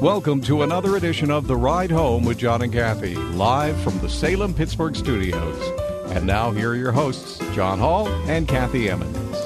[0.00, 4.08] Welcome to another edition of The Ride Home with John and Kathy, live from the
[4.08, 6.10] Salem Pittsburgh studios.
[6.10, 9.36] And now, here are your hosts, John Hall and Kathy Emmons.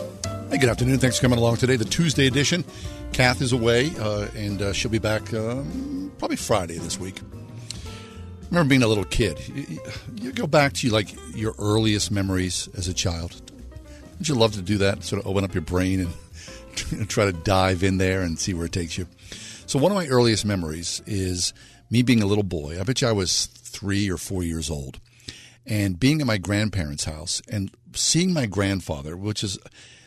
[0.51, 0.99] Hey, good afternoon.
[0.99, 2.63] Thanks for coming along today, the Tuesday edition.
[3.13, 7.21] Kath is away, uh, and uh, she'll be back um, probably Friday this week.
[7.85, 9.41] I remember being a little kid.
[9.49, 9.81] You,
[10.21, 13.35] you go back to like your earliest memories as a child.
[14.21, 15.03] Would you love to do that?
[15.03, 16.09] Sort of open up your brain
[16.93, 19.09] and try to dive in there and see where it takes you.
[19.67, 21.55] So one of my earliest memories is
[21.91, 22.79] me being a little boy.
[22.79, 25.01] I bet you I was three or four years old,
[25.67, 29.59] and being at my grandparents' house and seeing my grandfather, which is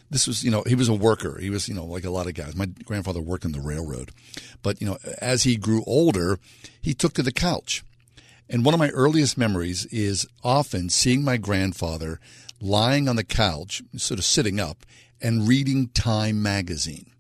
[0.10, 1.40] this was you know he was a worker.
[1.40, 2.56] He was you know like a lot of guys.
[2.56, 4.12] My grandfather worked in the railroad,
[4.62, 6.40] but you know as he grew older,
[6.82, 7.84] he took to the couch.
[8.50, 12.20] And one of my earliest memories is often seeing my grandfather
[12.62, 14.86] lying on the couch, sort of sitting up,
[15.22, 17.12] and reading Time magazine.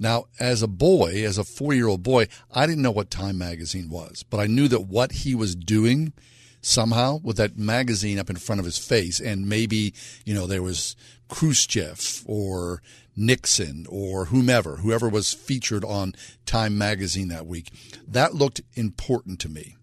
[0.00, 3.36] Now, as a boy, as a four year old boy, I didn't know what Time
[3.36, 6.14] magazine was, but I knew that what he was doing
[6.62, 9.92] somehow with that magazine up in front of his face, and maybe,
[10.24, 10.96] you know, there was
[11.28, 12.82] Khrushchev or
[13.14, 16.14] Nixon or whomever, whoever was featured on
[16.46, 17.70] Time magazine that week,
[18.08, 19.76] that looked important to me.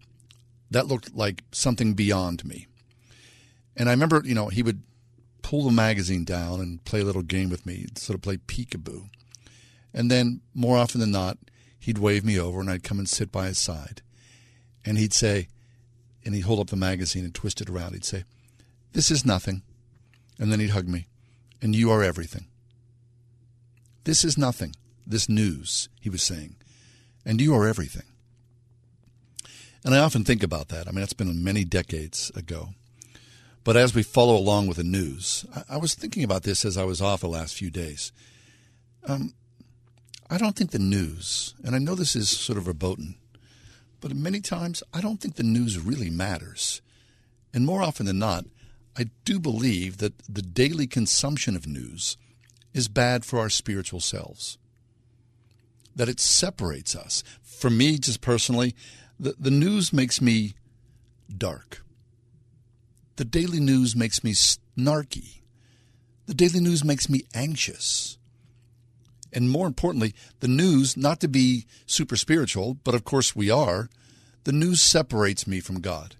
[0.68, 2.66] That looked like something beyond me.
[3.76, 4.82] And I remember, you know, he would
[5.42, 9.08] pull the magazine down and play a little game with me, sort of play peekaboo.
[9.92, 11.38] And then, more often than not,
[11.78, 14.02] he'd wave me over and I'd come and sit by his side.
[14.84, 15.48] And he'd say,
[16.24, 17.92] and he'd hold up the magazine and twist it around.
[17.94, 18.24] He'd say,
[18.92, 19.62] This is nothing.
[20.38, 21.06] And then he'd hug me,
[21.60, 22.46] and you are everything.
[24.04, 24.74] This is nothing.
[25.06, 26.56] This news, he was saying,
[27.24, 28.04] and you are everything.
[29.84, 30.86] And I often think about that.
[30.86, 32.70] I mean, that's been many decades ago.
[33.64, 36.84] But as we follow along with the news, I, was thinking about this as I
[36.84, 38.12] was off the last few days.
[39.06, 39.34] Um,
[40.30, 43.14] I don't think the news, and I know this is sort of verboten,
[44.00, 46.82] but many times I don't think the news really matters.
[47.54, 48.44] And more often than not,
[48.96, 52.16] I do believe that the daily consumption of news
[52.74, 54.58] is bad for our spiritual selves.
[55.96, 57.24] That it separates us.
[57.42, 58.74] For me, just personally,
[59.18, 60.54] the, the news makes me
[61.34, 61.82] dark.
[63.16, 65.40] The daily news makes me snarky.
[66.26, 68.17] The daily news makes me anxious.
[69.32, 73.88] And more importantly, the news, not to be super spiritual, but of course we are,
[74.44, 76.16] the news separates me from God.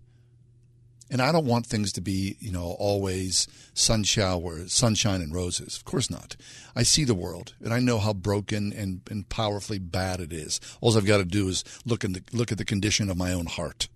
[1.11, 5.77] And I don't want things to be, you know, always sunshine, sunshine and roses.
[5.77, 6.37] Of course not.
[6.77, 10.61] I see the world, and I know how broken and, and powerfully bad it is.
[10.83, 13.33] All I've got to do is look, in the, look at the condition of my
[13.33, 13.89] own heart.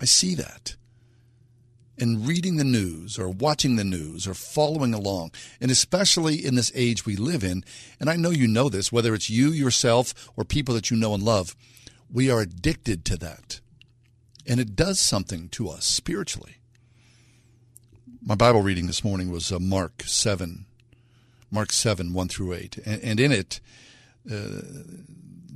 [0.00, 0.76] I see that.
[2.02, 5.30] And reading the news or watching the news or following along,
[5.60, 7.64] and especially in this age we live in,
[8.00, 11.14] and I know you know this, whether it's you yourself or people that you know
[11.14, 11.54] and love,
[12.10, 13.60] we are addicted to that
[14.46, 16.56] and it does something to us spiritually.
[18.20, 20.66] My Bible reading this morning was uh, Mark 7,
[21.50, 22.78] Mark 7, 1 through 8.
[22.84, 23.60] And, and in it,
[24.30, 24.62] uh,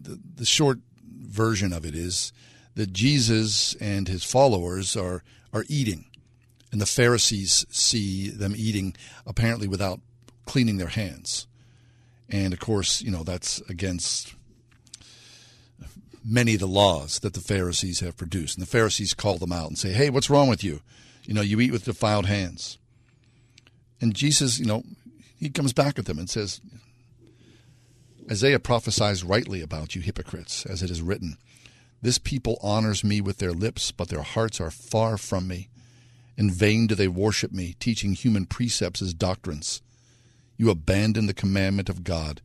[0.02, 2.32] the, the short version of it is
[2.74, 6.06] that Jesus and his followers are, are eating.
[6.76, 8.94] And the Pharisees see them eating
[9.26, 9.98] apparently without
[10.44, 11.46] cleaning their hands.
[12.28, 14.34] And of course, you know, that's against
[16.22, 18.58] many of the laws that the Pharisees have produced.
[18.58, 20.82] And the Pharisees call them out and say, Hey, what's wrong with you?
[21.24, 22.76] You know, you eat with defiled hands.
[24.02, 24.82] And Jesus, you know,
[25.38, 26.60] he comes back at them and says,
[28.30, 31.38] Isaiah prophesies rightly about you hypocrites, as it is written.
[32.02, 35.70] This people honors me with their lips, but their hearts are far from me.
[36.36, 39.80] In vain do they worship me, teaching human precepts as doctrines.
[40.56, 42.40] You abandon the commandment of God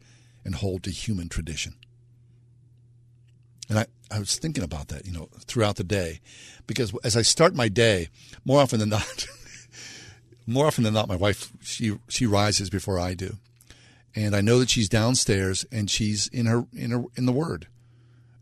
[0.45, 1.75] and hold to human tradition.
[3.69, 6.19] And I, I was thinking about that, you know, throughout the day,
[6.67, 8.09] because as I start my day,
[8.43, 9.27] more often than not,
[10.47, 13.37] more often than not, my wife she she rises before I do,
[14.13, 17.67] and I know that she's downstairs and she's in her in her in the Word,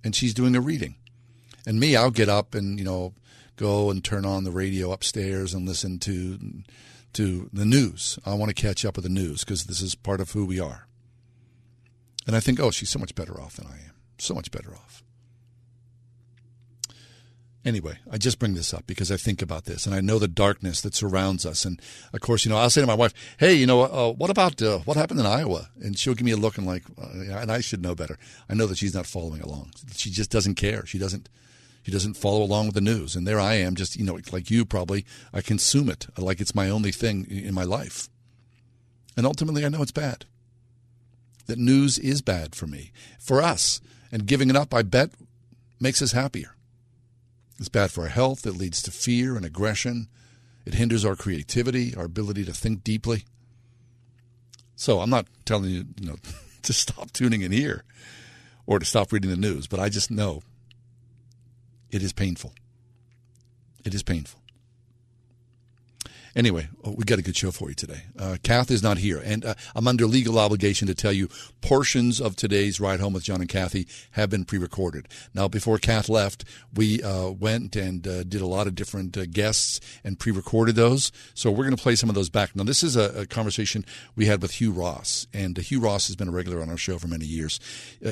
[0.04, 0.96] and she's doing a reading,
[1.64, 3.14] and me, I'll get up and you know
[3.60, 6.40] go and turn on the radio upstairs and listen to
[7.12, 8.18] to the news.
[8.26, 10.60] I want to catch up with the news because this is part of who we
[10.60, 10.88] are.
[12.26, 13.96] And I think, oh, she's so much better off than I am.
[14.20, 15.04] So much better off.
[17.66, 20.30] Anyway, I just bring this up because I think about this and I know the
[20.30, 21.66] darkness that surrounds us.
[21.66, 21.82] And
[22.14, 24.62] of course, you know, I'll say to my wife, "Hey, you know, uh, what about
[24.62, 27.52] uh, what happened in Iowa?" And she'll give me a look and like, uh, and
[27.52, 28.18] I should know better.
[28.48, 29.72] I know that she's not following along.
[29.94, 30.86] She just doesn't care.
[30.86, 31.28] She doesn't.
[31.84, 33.16] She doesn't follow along with the news.
[33.16, 35.06] And there I am, just you know, like you probably.
[35.34, 38.10] I consume it like it's my only thing in my life.
[39.16, 40.26] And ultimately, I know it's bad.
[41.48, 43.82] That news is bad for me, for us,
[44.12, 45.12] and giving it up, I bet,
[45.80, 46.56] makes us happier.
[47.58, 48.46] It's bad for our health.
[48.46, 50.08] It leads to fear and aggression.
[50.66, 53.26] It hinders our creativity, our ability to think deeply.
[54.76, 56.18] So I'm not telling you, you know,
[56.62, 57.84] to stop tuning in here
[58.66, 60.44] or to stop reading the news, but I just know
[61.92, 62.54] it is painful.
[63.84, 64.40] It is painful.
[66.36, 68.04] Anyway, oh, we got a good show for you today.
[68.18, 71.28] Uh, Kath is not here, and uh, I'm under legal obligation to tell you
[71.62, 75.08] portions of today's Ride Home with John and Kathy have been pre recorded.
[75.34, 79.26] Now, before Kath left, we uh, went and uh, did a lot of different uh,
[79.26, 81.12] guests and pre recorded those.
[81.34, 82.56] So we're going to play some of those back.
[82.56, 83.84] Now, this is a, a conversation
[84.16, 86.78] we had with Hugh Ross, and uh, Hugh Ross has been a regular on our
[86.78, 87.60] show for many years.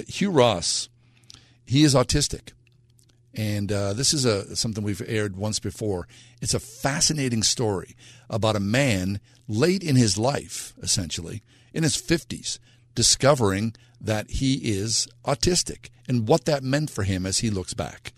[0.07, 0.89] Hugh Ross,
[1.65, 2.53] he is autistic.
[3.37, 6.07] And uh, this is a something we've aired once before.
[6.41, 7.95] It's a fascinating story
[8.29, 12.59] about a man late in his life, essentially in his fifties,
[12.95, 18.13] discovering that he is autistic and what that meant for him as he looks back.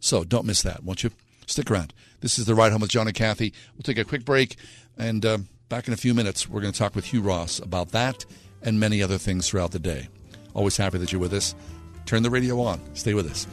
[0.00, 1.10] So don't miss that, won't you?
[1.46, 1.92] Stick around.
[2.20, 3.52] This is the ride home with John and Kathy.
[3.74, 4.56] We'll take a quick break,
[4.96, 5.38] and uh,
[5.68, 8.24] back in a few minutes, we're going to talk with Hugh Ross about that
[8.62, 10.08] and many other things throughout the day.
[10.54, 11.54] Always happy that you're with us.
[12.06, 12.80] Turn the radio on.
[12.94, 13.46] Stay with us.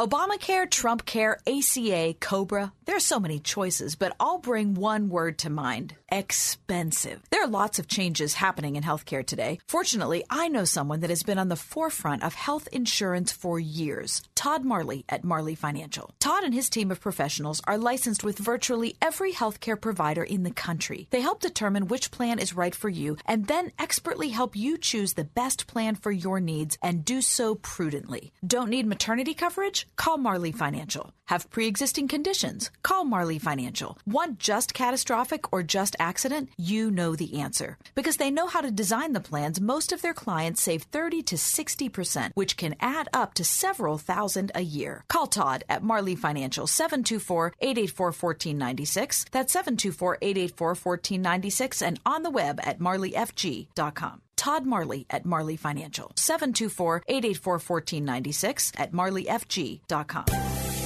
[0.00, 2.72] Obamacare, Trump Care, ACA, Cobra.
[2.90, 7.22] There's so many choices, but I'll bring one word to mind expensive.
[7.30, 9.60] There are lots of changes happening in healthcare today.
[9.68, 14.22] Fortunately, I know someone that has been on the forefront of health insurance for years
[14.34, 16.14] Todd Marley at Marley Financial.
[16.18, 20.50] Todd and his team of professionals are licensed with virtually every healthcare provider in the
[20.50, 21.06] country.
[21.10, 25.12] They help determine which plan is right for you and then expertly help you choose
[25.12, 28.32] the best plan for your needs and do so prudently.
[28.44, 29.86] Don't need maternity coverage?
[29.96, 31.12] Call Marley Financial.
[31.26, 32.70] Have pre existing conditions?
[32.82, 33.98] Call Marley Financial.
[34.06, 36.48] Want just catastrophic or just accident?
[36.56, 37.78] You know the answer.
[37.94, 41.36] Because they know how to design the plans, most of their clients save 30 to
[41.36, 45.04] 60%, which can add up to several thousand a year.
[45.08, 49.26] Call Todd at Marley Financial 724 884 1496.
[49.30, 54.22] That's 724 884 1496 and on the web at marleyfg.com.
[54.40, 56.12] Todd Marley at Marley Financial.
[56.16, 60.24] 724 884 1496 at marleyfg.com.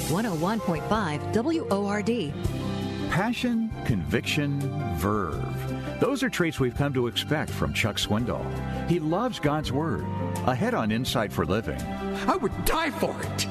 [0.09, 3.11] 101.5 WORD.
[3.11, 4.61] Passion, conviction,
[4.97, 6.01] verve.
[6.01, 8.45] Those are traits we've come to expect from Chuck Swindoll.
[8.89, 10.05] He loves God's Word.
[10.47, 11.81] Ahead on Insight for Living.
[12.27, 13.49] I would die for it.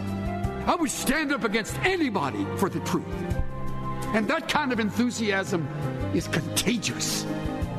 [0.67, 3.05] I would stand up against anybody for the truth.
[4.13, 5.67] And that kind of enthusiasm
[6.13, 7.25] is contagious.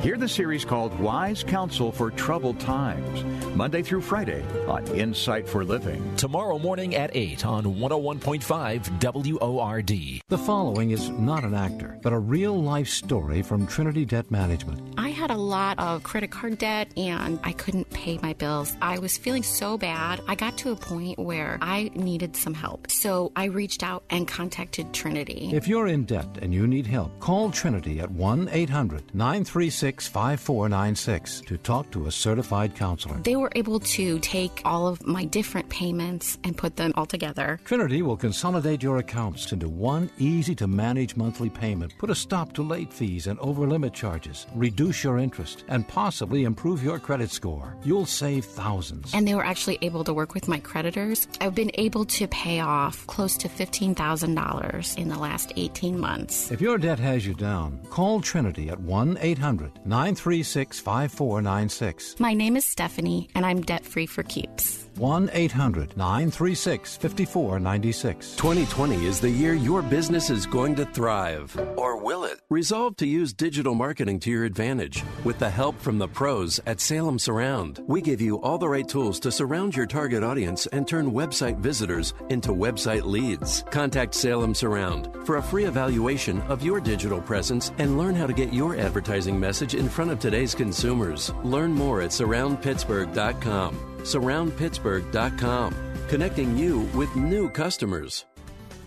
[0.05, 3.25] Hear the series called Wise Counsel for Troubled Times,
[3.56, 6.15] Monday through Friday on Insight for Living.
[6.17, 10.20] Tomorrow morning at 8 on 101.5 WORD.
[10.29, 14.93] The following is not an actor, but a real life story from Trinity Debt Management.
[14.99, 18.77] I had a lot of credit card debt and I couldn't pay my bills.
[18.82, 20.20] I was feeling so bad.
[20.29, 22.91] I got to a point where I needed some help.
[22.91, 25.49] So I reached out and contacted Trinity.
[25.55, 31.43] If you're in debt and you need help, call Trinity at 1 800 936 5496
[31.43, 33.17] to talk to a certified counselor.
[33.19, 37.60] They were able to take all of my different payments and put them all together.
[37.65, 42.53] Trinity will consolidate your accounts into one easy to manage monthly payment, put a stop
[42.55, 47.31] to late fees and over limit charges, reduce your interest, and possibly improve your credit
[47.31, 47.77] score.
[47.84, 49.13] You'll save thousands.
[49.15, 51.29] And they were actually able to work with my creditors.
[51.41, 56.51] I've been able to pay off close to $15,000 in the last 18 months.
[56.51, 62.20] If your debt has you down, call Trinity at 1 800 936 5496.
[62.20, 64.83] My name is Stephanie, and I'm debt free for keeps.
[64.98, 68.36] 1 800 936 5496.
[68.36, 71.56] 2020 is the year your business is going to thrive.
[71.77, 72.41] Or will it?
[72.51, 75.03] Resolve to use digital marketing to your advantage.
[75.24, 78.86] With the help from the pros at Salem Surround, we give you all the right
[78.86, 83.65] tools to surround your target audience and turn website visitors into website leads.
[83.70, 88.32] Contact Salem Surround for a free evaluation of your digital presence and learn how to
[88.32, 91.32] get your advertising message in front of today's consumers.
[91.43, 93.94] Learn more at surroundpittsburgh.com.
[94.05, 95.75] Surroundpittsburgh.com,
[96.08, 98.27] connecting you with new customers.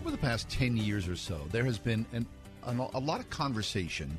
[0.00, 2.24] Over the past 10 years or so, there has been an,
[2.62, 4.16] an, a lot of conversation,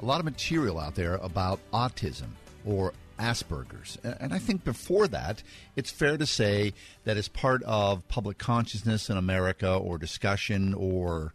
[0.00, 2.28] a lot of material out there about autism
[2.64, 3.98] or Asperger's.
[4.02, 5.42] And I think before that,
[5.76, 6.72] it's fair to say
[7.04, 11.34] that as part of public consciousness in America or discussion or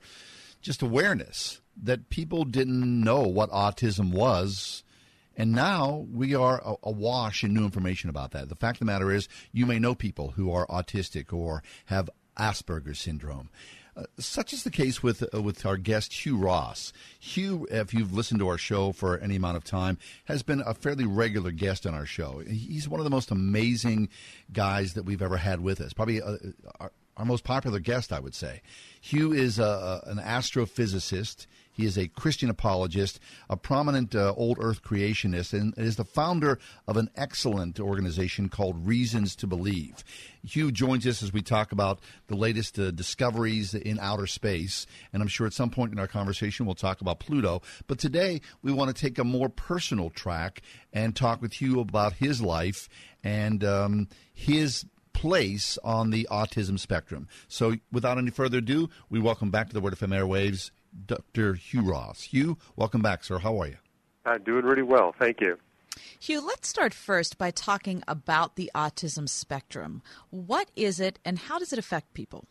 [0.63, 4.84] just awareness, that people didn't know what autism was
[5.39, 8.50] and now we are awash in new information about that.
[8.50, 12.10] The fact of the matter is, you may know people who are autistic or have
[12.38, 13.50] Asperger's syndrome.
[13.96, 16.91] Uh, such is the case with uh, with our guest Hugh Ross.
[17.19, 20.74] Hugh, if you've listened to our show for any amount of time, has been a
[20.74, 22.43] fairly regular guest on our show.
[22.46, 24.10] He's one of the most amazing
[24.51, 25.93] guys that we've ever had with us.
[25.93, 26.36] Probably uh,
[26.81, 28.62] our, our, most popular guest, I would say.
[29.01, 31.48] Hugh is a, an astrophysicist.
[31.79, 36.59] He is a Christian apologist, a prominent uh, old earth creationist, and is the founder
[36.86, 40.03] of an excellent organization called Reasons to Believe.
[40.43, 45.21] Hugh joins us as we talk about the latest uh, discoveries in outer space, and
[45.21, 47.62] I'm sure at some point in our conversation we'll talk about Pluto.
[47.88, 52.12] But today we want to take a more personal track and talk with Hugh about
[52.12, 52.89] his life
[53.24, 57.29] and um, his place on the autism spectrum.
[57.48, 60.71] So, without any further ado, we welcome back to the Word of FM airwaves
[61.05, 61.53] Dr.
[61.55, 62.24] Hugh Ross.
[62.24, 63.39] Hugh, welcome back, sir.
[63.39, 63.77] How are you?
[64.25, 65.13] I'm doing really well.
[65.19, 65.58] Thank you.
[66.19, 70.01] Hugh, let's start first by talking about the autism spectrum.
[70.29, 72.46] What is it and how does it affect people?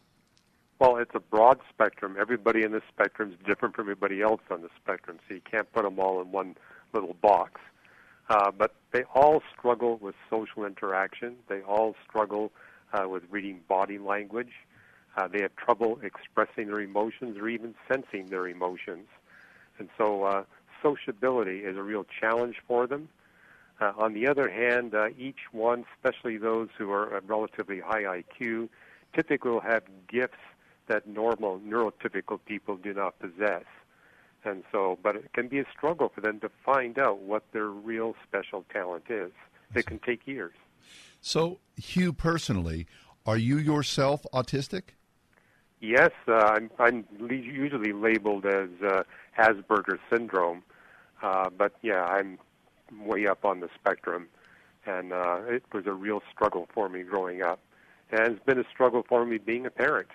[0.79, 2.17] Well, it's a broad spectrum.
[2.21, 5.71] Everybody in the spectrum is different from everybody else on the spectrum, so you can't
[5.73, 6.57] put them all in one
[6.93, 7.61] little box.
[8.31, 11.37] Uh, but they all struggle with social interaction.
[11.49, 12.53] They all struggle
[12.93, 14.53] uh, with reading body language.
[15.17, 19.09] Uh, they have trouble expressing their emotions or even sensing their emotions.
[19.79, 20.45] And so uh,
[20.83, 23.09] sociability is a real challenge for them.
[23.81, 28.69] Uh, on the other hand, uh, each one, especially those who are relatively high IQ,
[29.15, 30.39] typically will have gifts
[30.89, 33.65] that normal neurotypical people do not possess.
[34.45, 37.67] And so, but it can be a struggle for them to find out what their
[37.67, 39.33] real special talent is.
[39.75, 40.55] It can take years.
[41.21, 42.87] So, Hugh, personally,
[43.27, 44.95] are you yourself autistic?
[45.81, 49.03] Yes, uh, I'm, I'm usually labeled as uh,
[49.39, 50.63] Asperger's syndrome,
[51.23, 52.39] uh, but yeah, I'm
[53.01, 54.27] way up on the spectrum,
[54.87, 57.61] and uh, it was a real struggle for me growing up,
[58.11, 60.09] and it's been a struggle for me being a parent.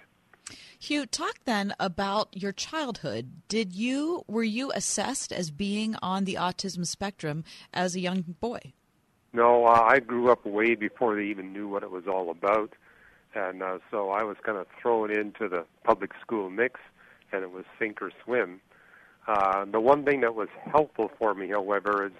[0.77, 3.31] Hugh, talk then about your childhood.
[3.47, 8.73] Did you were you assessed as being on the autism spectrum as a young boy?
[9.31, 12.73] No, uh, I grew up way before they even knew what it was all about
[13.35, 16.79] and uh, so I was kind of thrown into the public school mix,
[17.31, 18.61] and it was sink or swim.
[19.27, 22.11] Uh, the one thing that was helpful for me, however, is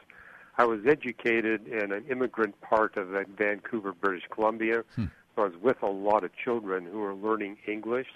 [0.57, 4.83] I was educated in an immigrant part of Vancouver, British Columbia.
[4.95, 5.05] Hmm.
[5.35, 8.07] So I was with a lot of children who were learning English.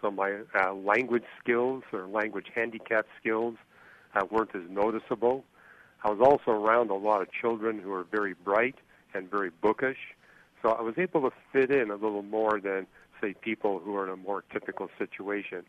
[0.00, 3.56] So my uh, language skills or language handicap skills
[4.14, 5.44] uh, weren't as noticeable.
[6.02, 8.76] I was also around a lot of children who were very bright
[9.12, 9.98] and very bookish.
[10.62, 12.86] So I was able to fit in a little more than,
[13.20, 15.64] say, people who are in a more typical situation.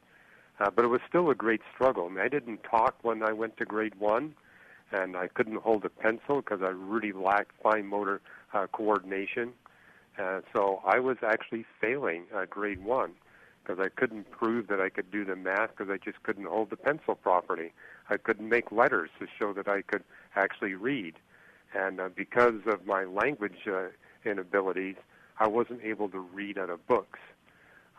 [0.60, 2.08] Uh, but it was still a great struggle.
[2.08, 4.36] I, mean, I didn't talk when I went to grade one,
[4.92, 8.22] and I couldn't hold a pencil because I really lacked fine motor
[8.54, 9.54] uh, coordination.
[10.20, 13.14] Uh, so I was actually failing uh, grade one
[13.64, 16.70] because I couldn't prove that I could do the math because I just couldn't hold
[16.70, 17.72] the pencil properly.
[18.10, 20.04] I couldn't make letters to show that I could
[20.36, 21.16] actually read.
[21.74, 23.88] And uh, because of my language uh,
[24.26, 24.96] inabilities,
[25.40, 27.20] I wasn't able to read out of books.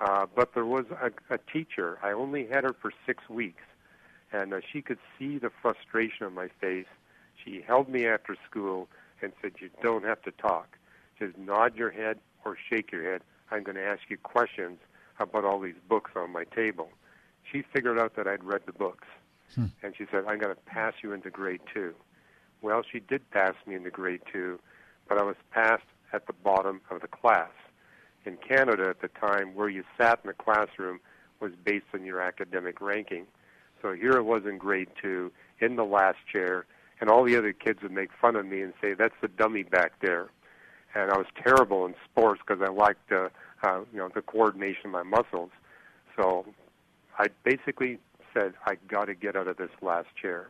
[0.00, 1.98] Uh, but there was a, a teacher.
[2.02, 3.62] I only had her for six weeks,
[4.32, 6.86] and uh, she could see the frustration on my face.
[7.44, 8.88] She held me after school
[9.20, 10.76] and said, "You don't have to talk.
[11.18, 13.22] Just nod your head or shake your head.
[13.50, 14.78] I'm going to ask you questions
[15.20, 16.88] about all these books on my table."
[17.50, 19.06] She figured out that I'd read the books,
[19.54, 19.66] hmm.
[19.84, 21.94] and she said, "I'm going to pass you into grade two.
[22.60, 24.58] Well, she did pass me into grade two,
[25.08, 27.50] but I was passed at the bottom of the class.
[28.24, 31.00] In Canada at the time, where you sat in the classroom
[31.40, 33.26] was based on your academic ranking.
[33.80, 36.66] So here it was in grade two, in the last chair,
[37.00, 39.64] and all the other kids would make fun of me and say, That's the dummy
[39.64, 40.28] back there.
[40.94, 43.28] and I was terrible in sports because I lacked uh,
[43.64, 45.50] uh, you know the coordination of my muscles.
[46.16, 46.46] So
[47.18, 47.98] I basically
[48.34, 50.48] said I got to get out of this last chair.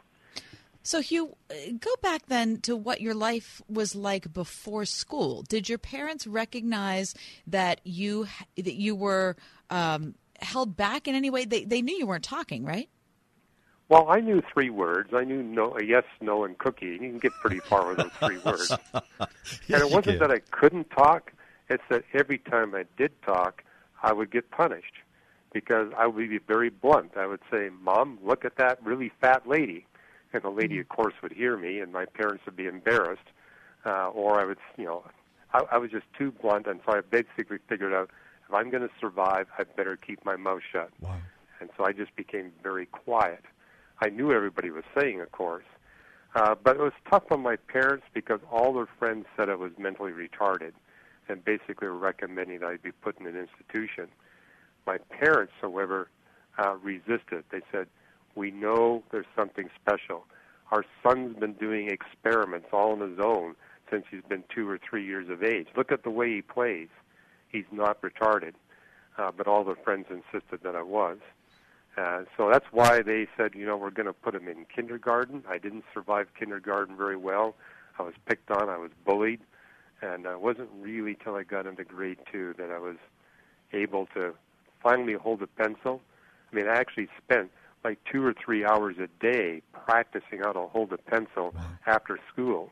[0.83, 5.43] So, Hugh, uh, go back then to what your life was like before school.
[5.43, 7.15] Did your parents recognize
[7.47, 9.37] that you that you were
[9.71, 11.45] um, held back in any way?
[11.45, 12.89] They they knew you weren't talking, right?
[13.89, 15.11] Well, I knew three words.
[15.13, 16.87] I knew no, yes, no, and cookie.
[16.87, 18.73] You can get pretty far with those three words.
[18.95, 19.29] yes,
[19.69, 21.33] and it wasn't that I couldn't talk;
[21.69, 23.63] it's that every time I did talk,
[24.03, 24.95] I would get punished
[25.53, 27.13] because I would be very blunt.
[27.17, 29.87] I would say, "Mom, look at that really fat lady."
[30.33, 33.29] And the lady, of course, would hear me, and my parents would be embarrassed,
[33.85, 35.05] uh, or I would, you know,
[35.53, 38.11] I, I was just too blunt, and so I basically figured out
[38.49, 40.91] if I'm going to survive, I better keep my mouth shut.
[41.01, 41.17] Wow.
[41.61, 43.45] And so I just became very quiet.
[44.01, 45.65] I knew everybody was saying, of course,
[46.35, 49.73] uh, but it was tough on my parents because all their friends said I was
[49.79, 50.73] mentally retarded,
[51.29, 54.09] and basically were recommending that I be put in an institution.
[54.87, 56.09] My parents, however,
[56.59, 57.45] uh, resisted.
[57.51, 57.87] They said,
[58.35, 60.25] we know there's something special.
[60.71, 63.55] Our son's been doing experiments all on his own
[63.91, 65.67] since he's been two or three years of age.
[65.77, 66.89] Look at the way he plays.
[67.49, 68.55] He's not retarded.
[69.19, 71.19] Uh, but all the friends insisted that I was.
[71.99, 75.45] Uh, so that's why they said, you know, we're going to put him in kindergarten.
[75.47, 77.55] I didn't survive kindergarten very well.
[77.99, 78.71] I was picked on.
[78.71, 79.41] I was bullied.
[80.01, 82.97] And it wasn't really till I got into grade two that I was
[83.75, 84.33] able to
[84.83, 86.01] finally hold a pencil.
[86.51, 87.51] I mean, I actually spent
[87.85, 91.55] like two or three hours a day practicing how to hold a pencil
[91.87, 92.71] after school.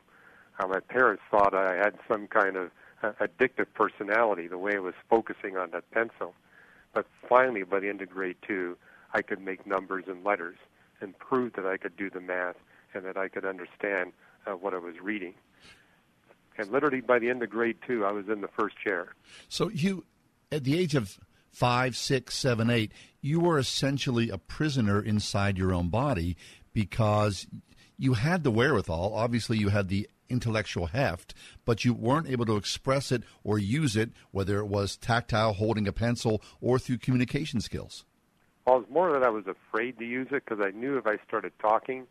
[0.59, 2.71] Uh, my parents thought I had some kind of
[3.03, 6.33] uh, addictive personality, the way I was focusing on that pencil.
[6.93, 8.77] But finally, by the end of grade two,
[9.13, 10.57] I could make numbers and letters
[11.01, 12.57] and prove that I could do the math
[12.93, 14.13] and that I could understand
[14.45, 15.33] uh, what I was reading.
[16.57, 19.15] And literally by the end of grade two, I was in the first chair.
[19.49, 20.03] So you,
[20.51, 21.17] at the age of
[21.51, 22.91] five, six, seven, eight,
[23.21, 26.35] you were essentially a prisoner inside your own body
[26.73, 27.47] because
[27.97, 29.13] you had the wherewithal.
[29.13, 31.33] Obviously, you had the intellectual heft,
[31.65, 35.87] but you weren't able to express it or use it, whether it was tactile, holding
[35.87, 38.05] a pencil, or through communication skills.
[38.65, 41.05] Well, it was more that I was afraid to use it because I knew if
[41.05, 42.07] I started talking,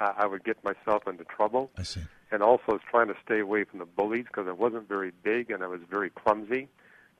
[0.00, 1.70] uh, I would get myself into trouble.
[1.76, 2.00] I see.
[2.32, 5.12] And also, I was trying to stay away from the bullies because I wasn't very
[5.22, 6.68] big and I was very clumsy,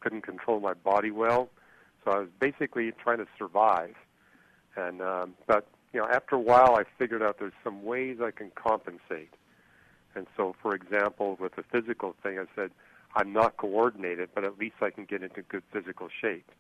[0.01, 1.51] couldn't control my body well.
[2.05, 3.95] So I was basically trying to survive.
[4.77, 8.31] And um, but you know, after a while, I figured out there's some ways I
[8.31, 9.35] can compensate.
[10.15, 12.71] And so, for example, with the physical thing, I said
[13.15, 16.51] I'm not coordinated, but at least I can get into good physical shape.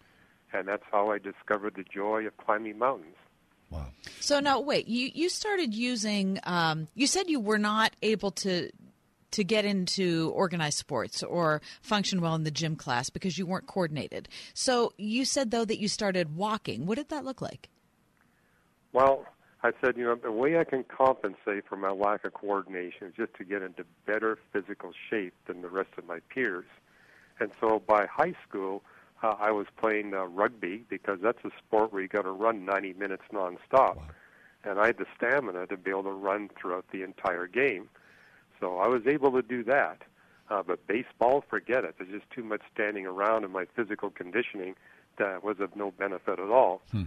[0.53, 3.17] And that's how I discovered the joy of climbing mountains.
[3.71, 3.87] Wow.
[4.19, 6.41] So now, wait, you you started using.
[6.43, 8.71] Um, you said you were not able to
[9.33, 13.67] to get into organized sports or function well in the gym class because you weren't
[13.67, 14.29] coordinated.
[14.55, 16.87] So you said though that you started walking.
[16.87, 17.69] What did that look like?
[18.93, 19.27] Well,
[19.63, 23.15] I said, you know, the way I can compensate for my lack of coordination is
[23.15, 26.65] just to get into better physical shape than the rest of my peers.
[27.39, 28.83] And so by high school,
[29.23, 32.65] uh, I was playing uh, rugby because that's a sport where you got to run
[32.65, 33.97] 90 minutes nonstop.
[33.97, 34.03] Wow.
[34.65, 37.89] And I had the stamina to be able to run throughout the entire game.
[38.61, 40.03] So I was able to do that.
[40.51, 41.95] Uh, but baseball, forget it.
[41.99, 44.75] There's just too much standing around, and my physical conditioning
[45.19, 46.83] that was of no benefit at all.
[46.91, 47.05] Hmm.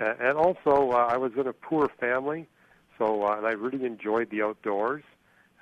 [0.00, 2.48] Uh, and also, uh, I was in a poor family,
[2.98, 5.04] so uh, and I really enjoyed the outdoors.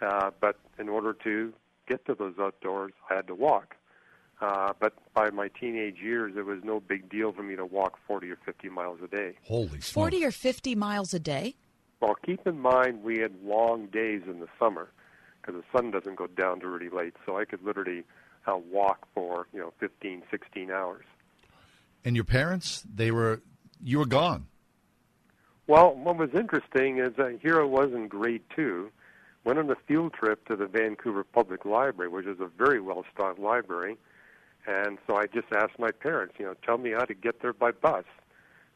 [0.01, 1.53] Uh, but in order to
[1.87, 3.77] get to those outdoors, I had to walk.
[4.40, 7.99] Uh, but by my teenage years, it was no big deal for me to walk
[8.07, 9.35] 40 or 50 miles a day.
[9.45, 9.90] Holy smokes.
[9.90, 11.57] 40 or 50 miles a day?
[12.01, 14.88] Well, keep in mind we had long days in the summer
[15.40, 17.14] because the sun doesn't go down to really late.
[17.26, 18.05] So I could literally
[18.46, 21.05] uh, walk for you know 15, 16 hours.
[22.05, 23.42] And your parents, they were
[23.83, 24.46] you were gone.
[25.66, 28.90] Well, what was interesting is that here I was in grade two,
[29.44, 33.38] went on a field trip to the Vancouver Public Library, which is a very well-stocked
[33.38, 33.96] library,
[34.66, 37.53] and so I just asked my parents, you know, tell me how to get there
[37.53, 38.05] by bus.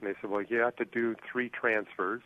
[0.00, 2.22] And they said, well, you have to do three transfers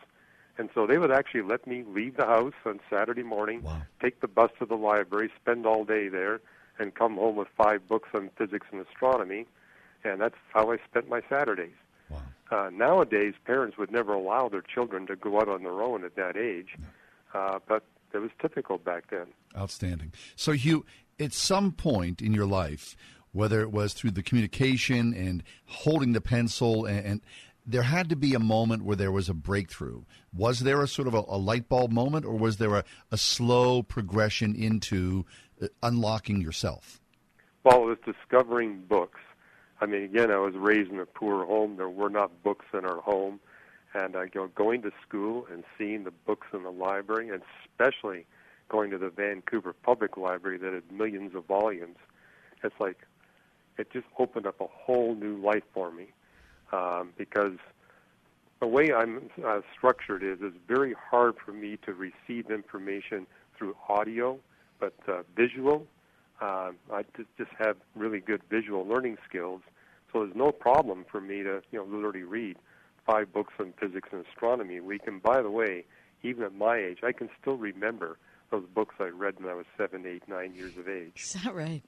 [0.59, 3.81] and so they would actually let me leave the house on Saturday morning, wow.
[4.03, 6.41] take the bus to the library, spend all day there,
[6.79, 9.47] and come home with five books on physics and astronomy.
[10.05, 11.75] And that's how I spent my Saturdays.
[12.11, 12.23] Wow.
[12.51, 16.17] Uh, nowadays, parents would never allow their children to go out on their own at
[16.17, 17.41] that age, no.
[17.41, 19.27] uh, but it was typical back then.
[19.57, 20.13] Outstanding.
[20.35, 20.85] So, Hugh,
[21.21, 22.97] at some point in your life,
[23.33, 27.21] whether it was through the communication and holding the pencil and, and
[27.69, 30.03] there had to be a moment where there was a breakthrough.
[30.33, 33.19] Was there a sort of a, a light bulb moment, or was there a, a
[33.19, 35.27] slow progression into
[35.63, 36.99] uh, unlocking yourself?
[37.65, 39.21] Well, it was discovering books.
[39.83, 41.77] I mean, again, I was raised in a poor home.
[41.77, 43.39] There were not books in our home,
[43.93, 48.25] and I go going to school and seeing the books in the library, and especially
[48.71, 51.99] going to the Vancouver Public Library that had millions of volumes.
[52.65, 52.97] It's like
[53.77, 56.09] it just opened up a whole new life for me
[56.73, 57.57] um, because
[58.61, 63.27] the way I'm uh, structured is it's very hard for me to receive information
[63.57, 64.39] through audio,
[64.81, 65.87] but uh, visual.
[66.41, 67.05] Uh, I
[67.37, 69.61] just have really good visual learning skills,
[70.13, 72.57] so there's no problem for me to you know literally read
[73.07, 75.03] five books on physics and astronomy a week.
[75.07, 75.85] And by the way,
[76.23, 78.19] even at my age, I can still remember
[78.51, 81.13] those books I read when I was seven, eight, nine years of age.
[81.17, 81.83] Is that right?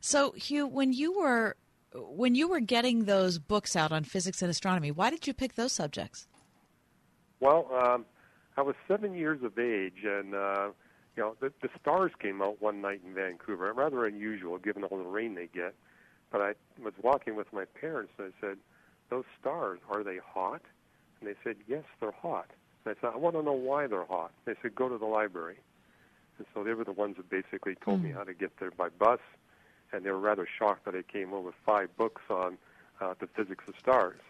[0.00, 1.56] So, Hugh, when you were
[1.94, 5.54] when you were getting those books out on physics and astronomy, why did you pick
[5.54, 6.26] those subjects?
[7.40, 8.04] Well, um,
[8.56, 10.68] I was seven years of age, and uh,
[11.16, 13.72] you know the, the stars came out one night in Vancouver.
[13.72, 15.74] Rather unusual, given all the rain they get.
[16.30, 18.58] But I was walking with my parents, and I said,
[19.10, 20.62] "Those stars are they hot?"
[21.20, 22.50] And they said, "Yes, they're hot."
[22.84, 25.06] And I said, "I want to know why they're hot." They said, "Go to the
[25.06, 25.58] library."
[26.38, 28.04] And so they were the ones that basically told mm.
[28.04, 29.20] me how to get there by bus
[29.94, 32.58] and they were rather shocked that I came home with five books on
[33.00, 34.20] uh, the physics of stars.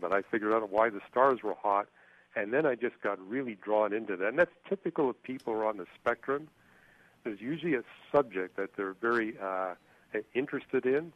[0.00, 1.88] But I figured out why the stars were hot,
[2.36, 4.28] and then I just got really drawn into that.
[4.28, 6.48] And that's typical of people who are on the spectrum.
[7.24, 7.82] There's usually a
[8.12, 9.74] subject that they're very uh,
[10.34, 10.94] interested in.
[10.94, 11.12] In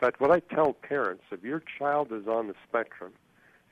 [0.00, 3.12] fact, what I tell parents, if your child is on the spectrum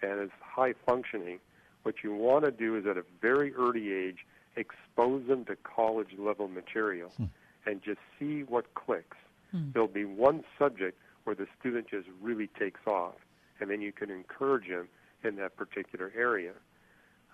[0.02, 1.38] and is high functioning,
[1.82, 4.26] what you want to do is at a very early age
[4.56, 7.24] expose them to college level material hmm.
[7.66, 9.16] and just see what clicks.
[9.50, 9.70] Hmm.
[9.72, 13.14] There'll be one subject where the student just really takes off,
[13.60, 14.88] and then you can encourage him
[15.24, 16.52] in that particular area.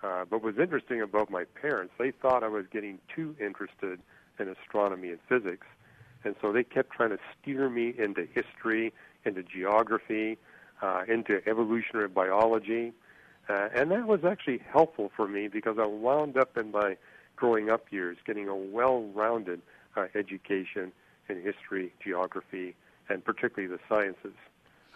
[0.01, 3.99] Uh, but what's interesting about my parents, they thought I was getting too interested
[4.39, 5.67] in astronomy and physics,
[6.23, 8.93] and so they kept trying to steer me into history,
[9.25, 10.37] into geography,
[10.81, 12.93] uh, into evolutionary biology,
[13.49, 16.97] uh, and that was actually helpful for me because I wound up in my
[17.35, 19.61] growing up years getting a well-rounded
[19.95, 20.91] uh, education
[21.29, 22.75] in history, geography,
[23.09, 24.37] and particularly the sciences.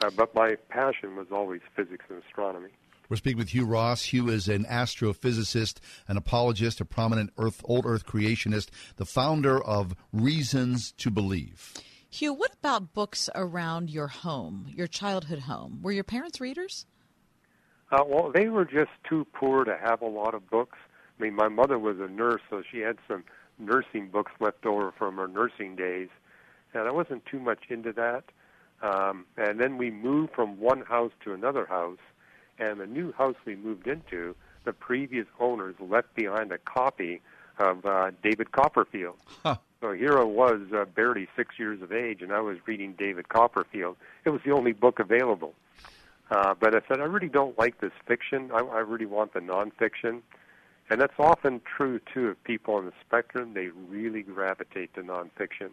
[0.02, 2.70] Uh, but my passion was always physics and astronomy.
[3.10, 4.04] We're speaking with Hugh Ross.
[4.04, 9.96] Hugh is an astrophysicist, an apologist, a prominent Earth, old Earth creationist, the founder of
[10.12, 11.74] Reasons to Believe.
[12.10, 15.80] Hugh, what about books around your home, your childhood home?
[15.82, 16.86] Were your parents readers?
[17.92, 20.78] Uh, well, they were just too poor to have a lot of books.
[21.18, 23.24] I mean, my mother was a nurse, so she had some
[23.60, 26.10] nursing books left over from her nursing days,
[26.74, 28.24] and I wasn't too much into that.
[28.82, 32.00] Um, and then we moved from one house to another house,
[32.60, 37.22] and the new house we moved into, the previous owners left behind a copy
[37.58, 39.18] of uh, David Copperfield.
[39.44, 39.58] Huh.
[39.80, 43.30] So here I was, uh, barely six years of age, and I was reading David
[43.30, 43.96] Copperfield.
[44.26, 45.54] It was the only book available.
[46.32, 48.50] Uh, but I said, I really don't like this fiction.
[48.52, 50.22] I, I really want the nonfiction.
[50.90, 53.54] And that's often true, too, of people on the spectrum.
[53.54, 55.72] They really gravitate to nonfiction.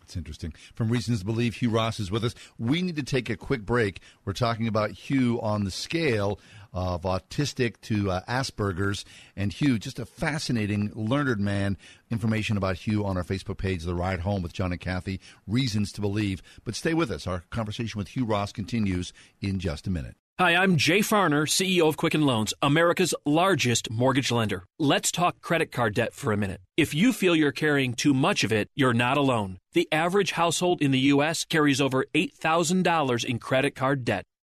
[0.00, 0.54] That's interesting.
[0.74, 2.36] From Reasons to Believe, Hugh Ross is with us.
[2.58, 4.00] We need to take a quick break.
[4.24, 6.38] We're talking about Hugh on the scale
[6.72, 9.04] of autistic to uh, Asperger's.
[9.34, 11.76] And Hugh, just a fascinating, learned man.
[12.08, 15.90] Information about Hugh on our Facebook page, The Ride Home with John and Kathy, Reasons
[15.92, 16.40] to Believe.
[16.62, 17.26] But stay with us.
[17.26, 20.14] Our conversation with Hugh Ross continues in just a minute.
[20.38, 24.64] Hi, I'm Jay Farner, CEO of Quicken Loans, America's largest mortgage lender.
[24.78, 26.60] Let's talk credit card debt for a minute.
[26.76, 29.56] If you feel you're carrying too much of it, you're not alone.
[29.72, 31.46] The average household in the U.S.
[31.46, 34.24] carries over $8,000 in credit card debt.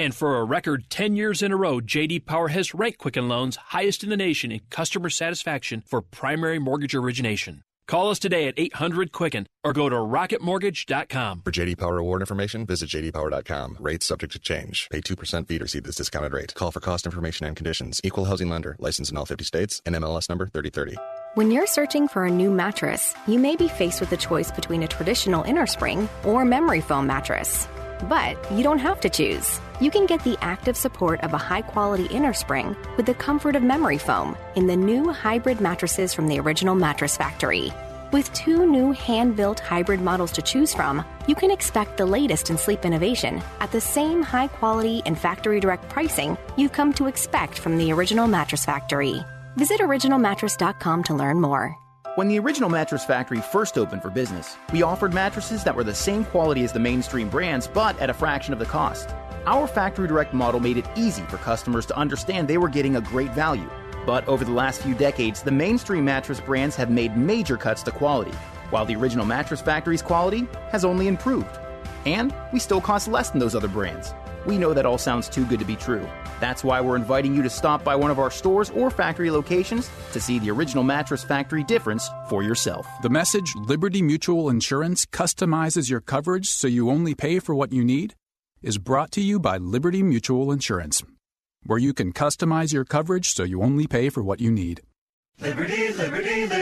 [0.00, 3.56] And for a record 10 years in a row, JD Power has ranked Quicken Loans
[3.56, 7.64] highest in the nation in customer satisfaction for primary mortgage origination.
[7.86, 11.42] Call us today at 800 Quicken or go to rocketmortgage.com.
[11.42, 13.76] For JD Power award information, visit jdpower.com.
[13.78, 14.88] Rates subject to change.
[14.90, 16.54] Pay 2% fee to receive this discounted rate.
[16.54, 18.00] Call for cost information and conditions.
[18.02, 18.76] Equal housing lender.
[18.78, 19.82] License in all 50 states.
[19.84, 20.96] and MLS number 3030.
[21.34, 24.82] When you're searching for a new mattress, you may be faced with a choice between
[24.82, 27.68] a traditional inner spring or memory foam mattress.
[28.08, 29.60] But you don't have to choose.
[29.80, 33.56] You can get the active support of a high quality inner spring with the comfort
[33.56, 37.72] of memory foam in the new hybrid mattresses from the original Mattress Factory.
[38.12, 42.50] With two new hand built hybrid models to choose from, you can expect the latest
[42.50, 47.06] in sleep innovation at the same high quality and factory direct pricing you've come to
[47.06, 49.24] expect from the original Mattress Factory.
[49.56, 51.76] Visit originalmattress.com to learn more.
[52.16, 55.94] When the original Mattress Factory first opened for business, we offered mattresses that were the
[55.94, 59.10] same quality as the mainstream brands, but at a fraction of the cost.
[59.46, 63.00] Our factory direct model made it easy for customers to understand they were getting a
[63.00, 63.70] great value.
[64.06, 67.92] But over the last few decades, the mainstream mattress brands have made major cuts to
[67.92, 68.32] quality,
[68.70, 71.60] while the original Mattress Factory's quality has only improved.
[72.06, 74.14] And we still cost less than those other brands.
[74.46, 76.08] We know that all sounds too good to be true.
[76.40, 79.90] That's why we're inviting you to stop by one of our stores or factory locations
[80.12, 82.86] to see the original Mattress Factory difference for yourself.
[83.02, 87.84] The message Liberty Mutual Insurance customizes your coverage so you only pay for what you
[87.84, 88.14] need
[88.62, 91.02] is brought to you by Liberty Mutual Insurance,
[91.64, 94.80] where you can customize your coverage so you only pay for what you need.
[95.40, 96.59] Liberty, liberty, liberty, liberty.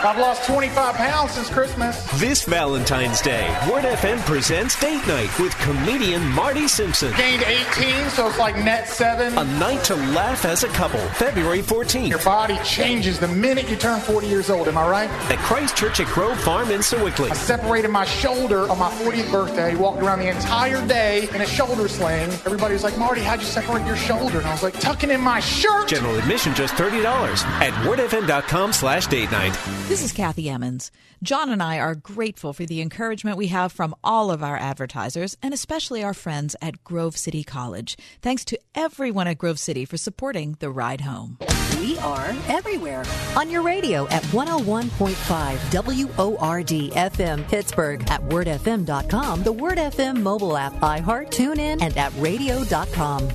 [0.00, 2.06] I've lost 25 pounds since Christmas.
[2.20, 7.12] This Valentine's Day, Word FM presents Date Night with comedian Marty Simpson.
[7.16, 9.36] Gained 18, so it's like net seven.
[9.36, 12.08] A night to laugh as a couple, February 14th.
[12.08, 15.10] Your body changes the minute you turn 40 years old, am I right?
[15.32, 17.32] At Christchurch at Grove Farm in Sewickley.
[17.32, 21.46] I separated my shoulder on my 40th birthday, walked around the entire day in a
[21.46, 22.30] shoulder sling.
[22.46, 24.38] Everybody was like, Marty, how'd you separate your shoulder?
[24.38, 25.88] And I was like, tucking in my shirt.
[25.88, 29.58] General admission just $30 at wordfm.com slash date night.
[29.88, 30.92] This is Kathy Emmons.
[31.22, 35.34] John and I are grateful for the encouragement we have from all of our advertisers
[35.42, 37.96] and especially our friends at Grove City College.
[38.20, 41.38] Thanks to everyone at Grove City for supporting the ride home.
[41.80, 43.02] We are everywhere
[43.34, 50.74] on your radio at 101.5 WORD FM Pittsburgh, at wordfm.com, the Word FM mobile app,
[50.74, 53.26] iHeart, TuneIn, and at radio.com.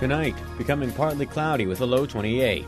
[0.00, 2.64] Tonight, becoming partly cloudy with a low 28.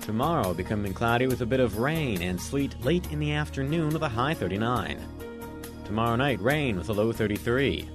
[0.00, 4.02] Tomorrow, becoming cloudy with a bit of rain and sleet late in the afternoon with
[4.02, 4.98] a high 39.
[5.84, 7.88] Tomorrow night, rain with a low 33.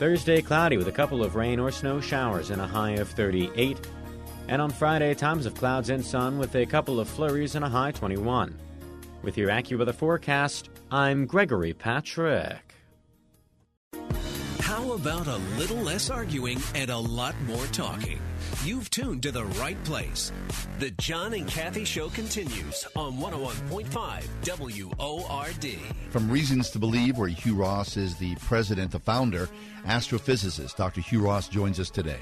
[0.00, 3.78] Thursday, cloudy with a couple of rain or snow showers and a high of 38.
[4.48, 7.68] And on Friday, times of clouds and sun with a couple of flurries and a
[7.68, 8.58] high 21.
[9.22, 12.71] With your AccuWeather forecast, I'm Gregory Patrick.
[14.72, 18.18] How about a little less arguing and a lot more talking?
[18.64, 20.32] You've tuned to the right place.
[20.78, 25.78] The John and Kathy Show continues on 101.5 WORD.
[26.08, 29.46] From Reasons to Believe, where Hugh Ross is the president, the founder,
[29.84, 31.02] astrophysicist Dr.
[31.02, 32.20] Hugh Ross joins us today.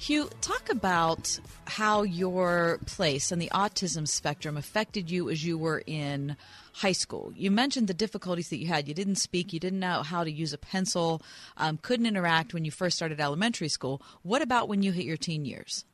[0.00, 5.82] Hugh, talk about how your place on the autism spectrum affected you as you were
[5.86, 6.38] in
[6.72, 7.34] high school.
[7.36, 8.88] You mentioned the difficulties that you had.
[8.88, 11.20] You didn't speak, you didn't know how to use a pencil,
[11.58, 14.00] um, couldn't interact when you first started elementary school.
[14.22, 15.84] What about when you hit your teen years?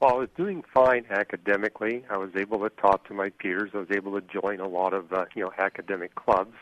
[0.00, 2.04] Well, I was doing fine academically.
[2.10, 3.70] I was able to talk to my peers.
[3.72, 6.56] I was able to join a lot of uh, you know academic clubs.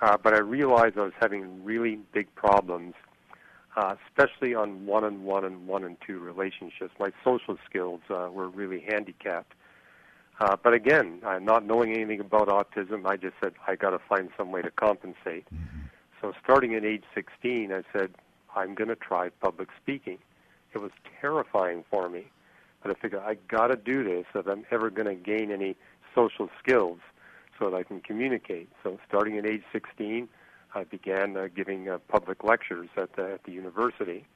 [0.00, 2.94] Uh, but I realized I was having really big problems
[3.76, 6.94] uh, especially on one on one and one and two relationships.
[6.98, 9.52] My social skills uh, were really handicapped.
[10.40, 13.98] Uh, but again, uh, not knowing anything about autism, I just said I got to
[13.98, 15.46] find some way to compensate.
[15.54, 15.86] Mm-hmm.
[16.20, 18.14] So starting at age 16, I said
[18.54, 20.18] I'm going to try public speaking.
[20.74, 22.26] It was terrifying for me,
[22.82, 25.76] but I figured I got to do this if I'm ever going to gain any
[26.14, 26.98] social skills
[27.58, 28.68] so that I can communicate.
[28.82, 30.28] So starting at age 16,
[30.76, 34.26] I began uh, giving uh, public lectures at the, at the university.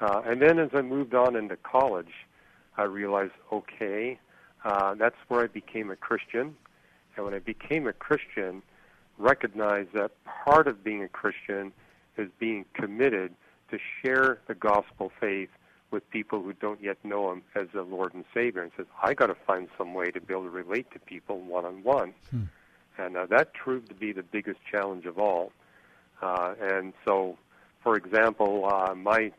[0.00, 2.12] Uh, and then as I moved on into college,
[2.76, 4.20] I realized, okay,
[4.64, 6.54] uh, that's where I became a Christian.
[7.16, 8.62] And when I became a Christian,
[9.18, 11.72] recognized that part of being a Christian
[12.16, 13.34] is being committed
[13.72, 15.50] to share the gospel faith
[15.90, 18.62] with people who don't yet know him as the Lord and Savior.
[18.62, 21.40] And says, I got to find some way to be able to relate to people
[21.40, 22.14] one on one.
[22.98, 25.52] And uh, that proved to be the biggest challenge of all.
[26.20, 27.38] Uh, and so,
[27.82, 29.30] for example, uh, my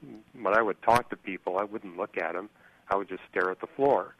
[0.41, 2.49] when I would talk to people, I wouldn't look at them.
[2.89, 4.15] I would just stare at the floor.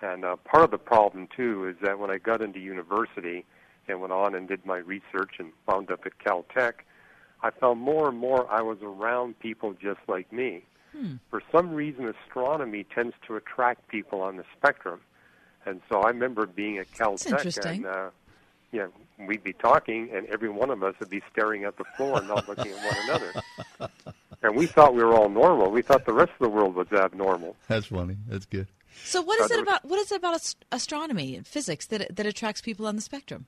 [0.00, 3.44] And uh, part of the problem too is that when I got into university
[3.88, 6.84] and went on and did my research and wound up at Caltech,
[7.42, 10.64] I found more and more I was around people just like me.
[10.92, 11.14] Hmm.
[11.30, 15.00] For some reason, astronomy tends to attract people on the spectrum.
[15.66, 17.84] And so I remember being at Caltech interesting.
[17.84, 18.10] and uh,
[18.72, 21.84] you know, we'd be talking, and every one of us would be staring at the
[21.96, 23.90] floor and not looking at one another.
[24.40, 25.70] And we thought we were all normal.
[25.70, 27.56] We thought the rest of the world was abnormal.
[27.66, 28.18] That's funny.
[28.28, 28.68] That's good.
[29.04, 29.84] So, what is it about?
[29.84, 33.46] What is it about ast- astronomy and physics that that attracts people on the spectrum?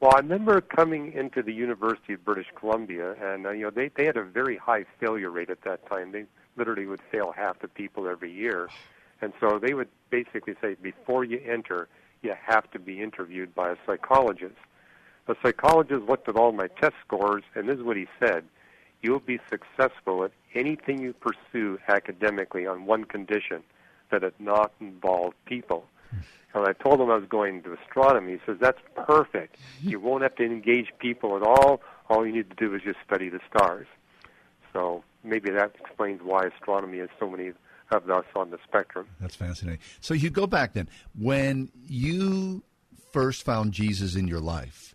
[0.00, 3.90] Well, I remember coming into the University of British Columbia, and uh, you know they
[3.96, 6.10] they had a very high failure rate at that time.
[6.10, 6.24] They
[6.56, 8.68] literally would fail half the people every year.
[9.20, 11.88] And so they would basically say, before you enter,
[12.24, 14.56] you have to be interviewed by a psychologist.
[15.26, 18.44] The psychologist looked at all my test scores, and this is what he said
[19.02, 23.62] You'll be successful at anything you pursue academically on one condition
[24.10, 25.84] that it not involve people.
[26.54, 28.32] And I told him I was going to astronomy.
[28.32, 29.56] He says, That's perfect.
[29.82, 31.82] You won't have to engage people at all.
[32.08, 33.86] All you need to do is just study the stars.
[34.72, 37.52] So maybe that explains why astronomy has so many
[37.94, 39.06] of us on the spectrum.
[39.20, 39.80] That's fascinating.
[40.00, 40.88] So you go back then.
[41.18, 42.62] When you
[43.12, 44.94] first found Jesus in your life,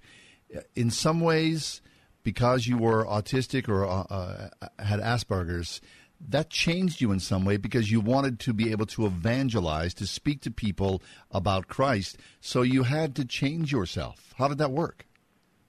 [0.75, 1.81] in some ways,
[2.23, 5.81] because you were autistic or uh, uh, had Asperger's,
[6.27, 10.05] that changed you in some way because you wanted to be able to evangelize, to
[10.05, 12.17] speak to people about Christ.
[12.41, 14.33] So you had to change yourself.
[14.37, 15.05] How did that work?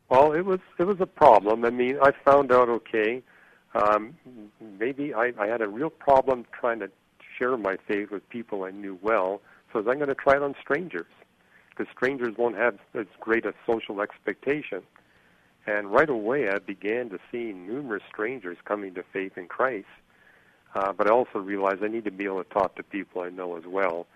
[0.09, 1.65] Well, it was it was a problem.
[1.65, 3.23] I mean, I found out okay.
[3.75, 4.17] Um,
[4.81, 6.91] maybe I, I had a real problem trying to
[7.41, 9.41] share my faith with people I knew well.
[9.73, 11.07] So I'm going to try it on strangers
[11.71, 14.83] because strangers won't have as great a social expectation.
[15.67, 19.87] And right away, I began to see numerous strangers coming to faith in Christ.
[20.75, 23.31] Uh, but I also realized I need to be able to talk to people I
[23.31, 24.07] know as well.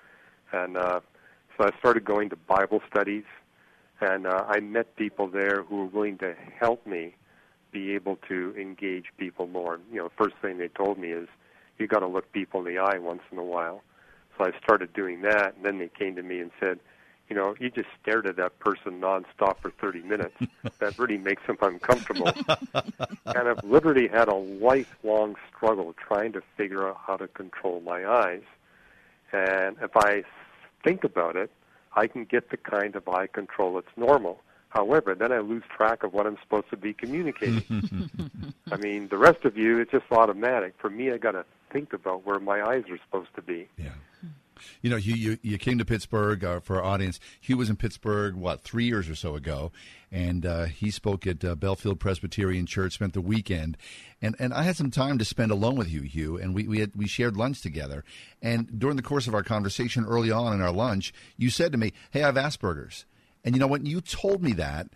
[0.52, 1.00] And uh,
[1.56, 3.24] so I started going to Bible studies,
[4.00, 7.14] and uh, I met people there who were willing to help me
[7.72, 9.80] be able to engage people more.
[9.90, 11.28] You know, first thing they told me is,
[11.78, 13.82] you got to look people in the eye once in a while.
[14.36, 16.80] So I started doing that, and then they came to me and said,
[17.28, 20.34] you know, you just stared at that person nonstop for 30 minutes.
[20.78, 22.30] that really makes them uncomfortable.
[22.74, 28.06] and I've literally had a lifelong struggle trying to figure out how to control my
[28.06, 28.42] eyes.
[29.32, 30.24] And if I
[30.84, 31.50] think about it,
[31.96, 34.40] I can get the kind of eye control that's normal.
[34.68, 37.62] However, then I lose track of what I'm supposed to be communicating.
[38.72, 40.74] I mean, the rest of you, it's just automatic.
[40.78, 43.68] For me, I got to think about where my eyes are supposed to be.
[43.76, 43.90] Yeah.
[44.80, 47.18] You know, you, you, you came to Pittsburgh uh, for our audience.
[47.40, 49.72] Hugh was in Pittsburgh, what, three years or so ago,
[50.12, 53.76] and uh, he spoke at uh, Bellefield Presbyterian Church, spent the weekend.
[54.22, 56.78] And, and I had some time to spend alone with you, Hugh, and we, we,
[56.78, 58.04] had, we shared lunch together.
[58.40, 61.78] And during the course of our conversation early on in our lunch, you said to
[61.78, 63.04] me, Hey, I have Asperger's.
[63.44, 64.86] And you know, when you told me that,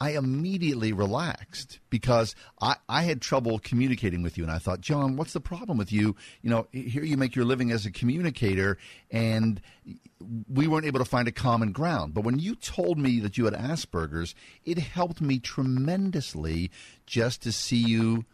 [0.00, 4.44] I immediately relaxed because I, I had trouble communicating with you.
[4.44, 6.14] And I thought, John, what's the problem with you?
[6.42, 8.78] You know, here you make your living as a communicator,
[9.10, 9.60] and
[10.48, 12.14] we weren't able to find a common ground.
[12.14, 14.34] But when you told me that you had Asperger's,
[14.64, 16.70] it helped me tremendously
[17.06, 18.24] just to see you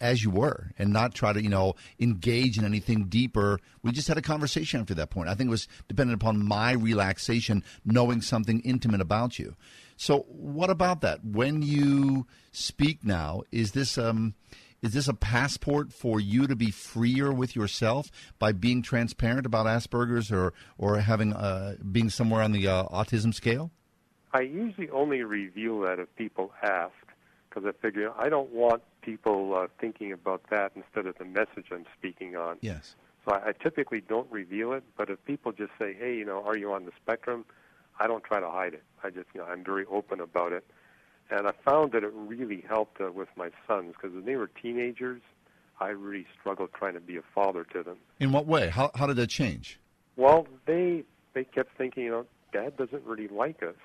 [0.00, 3.58] as you were and not try to, you know, engage in anything deeper.
[3.82, 5.28] We just had a conversation after that point.
[5.28, 9.56] I think it was dependent upon my relaxation, knowing something intimate about you.
[10.00, 11.22] So, what about that?
[11.22, 14.32] When you speak now, is this um,
[14.80, 19.66] is this a passport for you to be freer with yourself by being transparent about
[19.66, 23.72] Asperger's or or having uh, being somewhere on the uh, autism scale?
[24.32, 26.94] I usually only reveal that if people ask,
[27.50, 31.66] because I figure I don't want people uh, thinking about that instead of the message
[31.70, 32.56] I'm speaking on.
[32.62, 32.94] Yes.
[33.26, 36.42] So I, I typically don't reveal it, but if people just say, "Hey, you know,
[36.42, 37.44] are you on the spectrum?"
[38.00, 38.82] I don't try to hide it.
[39.04, 40.64] I just, you know, I'm very open about it.
[41.30, 44.48] And I found that it really helped uh, with my sons because when they were
[44.48, 45.20] teenagers,
[45.78, 47.98] I really struggled trying to be a father to them.
[48.18, 48.68] In what way?
[48.68, 49.78] How how did that change?
[50.16, 53.76] Well, they they kept thinking, you know, Dad doesn't really like us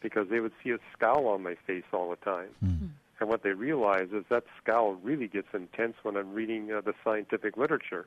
[0.00, 2.48] because they would see a scowl on my face all the time.
[2.64, 2.86] Mm-hmm.
[3.20, 6.94] And what they realize is that scowl really gets intense when I'm reading uh, the
[7.04, 8.06] scientific literature.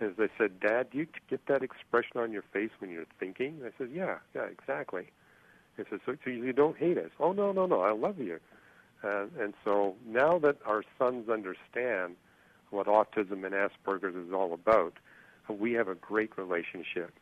[0.00, 3.60] As they said, Dad, do you get that expression on your face when you're thinking?
[3.64, 5.08] I said, Yeah, yeah, exactly.
[5.76, 7.10] He said, so, so you don't hate us?
[7.20, 8.38] Oh no, no, no, I love you.
[9.02, 12.16] And, and so now that our sons understand
[12.70, 14.94] what autism and Asperger's is all about,
[15.48, 17.12] we have a great relationship.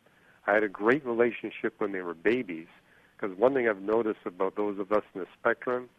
[0.47, 2.67] I had a great relationship when they were babies,
[3.15, 5.89] because one thing I've noticed about those of us in the spectrum,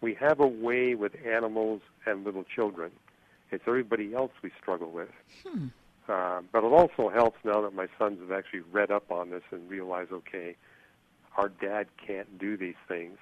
[0.00, 2.90] we have a way with animals and little children.
[3.50, 5.08] It's everybody else we struggle with.
[5.46, 5.66] Hmm.
[6.10, 9.44] Uh, but it also helps now that my sons have actually read up on this
[9.52, 10.56] and realize, okay,
[11.36, 13.16] our dad can't do these things.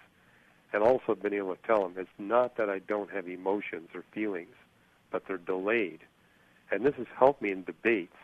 [0.73, 4.05] And also been able to tell them it's not that I don't have emotions or
[4.13, 4.55] feelings,
[5.11, 6.01] but they're delayed.
[6.71, 8.17] And this has helped me in debates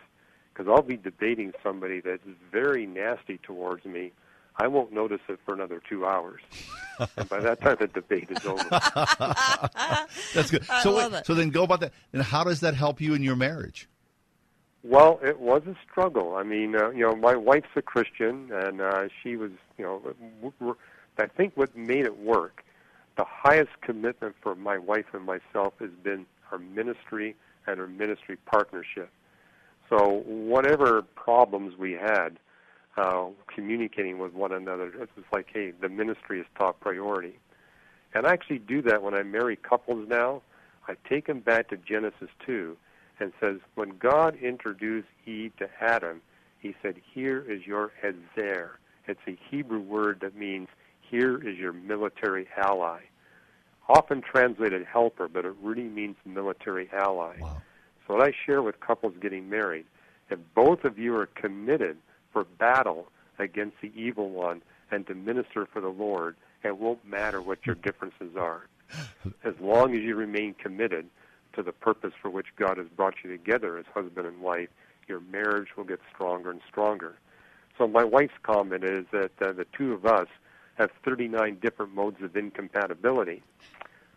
[0.53, 4.13] because I'll be debating somebody that's very nasty towards me.
[4.57, 6.41] I won't notice it for another two hours.
[7.17, 8.63] and by that time, the debate is over.
[10.33, 10.65] That's good.
[10.71, 11.27] I so love wait, it.
[11.27, 11.93] so then go about that.
[12.13, 13.89] And how does that help you in your marriage?
[14.87, 16.37] Well, it was a struggle.
[16.37, 20.77] I mean, uh, you know, my wife's a Christian, and uh, she was, you know,
[21.19, 22.63] I think what made it work,
[23.17, 27.35] the highest commitment for my wife and myself has been our ministry
[27.67, 29.09] and a ministry partnership.
[29.89, 32.39] So whatever problems we had
[32.99, 37.39] uh, communicating with one another, it was like, hey, the ministry is top priority.
[38.13, 40.43] And I actually do that when I marry couples now.
[40.87, 42.77] I take them back to Genesis 2
[43.25, 46.21] and says, when God introduced Eve to Adam,
[46.59, 48.79] he said, here is your Ezer.
[49.07, 50.69] It's a Hebrew word that means
[51.01, 53.01] here is your military ally.
[53.89, 57.37] Often translated helper, but it really means military ally.
[57.41, 57.63] Wow.
[58.07, 59.87] So what I share with couples getting married,
[60.29, 61.97] if both of you are committed
[62.31, 63.09] for battle
[63.39, 64.61] against the evil one
[64.91, 68.67] and to minister for the Lord, it won't matter what your differences are.
[69.45, 71.09] As long as you remain committed
[71.55, 74.69] to the purpose for which God has brought you together as husband and wife,
[75.09, 77.17] your marriage will get stronger and stronger.
[77.79, 80.29] So my wife's comment is that uh, the two of us
[80.75, 83.43] have 39 different modes of incompatibility.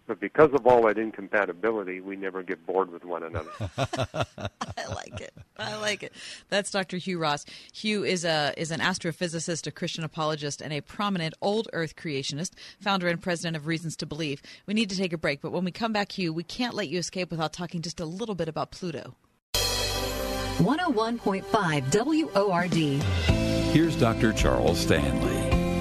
[0.07, 3.51] But because of all that incompatibility, we never get bored with one another.
[3.77, 5.33] I like it.
[5.57, 6.13] I like it.
[6.49, 6.95] That's Dr.
[6.97, 7.45] Hugh Ross.
[7.73, 12.51] Hugh is a is an astrophysicist, a Christian apologist, and a prominent old Earth creationist,
[12.79, 14.41] founder and president of Reasons to Believe.
[14.65, 16.87] We need to take a break, but when we come back, Hugh, we can't let
[16.87, 19.15] you escape without talking just a little bit about Pluto.
[19.53, 22.73] 101.5 WORD.
[23.73, 24.31] Here's Dr.
[24.33, 25.35] Charles Stanley.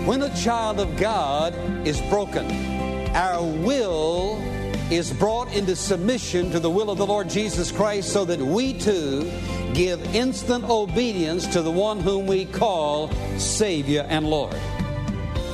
[0.05, 1.55] When a child of God
[1.87, 2.76] is broken,
[3.17, 4.37] our will
[4.91, 8.75] is brought into submission to the will of the Lord Jesus Christ so that we
[8.75, 9.23] too
[9.73, 14.55] give instant obedience to the one whom we call Savior and Lord.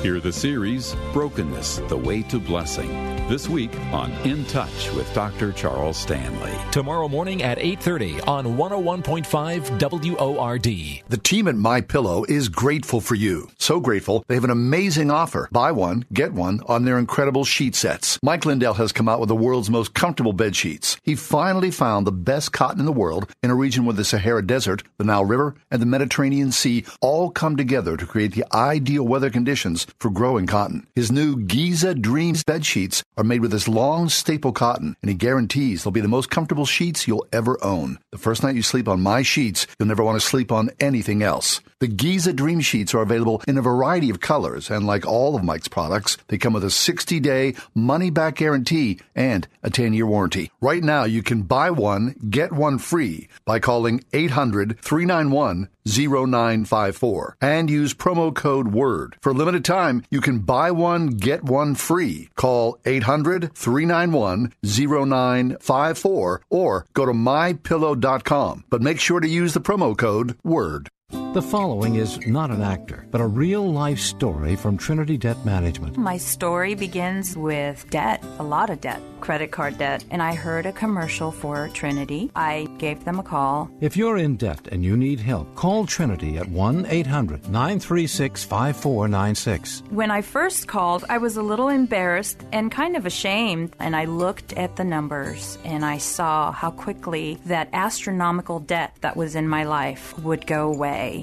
[0.03, 3.12] Hear the series Brokenness, the Way to Blessing.
[3.29, 5.53] This week on In Touch with Dr.
[5.53, 6.53] Charles Stanley.
[6.73, 11.03] Tomorrow morning at 8:30 on 101.5 WORD.
[11.09, 13.49] The team at My Pillow is grateful for you.
[13.59, 15.49] So grateful, they have an amazing offer.
[15.53, 18.19] Buy one, get one on their incredible sheet sets.
[18.25, 20.99] Mike Lindell has come out with the world's most comfortable bed sheets.
[21.03, 24.45] He finally found the best cotton in the world in a region where the Sahara
[24.45, 29.07] Desert, the Nile River, and the Mediterranean Sea all come together to create the ideal
[29.07, 30.87] weather conditions for growing cotton.
[30.97, 35.15] His new Giza Dreams bed sheets are made with this long staple cotton, and he
[35.15, 37.99] guarantees they'll be the most comfortable sheets you'll ever own.
[38.11, 41.23] The first night you sleep on my sheets, you'll never want to sleep on anything
[41.23, 41.61] else.
[41.83, 45.43] The Giza Dream Sheets are available in a variety of colors, and like all of
[45.43, 50.07] Mike's products, they come with a 60 day money back guarantee and a 10 year
[50.07, 50.53] warranty.
[50.61, 57.71] Right now, you can buy one, get one free by calling 800 391 0954 and
[57.71, 59.17] use promo code WORD.
[59.21, 62.29] For limited time, you can buy one, get one free.
[62.37, 68.65] Call 800 391 0954 or go to mypillow.com.
[68.71, 70.89] But make sure to use the promo code WORD.
[71.33, 75.97] The following is not an actor, but a real life story from Trinity Debt Management.
[75.97, 80.67] My story begins with debt, a lot of debt, credit card debt, and I heard
[80.67, 82.31] a commercial for Trinity.
[82.37, 83.71] I gave them a call.
[83.81, 89.85] If you're in debt and you need help, call Trinity at 1 800 936 5496.
[89.89, 94.05] When I first called, I was a little embarrassed and kind of ashamed, and I
[94.05, 99.49] looked at the numbers and I saw how quickly that astronomical debt that was in
[99.49, 101.22] my life would go away.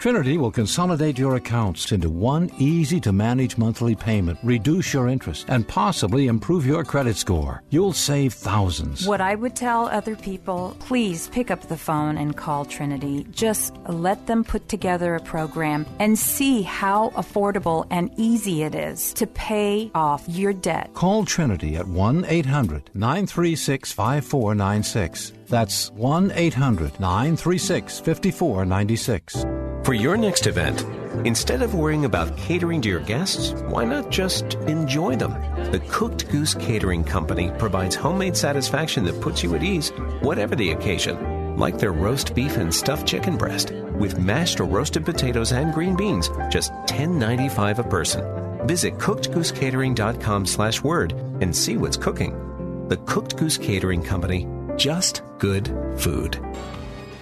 [0.00, 5.44] Trinity will consolidate your accounts into one easy to manage monthly payment, reduce your interest,
[5.50, 7.62] and possibly improve your credit score.
[7.68, 9.06] You'll save thousands.
[9.06, 13.26] What I would tell other people please pick up the phone and call Trinity.
[13.30, 19.12] Just let them put together a program and see how affordable and easy it is
[19.12, 20.94] to pay off your debt.
[20.94, 25.32] Call Trinity at 1 800 936 5496.
[25.48, 29.59] That's 1 800 936 5496.
[29.84, 30.84] For your next event,
[31.26, 35.32] instead of worrying about catering to your guests, why not just enjoy them?
[35.72, 40.72] The Cooked Goose Catering Company provides homemade satisfaction that puts you at ease, whatever the
[40.72, 45.72] occasion, like their roast beef and stuffed chicken breast, with mashed or roasted potatoes and
[45.72, 48.66] green beans, just $10.95 a person.
[48.66, 52.86] Visit cookedgoosecatering.com slash word and see what's cooking.
[52.88, 56.38] The Cooked Goose Catering Company, just good food.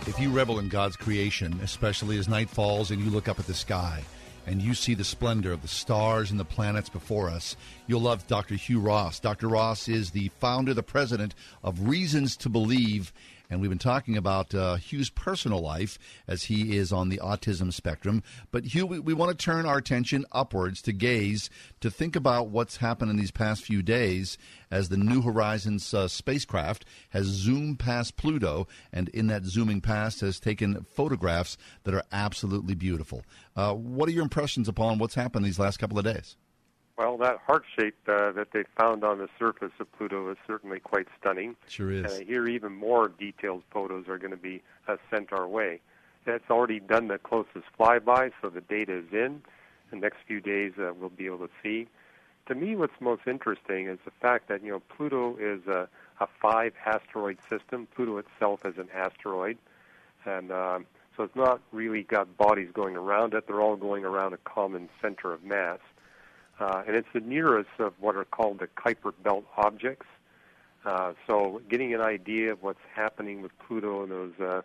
[0.09, 3.47] If you revel in God's creation, especially as night falls and you look up at
[3.47, 4.03] the sky
[4.47, 7.57] and you see the splendor of the stars and the planets before us,
[7.87, 8.55] you'll love Dr.
[8.55, 9.21] Hugh Ross.
[9.21, 9.49] Dr.
[9.49, 13.13] Ross is the founder, the president of Reasons to Believe.
[13.51, 17.73] And we've been talking about uh, Hugh's personal life as he is on the autism
[17.73, 18.23] spectrum.
[18.51, 21.49] But Hugh, we, we want to turn our attention upwards to gaze,
[21.81, 24.37] to think about what's happened in these past few days
[24.71, 30.21] as the New Horizons uh, spacecraft has zoomed past Pluto, and in that zooming past
[30.21, 33.23] has taken photographs that are absolutely beautiful.
[33.57, 36.37] Uh, what are your impressions upon what's happened these last couple of days?
[36.99, 40.81] Well, that heart shape uh, that they found on the surface of Pluto is certainly
[40.81, 41.55] quite stunning.
[41.69, 42.13] Sure is.
[42.13, 45.81] And I hear even more detailed photos are going to be uh, sent our way.
[46.27, 49.43] It's already done the closest flyby, so the data is in.
[49.91, 51.87] The next few days uh, we'll be able to see.
[52.49, 55.89] To me, what's most interesting is the fact that you know Pluto is a,
[56.19, 57.87] a five asteroid system.
[57.95, 59.57] Pluto itself is an asteroid,
[60.27, 60.87] and um,
[61.17, 63.47] so it's not really got bodies going around it.
[63.47, 65.79] They're all going around a common center of mass.
[66.61, 70.07] Uh, and it's the nearest of what are called the Kuiper Belt objects.
[70.85, 74.63] Uh, so, getting an idea of what's happening with Pluto and those uh,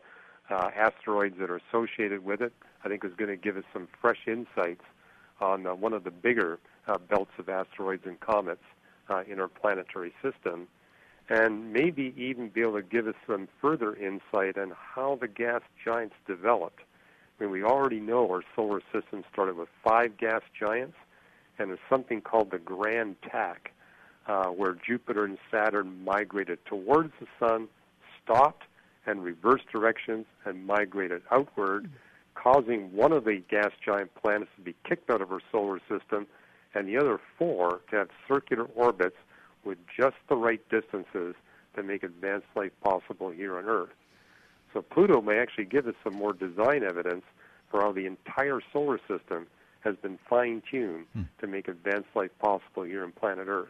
[0.50, 3.88] uh, asteroids that are associated with it, I think is going to give us some
[4.02, 4.84] fresh insights
[5.42, 8.64] on uh, one of the bigger uh, belts of asteroids and comets
[9.10, 10.68] uh, in our planetary system,
[11.30, 15.62] and maybe even be able to give us some further insight on how the gas
[15.84, 16.82] giants developed.
[17.40, 20.96] I mean, we already know our solar system started with five gas giants
[21.58, 23.72] and there's something called the Grand Tack,
[24.28, 27.68] uh, where Jupiter and Saturn migrated towards the Sun,
[28.24, 28.64] stopped,
[29.06, 31.90] and reversed directions and migrated outward,
[32.36, 36.26] causing one of the gas giant planets to be kicked out of our solar system
[36.74, 39.18] and the other four to have circular orbits
[39.64, 41.36] with just the right distances
[41.76, 43.90] to make advanced life possible here on Earth.
[44.74, 47.24] So Pluto may actually give us some more design evidence
[47.70, 49.48] for how the entire solar system
[49.84, 51.24] has been fine tuned hmm.
[51.40, 53.70] to make advanced life possible here on planet Earth.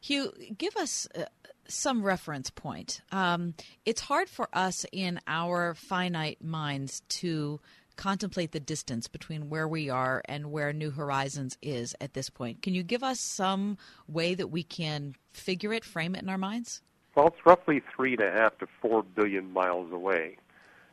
[0.00, 1.24] Hugh, give us uh,
[1.66, 3.00] some reference point.
[3.12, 7.60] Um, it's hard for us in our finite minds to
[7.96, 12.62] contemplate the distance between where we are and where New Horizons is at this point.
[12.62, 13.76] Can you give us some
[14.06, 16.80] way that we can figure it, frame it in our minds?
[17.14, 20.36] Well, it's roughly three and a half to four billion miles away,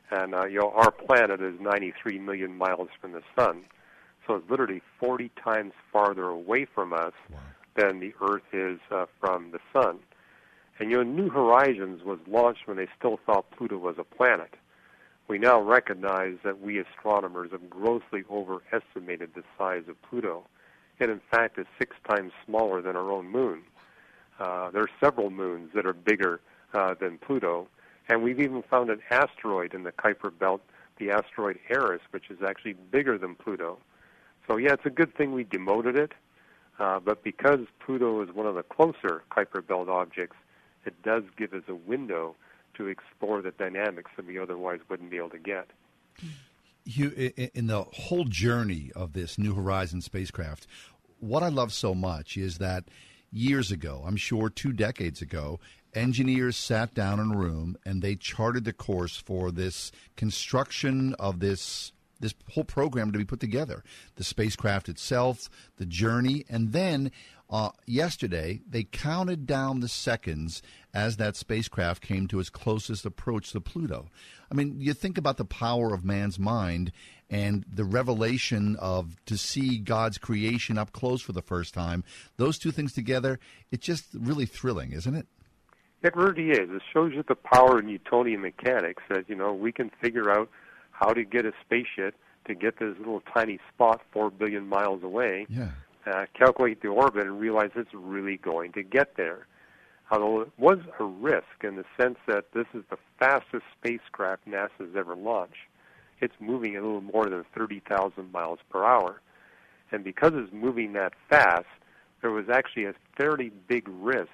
[0.10, 3.64] and uh, you know our planet is 93 million miles from the sun.
[4.26, 7.39] So it's literally 40 times farther away from us wow.
[7.76, 9.99] than the Earth is uh, from the Sun.
[10.80, 14.55] And you know, New Horizons was launched when they still thought Pluto was a planet.
[15.28, 20.43] We now recognize that we astronomers have grossly overestimated the size of Pluto.
[20.99, 23.63] It, in fact, is six times smaller than our own moon.
[24.39, 26.41] Uh, there are several moons that are bigger
[26.73, 27.67] uh, than Pluto,
[28.07, 30.61] and we've even found an asteroid in the Kuiper Belt,
[30.97, 33.80] the asteroid Eris, which is actually bigger than Pluto.
[34.48, 36.12] So yeah, it's a good thing we demoted it.
[36.78, 40.36] Uh, but because Pluto is one of the closer Kuiper Belt objects,
[40.86, 42.36] it does give us a window
[42.76, 45.68] to explore the dynamics that we otherwise wouldn't be able to get.
[46.84, 50.68] You, in the whole journey of this New Horizons spacecraft,
[51.20, 52.86] what I love so much is that
[53.32, 55.60] years ago, I'm sure two decades ago,
[55.93, 61.39] engineers sat down in a room and they charted the course for this construction of
[61.39, 63.84] this this whole program to be put together
[64.16, 67.11] the spacecraft itself, the journey, and then
[67.49, 70.61] uh, yesterday they counted down the seconds
[70.93, 74.09] as that spacecraft came to its closest approach to Pluto.
[74.51, 76.91] I mean, you think about the power of man's mind
[77.30, 82.03] and the revelation of to see God's creation up close for the first time.
[82.38, 83.39] Those two things together,
[83.72, 85.28] it's just really thrilling, isn't it?
[86.03, 86.70] It really is.
[86.70, 90.49] It shows you the power of Newtonian mechanics that, you know, we can figure out
[90.98, 92.16] how to get a spaceship
[92.48, 95.72] to get this little tiny spot four billion miles away, yeah.
[96.06, 99.48] uh, calculate the orbit, and realize it's really going to get there.
[100.12, 104.96] Although it was a risk in the sense that this is the fastest spacecraft NASA's
[104.96, 105.56] ever launched.
[106.22, 109.22] It's moving a little more than 30,000 miles per hour.
[109.91, 111.66] And because it's moving that fast,
[112.22, 114.30] there was actually a fairly big risk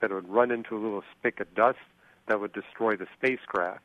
[0.00, 1.78] that it would run into a little speck of dust
[2.28, 3.82] that would destroy the spacecraft.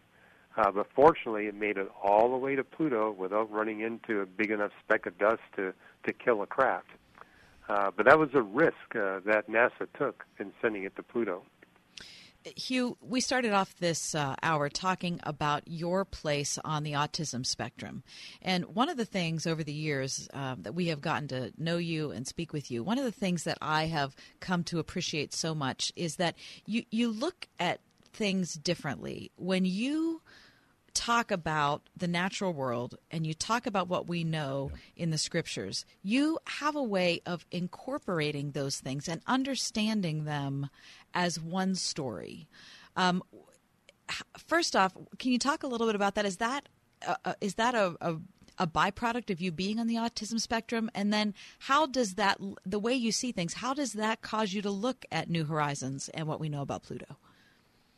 [0.55, 4.25] Uh, but fortunately, it made it all the way to Pluto without running into a
[4.25, 5.73] big enough speck of dust to,
[6.05, 6.89] to kill a craft.
[7.69, 11.43] Uh, but that was a risk uh, that NASA took in sending it to Pluto.
[12.57, 18.03] Hugh, we started off this uh, hour talking about your place on the autism spectrum.
[18.41, 21.77] And one of the things over the years uh, that we have gotten to know
[21.77, 25.33] you and speak with you, one of the things that I have come to appreciate
[25.33, 26.35] so much is that
[26.65, 27.79] you, you look at
[28.11, 29.31] things differently.
[29.37, 30.21] When you
[30.93, 35.85] talk about the natural world and you talk about what we know in the scriptures,
[36.01, 40.69] you have a way of incorporating those things and understanding them
[41.13, 42.47] as one story.
[42.95, 43.23] Um,
[44.37, 46.25] first off, can you talk a little bit about that?
[46.25, 46.69] Is that
[47.05, 48.15] uh, uh, is that a, a
[48.59, 52.77] a byproduct of you being on the autism spectrum and then how does that the
[52.79, 56.27] way you see things how does that cause you to look at new horizons and
[56.27, 57.17] what we know about pluto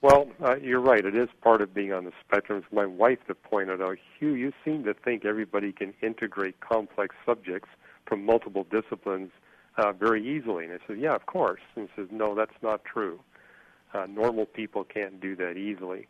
[0.05, 1.03] well, uh, you're right.
[1.03, 2.59] It is part of being on the spectrum.
[2.63, 7.15] It's my wife that pointed out, Hugh, you seem to think everybody can integrate complex
[7.25, 7.69] subjects
[8.05, 9.31] from multiple disciplines
[9.77, 10.65] uh, very easily.
[10.65, 11.61] And I said, yeah, of course.
[11.75, 13.19] And he says, no, that's not true.
[13.95, 16.07] Uh, normal people can't do that easily.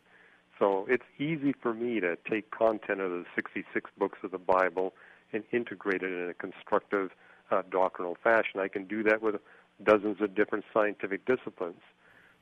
[0.59, 4.93] So it's easy for me to take content of the 66 books of the Bible
[5.31, 7.11] and integrate it in a constructive
[7.49, 8.59] uh, doctrinal fashion.
[8.59, 9.35] I can do that with
[9.81, 11.79] dozens of different scientific disciplines.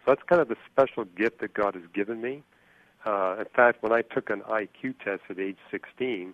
[0.05, 2.43] So that's kind of the special gift that God has given me.
[3.05, 6.33] Uh, in fact, when I took an IQ test at age 16,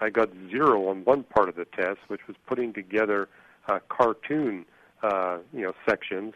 [0.00, 3.28] I got zero on one part of the test, which was putting together
[3.68, 4.64] uh, cartoon,
[5.02, 6.34] uh, you know, sections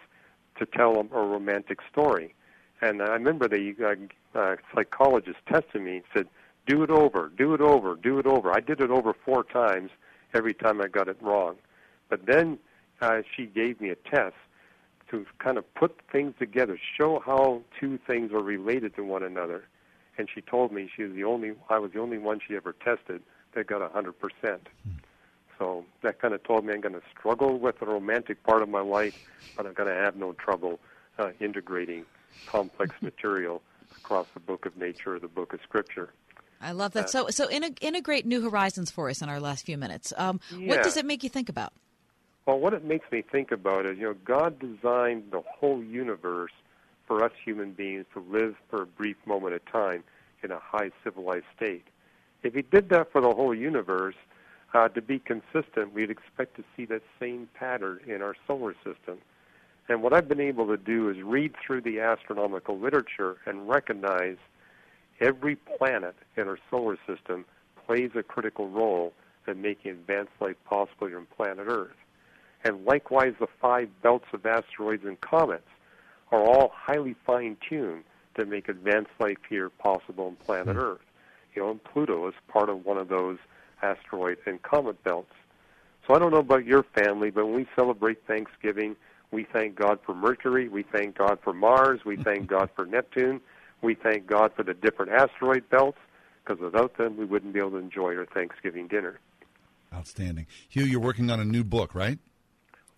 [0.59, 2.35] to tell a, romantic story.
[2.81, 6.29] And I remember the uh, psychologist tested me and said,
[6.67, 9.91] "Do it over, do it over, do it over." I did it over four times.
[10.35, 11.57] Every time I got it wrong,
[12.09, 12.59] but then
[13.03, 14.35] uh, she gave me a test
[15.13, 19.65] to kind of put things together, show how two things are related to one another.
[20.19, 22.73] And she told me she was the only I was the only one she ever
[22.73, 23.23] tested
[23.55, 24.69] that got a hundred percent.
[25.59, 28.69] So that kind of told me I'm going to struggle with the romantic part of
[28.69, 29.17] my life,
[29.57, 30.81] but I'm going to have no trouble
[31.19, 32.05] uh, integrating
[32.47, 33.63] complex material
[33.97, 36.11] across the book of nature or the book of scripture.
[36.61, 37.05] I love that.
[37.05, 40.13] Uh, so, so in, integrate new horizons for us in our last few minutes.
[40.17, 40.69] Um, Yeah.
[40.69, 41.73] What does it make you think about?
[42.47, 46.51] Well, what it makes me think about is, you know, God designed the whole universe
[47.07, 50.03] for us human beings to live for a brief moment of time
[50.43, 51.85] in a high civilized state.
[52.43, 54.17] If He did that for the whole universe,
[54.75, 59.19] uh, to be consistent, we'd expect to see that same pattern in our solar system.
[59.89, 64.39] And what I've been able to do is read through the astronomical literature and recognize
[65.21, 67.45] every planet in our solar system
[67.87, 69.13] plays a critical role
[69.47, 72.02] in making advanced life possible here on planet Earth.
[72.65, 75.69] And likewise, the five belts of asteroids and comets
[76.31, 78.05] are all highly fine tuned
[78.37, 80.83] to make advanced life here possible on planet hmm.
[80.83, 81.01] Earth.
[81.55, 83.39] You know, and Pluto is part of one of those
[83.83, 85.33] asteroid and comet belts.
[86.07, 88.97] So I don't know about your family, but when we celebrate Thanksgiving,
[89.31, 93.41] we thank God for Mercury, we thank God for Mars, we thank God for Neptune,
[93.83, 95.99] we thank God for the different asteroid belts,
[96.45, 99.19] because without them, we wouldn't be able to enjoy our Thanksgiving dinner.
[99.93, 100.47] Outstanding.
[100.69, 102.19] Hugh, you're working on a new book, right?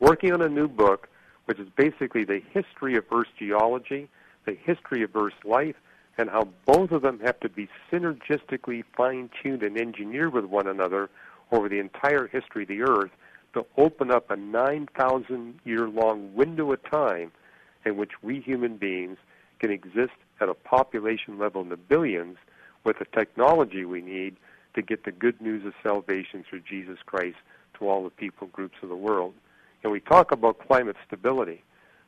[0.05, 1.09] Working on a new book,
[1.47, 4.11] which is basically the history of Earth's geology,
[4.45, 5.77] the history of Earth's life,
[6.19, 10.67] and how both of them have to be synergistically fine tuned and engineered with one
[10.67, 11.09] another
[11.53, 13.13] over the entire history of the Earth
[13.55, 17.33] to open up a 9,000 year long window of time
[17.87, 19.17] in which we human beings
[19.59, 22.37] can exist at a population level in the billions
[22.85, 24.37] with the technology we need
[24.75, 27.39] to get the good news of salvation through Jesus Christ
[27.79, 29.33] to all the people groups of the world.
[29.85, 31.63] And we talk about climate stability.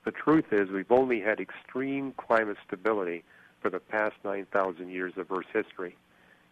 [0.05, 3.22] The truth is, we've only had extreme climate stability
[3.61, 5.97] for the past 9,000 years of Earth's history.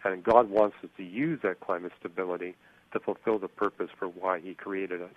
[0.04, 2.56] And God wants us to use that climate stability
[2.92, 5.14] to fulfill the purpose for why He created us.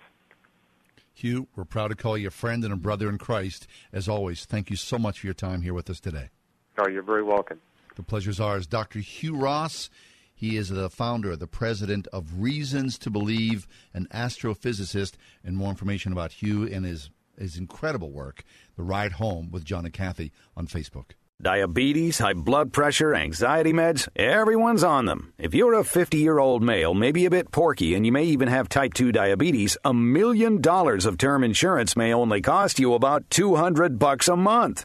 [1.12, 3.66] Hugh, we're proud to call you a friend and a brother in Christ.
[3.92, 6.30] As always, thank you so much for your time here with us today.
[6.78, 7.60] Oh, you're very welcome.
[7.96, 8.66] The pleasure's ours.
[8.66, 9.00] Dr.
[9.00, 9.90] Hugh Ross,
[10.38, 15.14] he is the founder, the president of Reasons to Believe, an astrophysicist.
[15.42, 18.44] And more information about Hugh and his, his incredible work,
[18.76, 21.14] The Ride Home with John and Kathy on Facebook.
[21.42, 25.32] Diabetes, high blood pressure, anxiety meds, everyone's on them.
[25.38, 28.46] If you're a 50 year old male, maybe a bit porky, and you may even
[28.46, 33.28] have type 2 diabetes, a million dollars of term insurance may only cost you about
[33.30, 34.84] 200 bucks a month.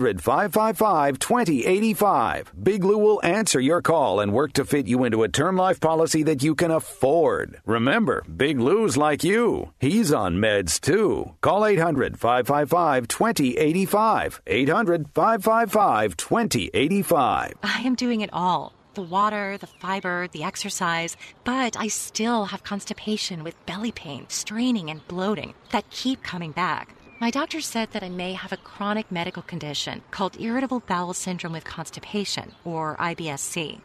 [0.00, 2.52] 555 2085.
[2.62, 5.80] Big Lou will answer your call and work to fit you into a term life
[5.80, 7.60] policy that you can afford.
[7.66, 9.72] Remember, Big Lou's like you.
[9.78, 11.34] He's on meds too.
[11.40, 14.42] Call 800 555 2085.
[14.46, 17.54] 800 555 2085.
[17.62, 22.62] I am doing it all the water, the fiber, the exercise, but I still have
[22.62, 26.94] constipation with belly pain, straining, and bloating that keep coming back.
[27.22, 31.52] My doctor said that I may have a chronic medical condition called irritable bowel syndrome
[31.52, 33.80] with constipation, or IBSC.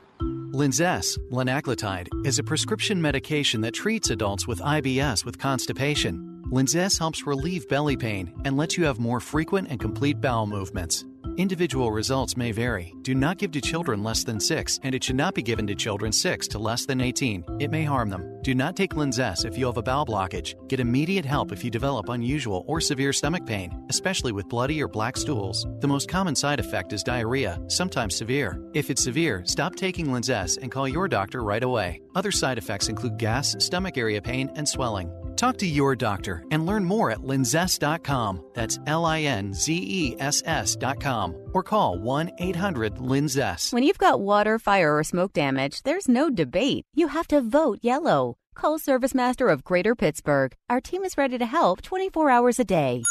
[0.54, 6.42] Linzess, linaclotide, is a prescription medication that treats adults with IBS with constipation.
[6.52, 11.06] Linzess helps relieve belly pain and lets you have more frequent and complete bowel movements.
[11.36, 12.94] Individual results may vary.
[13.02, 15.76] Do not give to children less than 6, and it should not be given to
[15.76, 17.44] children 6 to less than 18.
[17.60, 18.42] It may harm them.
[18.42, 20.56] Do not take Linzess if you have a bowel blockage.
[20.70, 24.88] Get immediate help if you develop unusual or severe stomach pain, especially with bloody or
[24.88, 25.68] black stools.
[25.80, 28.60] The most common side effect is diarrhea, sometimes severe.
[28.74, 32.02] If it's severe, stop taking Linzess and call your doctor right away.
[32.16, 35.12] Other side effects include gas, stomach area pain, and swelling.
[35.38, 38.44] Talk to your doctor and learn more at linzess.com.
[38.54, 43.72] That's L I N Z E S S.com or call 1 800 Linzess.
[43.72, 46.86] When you've got water, fire, or smoke damage, there's no debate.
[46.96, 48.38] You have to vote yellow.
[48.56, 50.54] Call Service Master of Greater Pittsburgh.
[50.70, 53.04] Our team is ready to help 24 hours a day.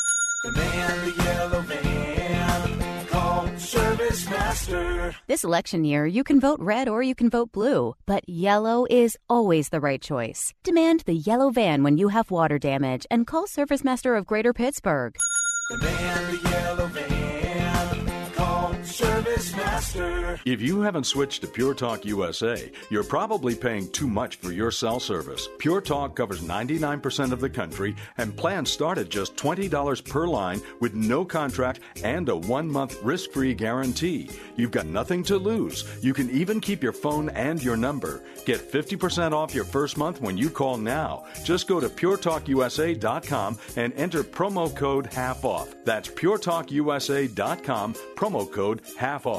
[4.17, 5.15] Service Master.
[5.27, 9.19] This election year, you can vote red or you can vote blue, but yellow is
[9.29, 10.55] always the right choice.
[10.63, 14.53] Demand the yellow van when you have water damage and call Service Master of Greater
[14.55, 15.17] Pittsburgh.
[15.69, 19.16] The man, the yellow van, call Service
[20.47, 24.71] If you haven't switched to Pure Talk USA, you're probably paying too much for your
[24.71, 25.47] cell service.
[25.59, 30.63] Pure Talk covers 99% of the country, and plans start at just $20 per line
[30.81, 34.31] with no contract and a one month risk free guarantee.
[34.57, 35.85] You've got nothing to lose.
[36.03, 38.23] You can even keep your phone and your number.
[38.47, 41.27] Get 50% off your first month when you call now.
[41.45, 45.75] Just go to puretalkusa.com and enter promo code half off.
[45.85, 49.33] That's puretalkusa.com, promo code half Hey,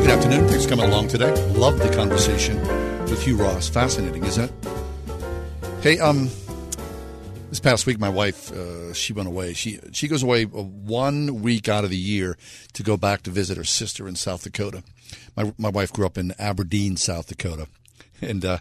[0.00, 0.48] good afternoon.
[0.48, 1.32] Thanks for coming along today.
[1.52, 2.60] Love the conversation
[3.02, 3.68] with Hugh Ross.
[3.68, 4.52] Fascinating, isn't it?
[5.82, 6.28] Hey, um,
[7.50, 9.52] this past week, my wife uh, she went away.
[9.52, 12.36] She she goes away uh, one week out of the year
[12.72, 14.82] to go back to visit her sister in South Dakota.
[15.36, 17.68] My my wife grew up in Aberdeen, South Dakota,
[18.20, 18.58] and uh,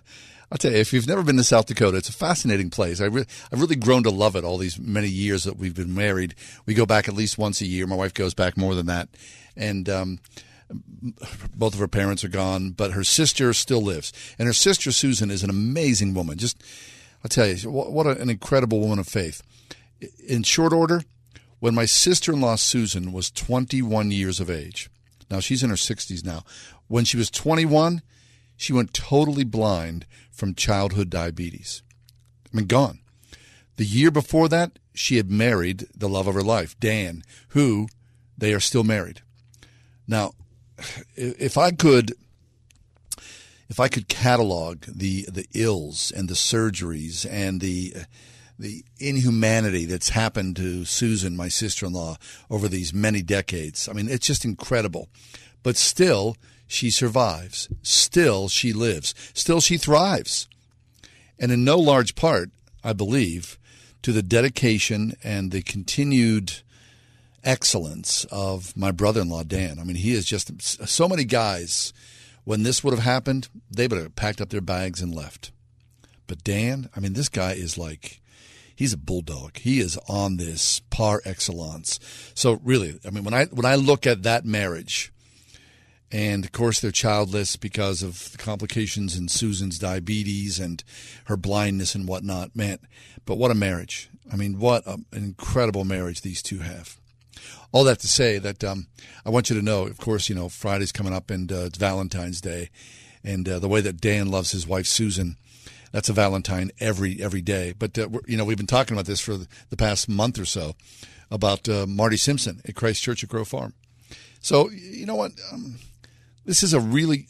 [0.52, 3.02] I'll tell you, if you've never been to South Dakota, it's a fascinating place.
[3.02, 5.94] I re- I've really grown to love it all these many years that we've been
[5.94, 6.36] married.
[6.66, 7.88] We go back at least once a year.
[7.88, 9.10] My wife goes back more than that,
[9.56, 9.90] and.
[9.90, 10.20] Um,
[11.56, 14.12] both of her parents are gone, but her sister still lives.
[14.40, 16.40] And her sister, Susan, is an amazing woman.
[16.40, 16.62] Just,
[17.24, 19.44] I'll tell you, what, an incredible woman of faith.
[20.28, 21.04] In short order,
[21.60, 24.90] when my sister in law, Susan, was 21 years of age,
[25.30, 26.44] now she's in her 60s now,
[26.88, 28.02] when she was 21,
[28.58, 30.06] she went totally blind
[30.36, 31.82] from childhood diabetes.
[32.54, 33.00] I mean, gone.
[33.78, 37.88] The year before that, she had married the love of her life, Dan, who
[38.38, 39.22] they are still married.
[40.08, 40.34] Now,
[41.16, 42.14] if I could
[43.70, 47.94] if I could catalog the the ills and the surgeries and the
[48.58, 52.18] the inhumanity that's happened to Susan, my sister-in-law,
[52.50, 55.10] over these many decades, I mean, it's just incredible.
[55.62, 56.38] But still,
[56.68, 57.70] she survives.
[57.82, 59.14] Still, she lives.
[59.34, 60.48] Still, she thrives.
[61.40, 62.50] And in no large part,
[62.84, 63.58] I believe,
[64.02, 66.62] to the dedication and the continued
[67.44, 69.80] excellence of my brother-in-law Dan.
[69.80, 71.94] I mean, he is just so many guys.
[72.44, 75.52] When this would have happened, they would have packed up their bags and left.
[76.28, 78.22] But Dan, I mean, this guy is like
[78.76, 79.58] he's a bulldog.
[79.58, 82.00] He is on this par excellence.
[82.34, 85.12] So really, I mean, when I when I look at that marriage,
[86.12, 90.84] and of course they're childless because of the complications in Susan's diabetes and
[91.26, 92.56] her blindness and whatnot.
[92.56, 92.80] Man,
[93.26, 94.10] but what a marriage!
[94.32, 96.98] I mean, what a, an incredible marriage these two have
[97.76, 98.88] all that to say that um,
[99.26, 101.78] I want you to know, of course, you know, Friday's coming up and uh, it's
[101.78, 102.70] Valentine's Day.
[103.22, 105.36] And uh, the way that Dan loves his wife, Susan,
[105.92, 107.74] that's a Valentine every every day.
[107.78, 110.76] But, uh, you know, we've been talking about this for the past month or so
[111.30, 113.74] about uh, Marty Simpson at Christ Church at Grove Farm.
[114.40, 115.32] So, you know what?
[115.52, 115.80] Um,
[116.46, 117.28] this is a really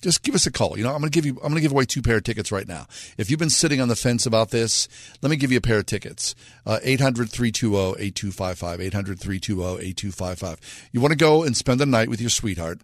[0.00, 0.78] just give us a call.
[0.78, 2.24] You know, I'm going to give you, I'm going to give away two pair of
[2.24, 2.86] tickets right now.
[3.16, 4.88] If you've been sitting on the fence about this,
[5.22, 6.34] let me give you a pair of tickets.
[6.64, 8.80] Uh, 800 320 8255.
[8.80, 10.88] 800 320 8255.
[10.92, 12.80] You want to go and spend the night with your sweetheart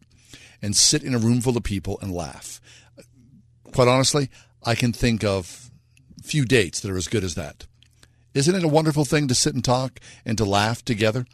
[0.61, 2.61] and sit in a room full of people and laugh.
[3.72, 4.30] Quite honestly,
[4.64, 5.70] I can think of
[6.22, 7.66] few dates that are as good as that.
[8.32, 11.26] Isn't it a wonderful thing to sit and talk and to laugh together?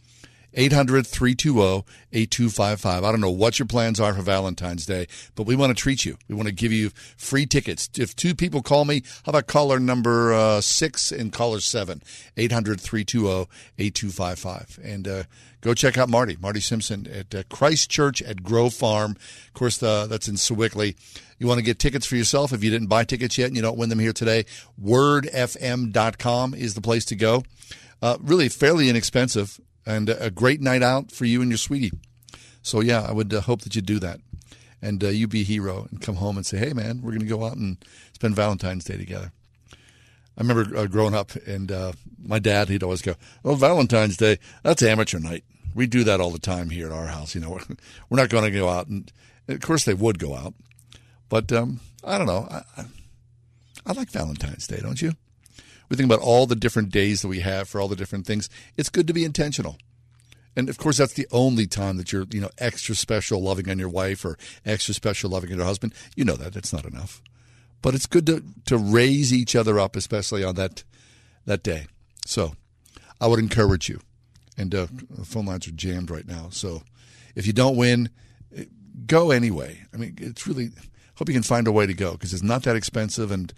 [0.55, 3.05] 800 320 8255.
[3.05, 6.05] I don't know what your plans are for Valentine's Day, but we want to treat
[6.05, 6.17] you.
[6.29, 7.89] We want to give you free tickets.
[7.97, 12.03] If two people call me, how about caller number uh, six and caller seven?
[12.37, 13.49] 800 320
[13.79, 14.79] 8255.
[14.83, 15.23] And uh,
[15.61, 19.13] go check out Marty, Marty Simpson at uh, Christ Church at Grove Farm.
[19.13, 20.97] Of course, the, that's in Sewickley.
[21.39, 23.63] You want to get tickets for yourself if you didn't buy tickets yet and you
[23.63, 24.45] don't win them here today?
[24.83, 27.45] WordFM.com is the place to go.
[28.03, 29.61] Uh, really fairly inexpensive
[29.91, 31.93] and a great night out for you and your sweetie.
[32.63, 34.21] So yeah, I would uh, hope that you do that,
[34.81, 37.21] and uh, you be a hero and come home and say, "Hey, man, we're going
[37.21, 37.79] to go out and
[38.13, 39.33] spend Valentine's Day together."
[40.39, 43.15] I remember uh, growing up, and uh, my dad, he'd always go,
[43.45, 45.45] "Oh, Valentine's Day, that's amateur night.
[45.75, 47.35] We do that all the time here at our house.
[47.35, 47.51] You know,
[48.11, 49.11] we're, not going to go out." And
[49.49, 50.55] of course, they would go out,
[51.29, 52.47] but um, I don't know.
[52.51, 52.85] I, I,
[53.87, 55.15] I like Valentine's Day, don't you?
[55.91, 58.49] We think about all the different days that we have for all the different things.
[58.77, 59.77] It's good to be intentional.
[60.57, 63.79] And of course, that's the only time that you're, you know, extra special loving on
[63.79, 65.93] your wife or extra special loving on your husband.
[66.17, 66.57] You know that.
[66.57, 67.21] It's not enough.
[67.83, 70.85] But it's good to, to raise each other up, especially on that
[71.47, 71.87] that day.
[72.25, 72.55] So
[73.21, 74.01] I would encourage you.
[74.57, 76.49] And uh, the phone lines are jammed right now.
[76.51, 76.83] So
[77.35, 78.11] if you don't win,
[79.07, 79.81] go anyway.
[79.95, 80.71] I mean, it's really,
[81.15, 83.31] hope you can find a way to go because it's not that expensive.
[83.31, 83.53] And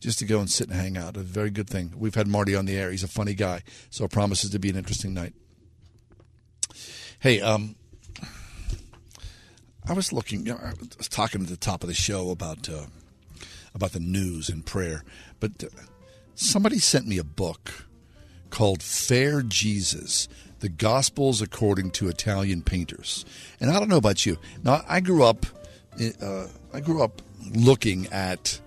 [0.00, 1.92] just to go and sit and hang out, a very good thing.
[1.96, 2.90] We've had Marty on the air.
[2.90, 3.62] He's a funny guy.
[3.90, 5.34] So it promises to be an interesting night.
[7.20, 7.74] Hey, um,
[9.88, 10.46] I was looking.
[10.46, 12.86] You know, I was talking at the top of the show about uh,
[13.74, 15.02] about the news and prayer,
[15.40, 15.68] but uh,
[16.34, 17.86] somebody sent me a book
[18.50, 20.28] called "Fair Jesus:
[20.60, 23.24] The Gospels According to Italian Painters."
[23.60, 24.36] And I don't know about you.
[24.62, 25.46] Now, I grew up.
[26.22, 27.22] Uh, I grew up
[27.52, 28.60] looking at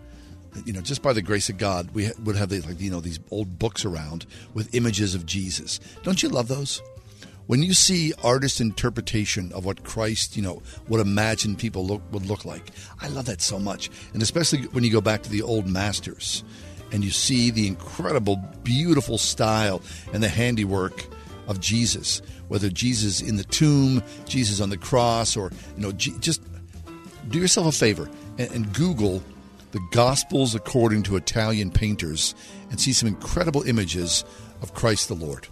[0.66, 3.02] you know, just by the grace of God, we would have these, like you know
[3.02, 5.80] these old books around with images of Jesus.
[6.04, 6.82] Don't you love those?
[7.52, 12.26] when you see artist interpretation of what Christ, you know, would imagine people look, would
[12.26, 12.72] look like,
[13.02, 13.90] I love that so much.
[14.14, 16.46] And especially when you go back to the old masters
[16.94, 19.82] and you see the incredible, beautiful style
[20.14, 21.06] and the handiwork
[21.48, 26.42] of Jesus, whether Jesus in the tomb, Jesus on the cross, or, you know, just
[27.28, 29.22] do yourself a favor and, and Google
[29.72, 32.36] the Gospels according to Italian painters
[32.70, 34.24] and see some incredible images
[34.62, 35.48] of Christ the Lord.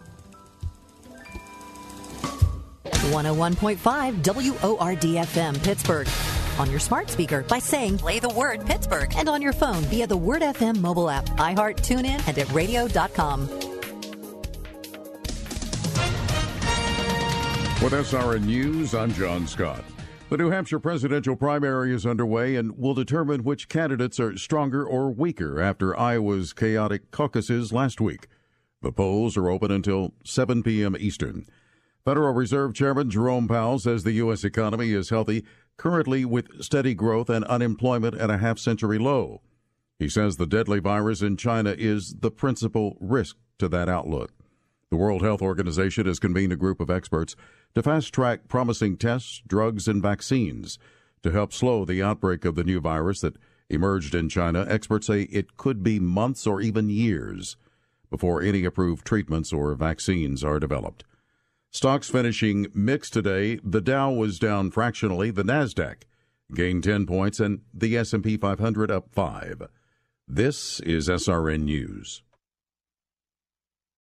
[2.84, 6.08] 101.5 WORD FM Pittsburgh.
[6.60, 10.06] On your smart speaker by saying play the word Pittsburgh and on your phone via
[10.06, 13.48] the Word FM mobile app, iHeart, TuneIn, and at radio.com.
[17.82, 19.86] With SRN News, I'm John Scott.
[20.30, 25.10] The New Hampshire presidential primary is underway and will determine which candidates are stronger or
[25.10, 28.28] weaker after Iowa's chaotic caucuses last week.
[28.84, 30.96] The polls are open until 7 p.m.
[31.00, 31.48] Eastern.
[32.06, 34.44] Federal Reserve Chairman Jerome Powell says the U.S.
[34.44, 35.46] economy is healthy,
[35.78, 39.42] currently with steady growth and unemployment at a half century low.
[39.98, 44.32] He says the deadly virus in China is the principal risk to that outlook.
[44.92, 47.36] The World Health Organization has convened a group of experts
[47.76, 50.80] to fast track promising tests, drugs, and vaccines
[51.24, 53.38] to help slow the outbreak of the new virus that
[53.70, 54.66] emerged in China.
[54.68, 57.58] Experts say it could be months or even years
[58.10, 61.04] before any approved treatments or vaccines are developed.
[61.72, 63.60] Stocks finishing mixed today.
[63.64, 65.30] The Dow was down fractionally.
[65.30, 66.04] The Nasdaq
[66.54, 69.68] gained 10 points and the S&P 500 up 5.
[70.28, 72.24] This is SRN News.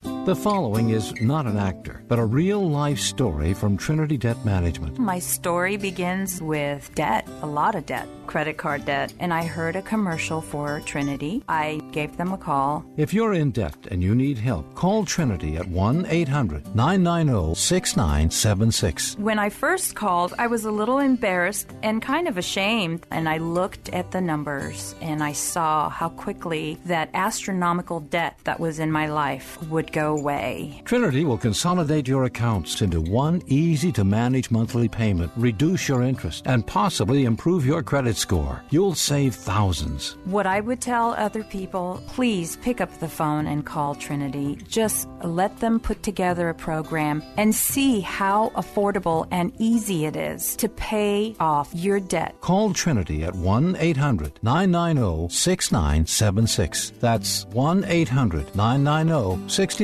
[0.03, 4.99] The following is not an actor, but a real life story from Trinity Debt Management.
[4.99, 9.75] My story begins with debt, a lot of debt, credit card debt, and I heard
[9.75, 11.43] a commercial for Trinity.
[11.49, 12.85] I gave them a call.
[12.97, 19.17] If you're in debt and you need help, call Trinity at 1 800 990 6976.
[19.17, 23.39] When I first called, I was a little embarrassed and kind of ashamed, and I
[23.39, 28.91] looked at the numbers and I saw how quickly that astronomical debt that was in
[28.91, 30.81] my life would go away.
[30.85, 36.43] Trinity will consolidate your accounts into one easy to manage monthly payment, reduce your interest,
[36.45, 38.63] and possibly improve your credit score.
[38.69, 40.17] You'll save thousands.
[40.25, 44.57] What I would tell other people please pick up the phone and call Trinity.
[44.67, 50.55] Just let them put together a program and see how affordable and easy it is
[50.57, 52.35] to pay off your debt.
[52.41, 56.93] Call Trinity at 1 800 990 6976.
[56.99, 59.80] That's 1 800 990 6976.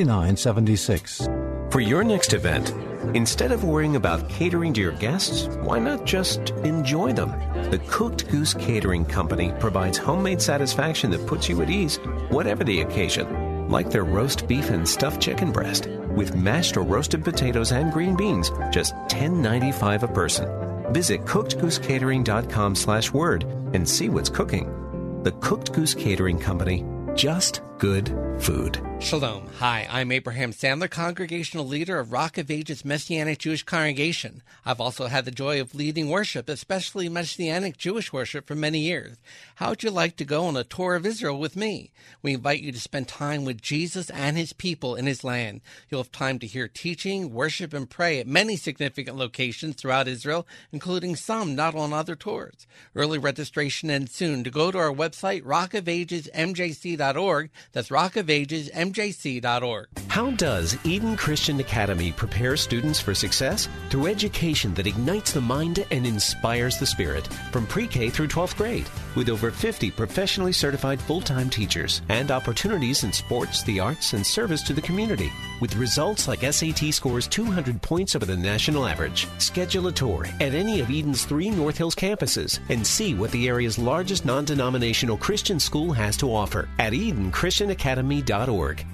[1.70, 2.70] For your next event,
[3.16, 7.30] instead of worrying about catering to your guests, why not just enjoy them?
[7.70, 11.96] The Cooked Goose Catering Company provides homemade satisfaction that puts you at ease,
[12.30, 17.24] whatever the occasion, like their roast beef and stuffed chicken breast, with mashed or roasted
[17.24, 20.92] potatoes and green beans, just $10.95 a person.
[20.92, 23.42] Visit cookedgoosecatering.com slash word
[23.74, 25.22] and see what's cooking.
[25.24, 26.84] The Cooked Goose Catering Company,
[27.14, 28.08] just good
[28.40, 28.82] food.
[29.00, 29.46] Shalom.
[29.58, 34.42] Hi, I'm Abraham Sandler, congregational leader of Rock of Ages Messianic Jewish Congregation.
[34.66, 39.16] I've also had the joy of leading worship, especially Messianic Jewish worship, for many years.
[39.56, 41.92] How would you like to go on a tour of Israel with me?
[42.22, 45.60] We invite you to spend time with Jesus and his people in his land.
[45.88, 50.44] You'll have time to hear teaching, worship, and pray at many significant locations throughout Israel,
[50.72, 52.66] including some not on other tours.
[52.96, 54.42] Early registration ends soon.
[54.42, 59.86] To go to our website, rockofagesmjc.org, That's rockofagesmjc.org.
[60.08, 63.68] How does Eden Christian Academy prepare students for success?
[63.90, 68.56] Through education that ignites the mind and inspires the spirit from pre K through 12th
[68.56, 68.86] grade,
[69.18, 74.24] with over 50 professionally certified full time teachers and opportunities in sports, the arts, and
[74.24, 75.30] service to the community.
[75.60, 79.26] With results like SAT scores 200 points over the national average.
[79.38, 83.48] Schedule a tour at any of Eden's three North Hills campuses and see what the
[83.48, 88.86] area's largest non denominational Christian school has to offer at EdenChristianAcademy.org.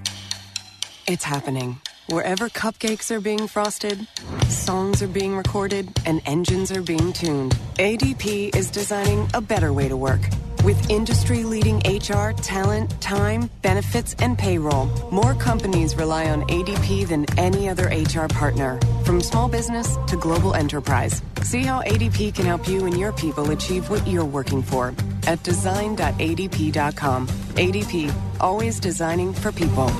[1.06, 1.78] It's happening.
[2.06, 4.06] Wherever cupcakes are being frosted,
[4.48, 9.88] songs are being recorded, and engines are being tuned, ADP is designing a better way
[9.88, 10.20] to work.
[10.64, 17.24] With industry leading HR, talent, time, benefits, and payroll, more companies rely on ADP than
[17.38, 18.78] any other HR partner.
[19.06, 21.22] From small business to global enterprise.
[21.42, 24.94] See how ADP can help you and your people achieve what you're working for
[25.26, 27.26] at design.adp.com.
[27.28, 29.90] ADP, always designing for people.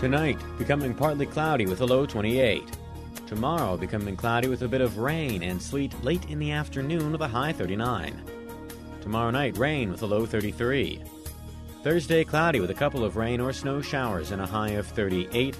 [0.00, 2.64] Tonight, becoming partly cloudy with a low 28.
[3.26, 7.20] Tomorrow, becoming cloudy with a bit of rain and sleet late in the afternoon with
[7.20, 8.24] a high 39.
[9.02, 11.02] Tomorrow night, rain with a low 33.
[11.82, 15.54] Thursday, cloudy with a couple of rain or snow showers and a high of 38.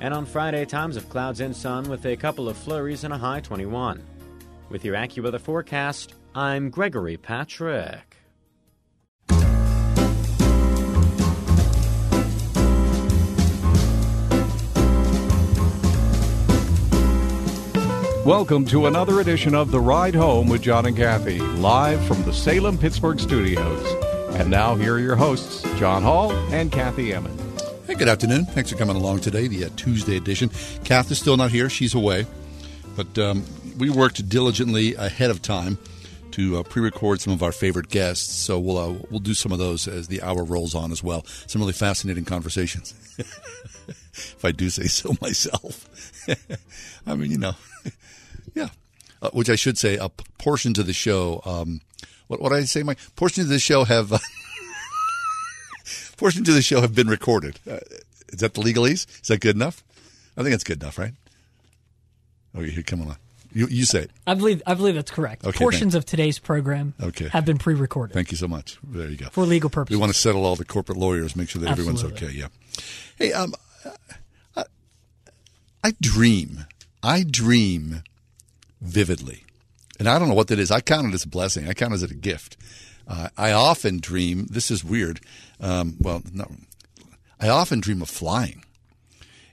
[0.00, 3.18] And on Friday, times of clouds and sun with a couple of flurries and a
[3.18, 4.02] high 21.
[4.70, 8.05] With your AccuWeather forecast, I'm Gregory Patrick.
[18.26, 22.32] Welcome to another edition of The Ride Home with John and Kathy, live from the
[22.32, 23.86] Salem Pittsburgh studios.
[24.34, 27.62] And now, here are your hosts, John Hall and Kathy Emmons.
[27.86, 28.46] Hey, good afternoon.
[28.46, 30.50] Thanks for coming along today, the uh, Tuesday edition.
[30.82, 31.70] Kath is still not here.
[31.70, 32.26] She's away.
[32.96, 33.44] But um,
[33.78, 35.78] we worked diligently ahead of time
[36.32, 38.34] to uh, pre-record some of our favorite guests.
[38.34, 41.24] So we'll uh, we'll do some of those as the hour rolls on as well.
[41.46, 42.92] Some really fascinating conversations,
[44.36, 45.88] if I do say so myself.
[47.06, 47.54] I mean, you know,
[48.54, 48.68] yeah.
[49.22, 51.40] Uh, which I should say, a p- portions of the show.
[51.44, 51.80] Um,
[52.26, 52.82] what what I say?
[52.82, 54.18] My portions of the show have uh,
[56.16, 57.58] portions of the show have been recorded.
[57.68, 57.78] Uh,
[58.28, 59.06] is that the legalese?
[59.22, 59.82] Is that good enough?
[60.36, 61.14] I think that's good enough, right?
[62.54, 63.16] Oh, here, come on.
[63.52, 64.10] You you say it.
[64.26, 65.46] I believe I believe that's correct.
[65.46, 67.28] Okay, Portions of today's program Okay.
[67.28, 68.76] have been pre-recorded Thank you so much.
[68.82, 69.28] There you go.
[69.30, 69.96] for legal purposes.
[69.96, 72.28] We want to settle all the corporate lawyers, make sure that everyone's okay.
[72.28, 72.48] Yeah.
[73.16, 73.54] Hey, um,
[75.82, 76.66] I, dream.
[77.02, 78.02] I dream
[78.80, 79.44] vividly,
[79.98, 80.70] and I don't know what that is.
[80.70, 81.68] I count it as a blessing.
[81.68, 82.56] I count it as a gift.
[83.06, 84.46] Uh, I often dream.
[84.50, 85.20] This is weird.
[85.60, 86.50] Um, well, no,
[87.40, 88.64] I often dream of flying.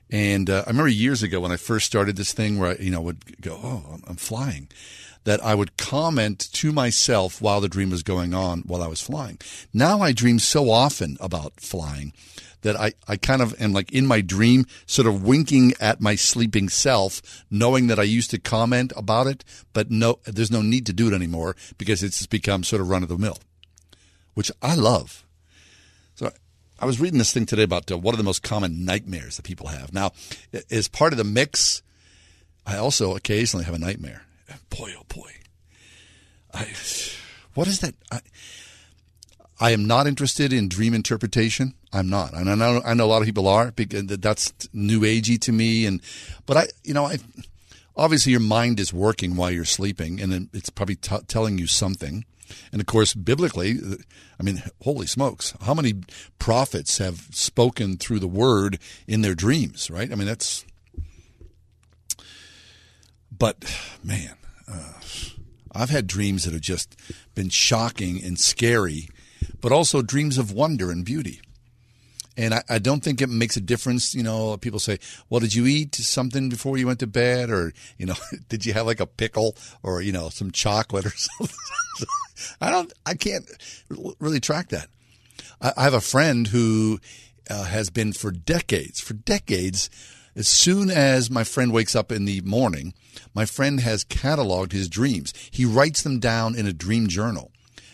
[0.10, 2.92] And uh, I remember years ago when I first started this thing where I, you
[2.92, 4.70] know, would go, "Oh, I'm flying,"
[5.24, 9.02] that I would comment to myself while the dream was going on while I was
[9.02, 9.40] flying.
[9.74, 12.14] Now I dream so often about flying
[12.64, 16.16] that I, I kind of am like in my dream, sort of winking at my
[16.16, 20.86] sleeping self, knowing that I used to comment about it, but no, there's no need
[20.88, 23.38] to do it anymore because it's become sort of run of the mill,
[24.34, 25.24] which I love.
[26.16, 26.32] So
[26.80, 29.44] I was reading this thing today about uh, what are the most common nightmares that
[29.44, 29.94] people have.
[29.94, 30.12] Now,
[30.72, 31.82] as part of the mix,
[32.66, 34.24] I also occasionally have a nightmare.
[34.70, 35.32] Boy, oh boy,
[36.54, 36.68] I
[37.54, 37.96] what is that?
[38.12, 38.20] I,
[39.60, 41.74] I am not interested in dream interpretation.
[41.92, 45.02] I'm not, and I know I know a lot of people are because that's new
[45.02, 45.86] agey to me.
[45.86, 46.02] And
[46.46, 47.20] but I, you know, I
[47.96, 52.26] obviously your mind is working while you're sleeping, and it's probably t- telling you something.
[52.72, 53.78] And of course, biblically,
[54.40, 55.96] I mean, holy smokes, how many
[56.40, 60.12] prophets have spoken through the word in their dreams, right?
[60.12, 60.66] I mean, that's.
[63.36, 63.66] But
[64.04, 64.36] man,
[64.68, 64.94] uh,
[65.74, 66.96] I've had dreams that have just
[67.34, 69.10] been shocking and scary,
[69.64, 71.40] but also dreams of wonder and beauty.
[72.36, 74.14] And I, I don't think it makes a difference.
[74.14, 75.00] You know, people say,
[75.30, 77.50] well, did you eat something before you went to bed?
[77.50, 78.16] Or, you know,
[78.50, 81.56] did you have like a pickle or, you know, some chocolate or something?
[82.60, 83.50] I don't, I can't
[84.20, 84.90] really track that.
[85.62, 87.00] I, I have a friend who
[87.50, 89.90] uh, has been for decades, for decades,
[90.36, 92.96] as soon as my friend wakes up in the morning,
[93.34, 95.34] my friend has cataloged his dreams.
[95.52, 97.53] He writes them down in a dream journal.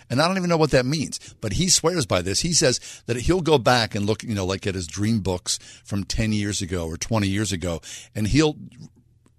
[0.10, 2.42] And I don't even know what that means, but he swears by this.
[2.42, 5.60] He says that he'll go back and look, you know, like at his dream books
[5.84, 7.82] from 10 years ago or 20 years ago,
[8.16, 8.56] and he'll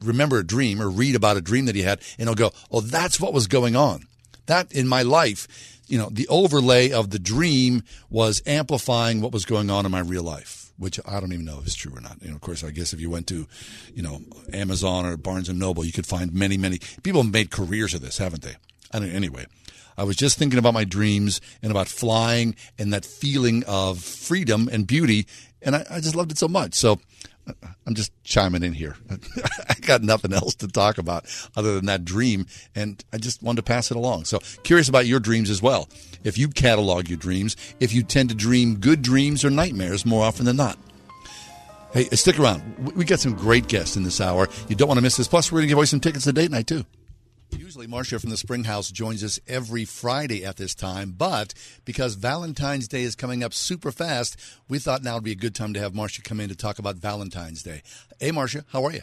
[0.01, 2.81] remember a dream or read about a dream that he had, and he'll go, Oh,
[2.81, 4.07] that's what was going on.
[4.47, 5.49] That in my life,
[5.87, 10.01] you know, the overlay of the dream was amplifying what was going on in my
[10.01, 12.23] real life, which I don't even know if it's true or not.
[12.23, 13.47] You know, of course, I guess if you went to,
[13.93, 14.21] you know,
[14.53, 18.03] Amazon or Barnes and Noble, you could find many, many people have made careers of
[18.03, 18.55] this, haven't they?
[18.93, 19.47] I don't, anyway,
[20.01, 24.67] I was just thinking about my dreams and about flying and that feeling of freedom
[24.73, 25.27] and beauty,
[25.61, 26.73] and I, I just loved it so much.
[26.73, 26.99] So
[27.47, 27.53] uh,
[27.87, 28.97] I'm just chiming in here.
[29.69, 33.59] I got nothing else to talk about other than that dream, and I just wanted
[33.59, 34.25] to pass it along.
[34.25, 35.87] So curious about your dreams as well.
[36.25, 40.25] If you catalog your dreams, if you tend to dream good dreams or nightmares more
[40.25, 40.79] often than not.
[41.93, 42.95] Hey, stick around.
[42.97, 44.49] We got some great guests in this hour.
[44.69, 45.29] You don't want to miss this.
[45.29, 46.87] Plus, we're going to give away some tickets to date night, too.
[47.53, 52.15] Usually, Marcia from the Spring House joins us every Friday at this time, but because
[52.15, 54.37] Valentine's Day is coming up super fast,
[54.69, 56.79] we thought now would be a good time to have Marcia come in to talk
[56.79, 57.83] about Valentine's Day.
[58.19, 59.03] Hey, Marcia, how are you?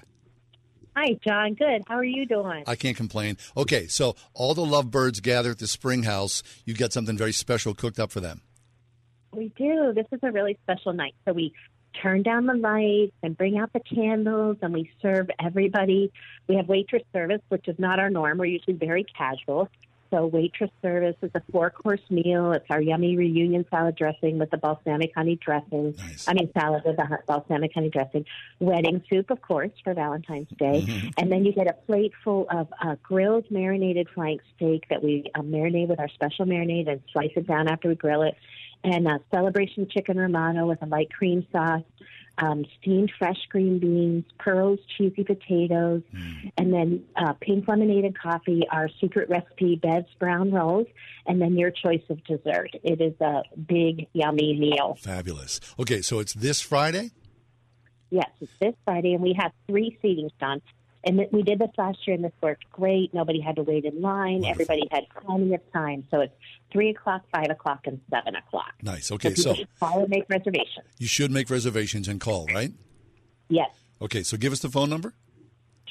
[0.97, 1.53] Hi, John.
[1.53, 1.83] Good.
[1.87, 2.63] How are you doing?
[2.65, 3.37] I can't complain.
[3.55, 6.41] Okay, so all the lovebirds gather at the Spring House.
[6.65, 8.41] You got something very special cooked up for them.
[9.31, 9.93] We do.
[9.93, 11.13] This is a really special night.
[11.25, 11.53] So we
[12.01, 16.11] turn down the lights and bring out the candles and we serve everybody.
[16.47, 18.37] We have waitress service, which is not our norm.
[18.37, 19.69] We're usually very casual.
[20.09, 22.53] So waitress service is a four course meal.
[22.53, 25.95] It's our yummy reunion salad dressing with the balsamic honey dressing.
[26.27, 28.25] I mean salad with the balsamic honey dressing.
[28.59, 31.11] Wedding soup, of course, for Valentine's Day.
[31.17, 35.29] And then you get a plate full of uh, grilled marinated flank steak that we
[35.35, 38.35] uh, marinate with our special marinade and slice it down after we grill it.
[38.83, 41.83] And uh, celebration chicken romano with a light cream sauce
[42.39, 46.03] um, steamed fresh green beans, pearls, cheesy potatoes,
[46.57, 50.87] and then uh, pink lemonade and coffee, our secret recipe, Bev's brown rolls,
[51.25, 52.71] and then your choice of dessert.
[52.83, 54.97] It is a big, yummy meal.
[55.01, 55.59] Fabulous.
[55.79, 57.11] Okay, so it's this Friday?
[58.09, 60.61] Yes, it's this Friday, and we have three seatings, John.
[61.03, 63.13] And th- we did this last year, and this worked great.
[63.13, 64.43] Nobody had to wait in line.
[64.45, 66.05] Everybody had plenty of time.
[66.11, 66.33] So it's
[66.71, 68.73] 3 o'clock, 5 o'clock, and 7 o'clock.
[68.81, 69.11] Nice.
[69.11, 70.85] Okay, so should call and make reservations.
[70.97, 72.71] you should make reservations and call, right?
[73.49, 73.69] Yes.
[74.01, 75.13] Okay, so give us the phone number.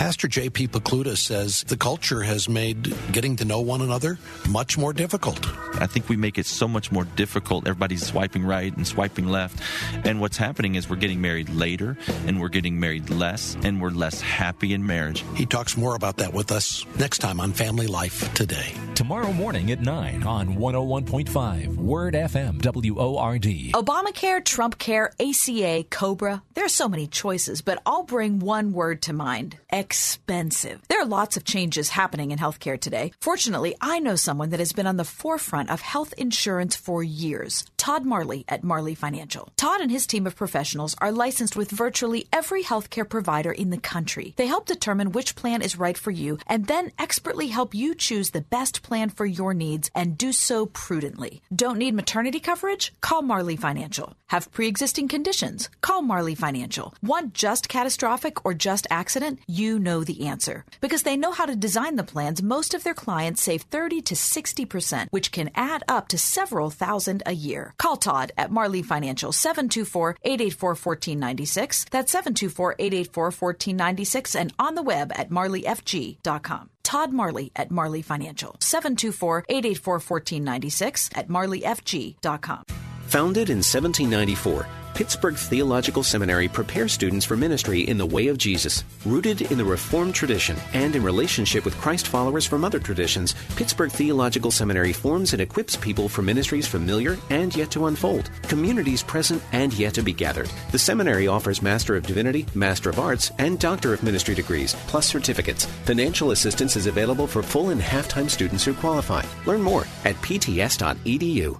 [0.00, 0.68] Pastor J.P.
[0.68, 5.46] Pokluda says the culture has made getting to know one another much more difficult.
[5.74, 7.68] I think we make it so much more difficult.
[7.68, 9.62] Everybody's swiping right and swiping left.
[10.06, 13.90] And what's happening is we're getting married later and we're getting married less and we're
[13.90, 15.22] less happy in marriage.
[15.34, 18.72] He talks more about that with us next time on Family Life Today.
[18.94, 23.44] Tomorrow morning at 9 on 101.5 Word FM WORD.
[23.72, 26.42] Obamacare, Trump Care, ACA, Cobra.
[26.54, 29.56] There are so many choices, but I'll bring one word to mind
[29.90, 30.80] expensive.
[30.88, 33.10] There are lots of changes happening in healthcare today.
[33.20, 37.64] Fortunately, I know someone that has been on the forefront of health insurance for years
[37.80, 39.48] Todd Marley at Marley Financial.
[39.56, 43.78] Todd and his team of professionals are licensed with virtually every healthcare provider in the
[43.78, 44.32] country.
[44.36, 48.30] They help determine which plan is right for you and then expertly help you choose
[48.30, 51.42] the best plan for your needs and do so prudently.
[51.52, 52.92] Don't need maternity coverage?
[53.00, 54.14] Call Marley Financial.
[54.28, 55.68] Have pre existing conditions?
[55.80, 56.94] Call Marley Financial.
[57.02, 59.40] Want just catastrophic or just accident?
[59.48, 60.64] You know the answer.
[60.80, 64.14] Because they know how to design the plans, most of their clients save 30 to
[64.14, 67.74] 60%, which can add up to several thousand a year.
[67.78, 71.86] Call Todd at Marley Financial 724 884 1496.
[71.90, 76.70] That's 724 884 1496 and on the web at marleyfg.com.
[76.82, 82.64] Todd Marley at Marley Financial 724 884 1496 at marleyfg.com.
[83.06, 84.66] Founded in 1794,
[85.00, 88.84] Pittsburgh Theological Seminary prepares students for ministry in the way of Jesus.
[89.06, 93.90] Rooted in the Reformed tradition and in relationship with Christ followers from other traditions, Pittsburgh
[93.90, 99.42] Theological Seminary forms and equips people for ministries familiar and yet to unfold, communities present
[99.52, 100.50] and yet to be gathered.
[100.70, 105.06] The seminary offers Master of Divinity, Master of Arts, and Doctor of Ministry degrees, plus
[105.06, 105.64] certificates.
[105.86, 109.24] Financial assistance is available for full and half-time students who qualify.
[109.46, 111.58] Learn more at pts.edu.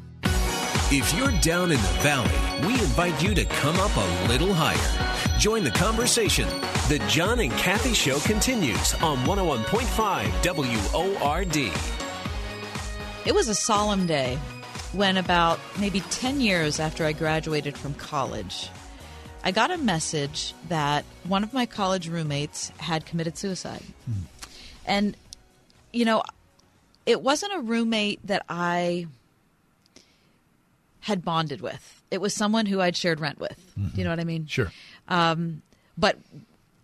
[0.93, 2.35] If you're down in the valley,
[2.67, 5.39] we invite you to come up a little higher.
[5.39, 6.49] Join the conversation.
[6.89, 11.57] The John and Kathy Show continues on 101.5 WORD.
[13.25, 14.37] It was a solemn day
[14.93, 18.69] when, about maybe 10 years after I graduated from college,
[19.45, 23.85] I got a message that one of my college roommates had committed suicide.
[24.07, 24.23] Hmm.
[24.87, 25.17] And,
[25.93, 26.25] you know,
[27.07, 29.07] it wasn't a roommate that I
[31.01, 33.59] had bonded with, it was someone who I'd shared rent with.
[33.75, 34.47] Do you know what I mean?
[34.47, 34.71] Sure.
[35.09, 35.63] Um,
[35.97, 36.19] but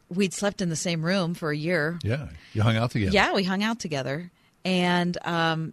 [0.08, 1.98] we'd slept in the same room for a year.
[2.02, 3.12] Yeah, you hung out together.
[3.12, 4.30] Yeah, we hung out together.
[4.64, 5.72] And um,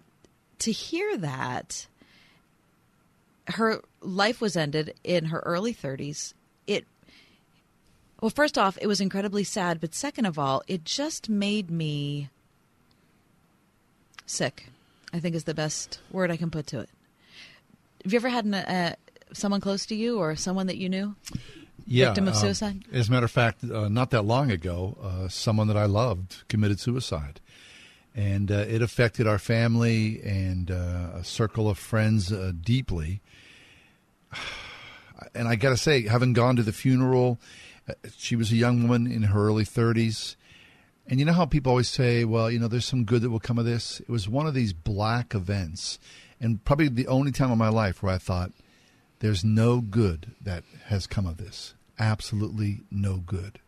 [0.60, 1.88] to hear that
[3.48, 6.34] her life was ended in her early 30s,
[6.68, 6.86] it
[8.22, 12.30] Well, first off, it was incredibly sad, but second of all, it just made me
[14.26, 14.70] sick.
[15.12, 16.90] I think is the best word I can put to it.
[18.04, 18.96] Have you ever had an, uh,
[19.34, 21.16] someone close to you or someone that you knew
[21.86, 22.84] Yeah, victim of um, suicide?
[22.92, 26.48] as a matter of fact, uh, not that long ago, uh, someone that I loved
[26.48, 27.40] committed suicide.
[28.16, 33.22] And uh, it affected our family and uh, a circle of friends uh, deeply.
[35.36, 37.40] And I got to say, having gone to the funeral,
[37.88, 40.36] uh, she was a young woman in her early 30s.
[41.08, 43.40] And you know how people always say, well, you know, there's some good that will
[43.40, 44.02] come of this?
[44.02, 45.98] It was one of these black events.
[46.44, 48.52] And probably the only time in my life where I thought,
[49.20, 51.74] there's no good that has come of this.
[51.98, 53.60] Absolutely no good.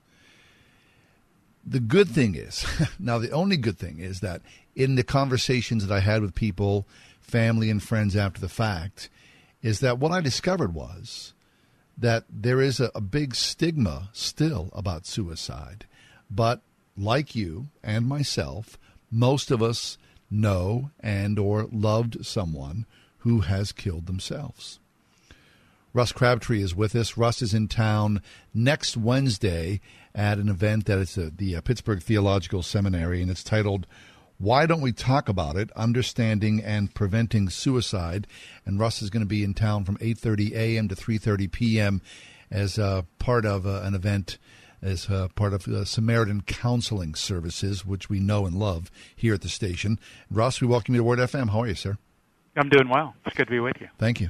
[1.65, 2.65] The good thing is,
[2.99, 4.41] now the only good thing is that
[4.75, 6.85] in the conversations that I had with people,
[7.21, 9.09] family and friends after the fact,
[9.61, 11.33] is that what I discovered was
[11.97, 15.85] that there is a, a big stigma still about suicide.
[16.29, 16.59] But
[16.97, 18.77] like you and myself,
[19.09, 19.97] most of us
[20.35, 22.85] know and or loved someone
[23.19, 24.79] who has killed themselves.
[25.95, 27.15] Russ Crabtree is with us.
[27.15, 28.21] Russ is in town
[28.53, 29.79] next Wednesday
[30.13, 33.87] at an event that is at the uh, Pittsburgh Theological Seminary, and it's titled
[34.37, 38.27] "Why Don't We Talk About It: Understanding and Preventing Suicide."
[38.65, 40.89] And Russ is going to be in town from 8:30 a.m.
[40.89, 42.01] to 3:30 p.m.
[42.51, 44.37] as uh, part of uh, an event
[44.85, 49.41] as uh, part of uh, Samaritan Counseling Services, which we know and love here at
[49.41, 49.99] the station.
[50.29, 51.49] Russ, we welcome you to Word FM.
[51.49, 51.97] How are you, sir?
[52.55, 53.15] I'm doing well.
[53.25, 53.87] It's good to be with you.
[53.97, 54.29] Thank you.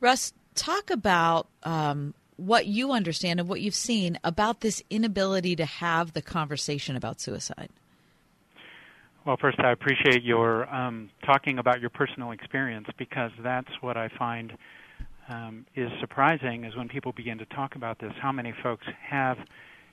[0.00, 5.66] Russ, talk about um, what you understand and what you've seen about this inability to
[5.66, 7.68] have the conversation about suicide.
[9.26, 14.08] Well, first, I appreciate your um, talking about your personal experience because that's what I
[14.18, 14.54] find
[15.28, 19.38] um, is surprising is when people begin to talk about this, how many folks have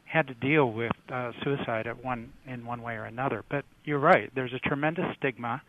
[0.10, 3.44] had to deal with uh, suicide at one in one way or another.
[3.48, 4.32] But you're right.
[4.34, 5.62] There's a tremendous stigma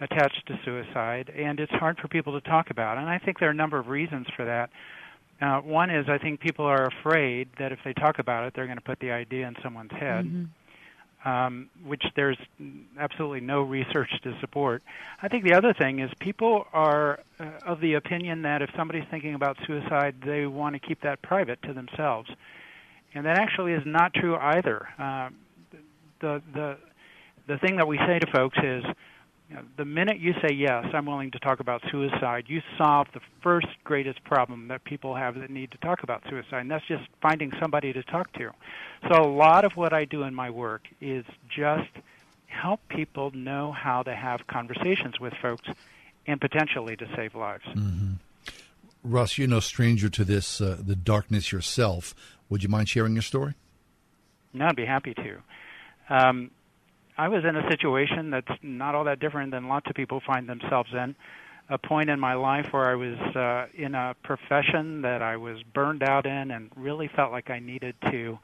[0.00, 2.98] attached to suicide, and it's hard for people to talk about.
[2.98, 4.70] And I think there are a number of reasons for that.
[5.40, 8.66] Uh, one is I think people are afraid that if they talk about it, they're
[8.66, 10.48] going to put the idea in someone's head,
[11.24, 12.38] um, which there's
[12.98, 14.82] absolutely no research to support.
[15.22, 19.06] I think the other thing is people are uh, of the opinion that if somebody's
[19.10, 22.30] thinking about suicide, they want to keep that private to themselves,
[23.14, 24.88] and that actually is not true either.
[24.98, 25.30] Uh,
[26.20, 26.76] the the
[27.46, 28.84] the thing that we say to folks is
[29.50, 33.08] you know, the minute you say yes, I'm willing to talk about suicide, you solve
[33.12, 36.86] the first greatest problem that people have that need to talk about suicide, and that's
[36.86, 38.52] just finding somebody to talk to.
[39.10, 41.90] So a lot of what I do in my work is just
[42.46, 45.68] help people know how to have conversations with folks
[46.26, 47.64] and potentially to save lives.
[47.64, 48.12] Mm-hmm.
[49.02, 52.14] Russ, you're no stranger to this, uh, the darkness yourself.
[52.50, 53.54] Would you mind sharing your story?
[54.52, 55.38] No, I'd be happy to.
[56.14, 56.50] Um,
[57.16, 60.48] I was in a situation that's not all that different than lots of people find
[60.48, 61.14] themselves in.
[61.68, 65.62] A point in my life where I was uh, in a profession that I was
[65.72, 68.38] burned out in and really felt like I needed to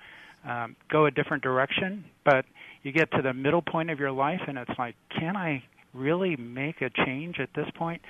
[0.49, 2.05] um, go a different direction.
[2.25, 2.45] But
[2.85, 6.37] you get to the middle point of your life and it's like, can I really
[6.37, 8.01] make a change at this point?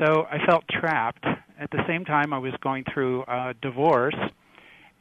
[0.00, 1.24] So I felt trapped.
[1.60, 4.16] At the same time, I was going through a divorce,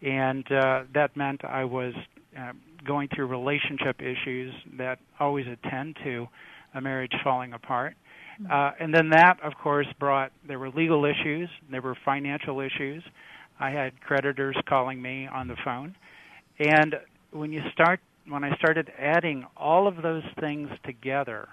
[0.02, 1.94] and uh, that meant I was
[2.38, 2.54] uh,
[2.86, 6.28] going through relationship issues that always attend to
[6.74, 7.96] a marriage falling apart.
[8.52, 13.04] Uh, and then that, of course, brought there were legal issues, there were financial issues.
[13.60, 15.96] I had creditors calling me on the phone,
[16.60, 16.96] and
[17.32, 21.48] when you start, when I started adding all of those things together,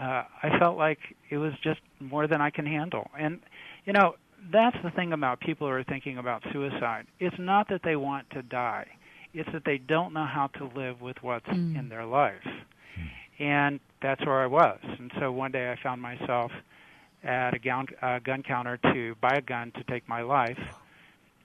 [0.00, 0.98] uh, I felt like
[1.28, 3.10] it was just more than I can handle.
[3.18, 3.40] And
[3.84, 4.14] you know,
[4.52, 7.06] that's the thing about people who are thinking about suicide.
[7.18, 8.86] It's not that they want to die
[9.36, 11.78] it's that they don't know how to live with what's Mm.
[11.78, 12.46] in their life.
[13.38, 14.78] And that's where I was.
[14.82, 16.50] And so one day I found myself
[17.22, 20.58] at a gun, uh, gun counter to buy a gun to take my life,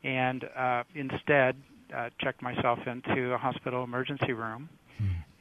[0.04, 1.58] and uh, instead
[1.94, 4.70] uh, checked myself into a hospital emergency room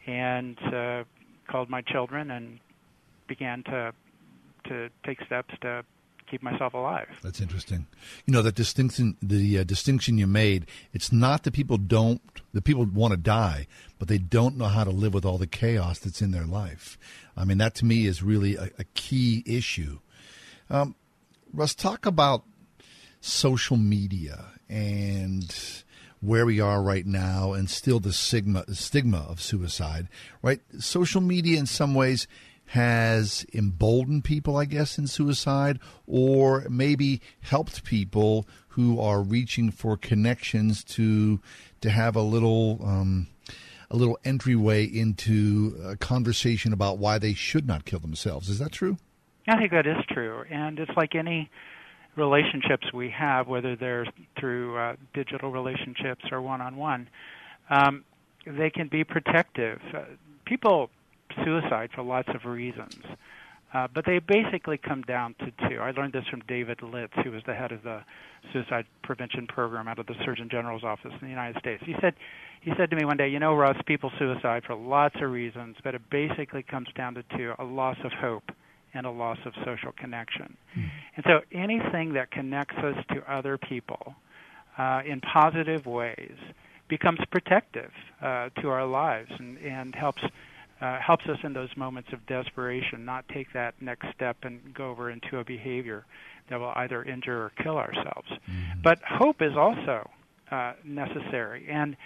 [0.06, 1.04] and uh,
[1.46, 2.58] called my children and
[3.28, 3.92] began to
[4.64, 5.84] to take steps to
[6.30, 7.08] keep myself alive.
[7.22, 7.86] That's interesting.
[8.26, 10.66] You know that distinction, the uh, distinction you made.
[10.92, 12.20] It's not that people don't,
[12.52, 13.66] the people want to die,
[13.98, 16.98] but they don't know how to live with all the chaos that's in their life.
[17.36, 19.98] I mean, that to me is really a, a key issue.
[20.68, 20.94] Um,
[21.52, 22.44] Russ, talk about
[23.20, 25.54] social media and
[26.20, 30.06] where we are right now, and still the stigma, stigma of suicide.
[30.42, 32.28] Right, social media in some ways
[32.70, 39.96] has emboldened people, I guess, in suicide, or maybe helped people who are reaching for
[39.96, 41.40] connections to
[41.80, 43.26] to have a little um,
[43.90, 48.48] a little entryway into a conversation about why they should not kill themselves.
[48.48, 48.98] Is that true?
[49.48, 51.50] I think that is true, and it's like any
[52.14, 54.06] relationships we have, whether they're
[54.38, 57.08] through uh, digital relationships or one-on-one,
[57.68, 58.04] um,
[58.46, 59.80] they can be protective.
[59.92, 60.02] Uh,
[60.44, 60.88] people
[61.44, 62.96] suicide for lots of reasons,
[63.72, 65.78] uh, but they basically come down to two.
[65.80, 68.02] I learned this from David Litts, who was the head of the
[68.52, 71.82] suicide prevention program out of the Surgeon General's office in the United States.
[71.86, 72.14] He said,
[72.60, 75.76] he said to me one day, "You know, Russ, people suicide for lots of reasons,
[75.84, 78.50] but it basically comes down to two: a loss of hope."
[78.92, 80.56] and a loss of social connection.
[80.76, 80.88] Mm-hmm.
[81.16, 84.14] And so anything that connects us to other people
[84.78, 86.36] uh, in positive ways
[86.88, 90.22] becomes protective uh, to our lives and, and helps
[90.80, 94.90] uh, helps us in those moments of desperation not take that next step and go
[94.90, 96.04] over into a behavior
[96.48, 98.28] that will either injure or kill ourselves.
[98.30, 98.80] Mm-hmm.
[98.82, 100.08] But hope is also
[100.50, 101.66] uh, necessary.
[101.70, 101.96] And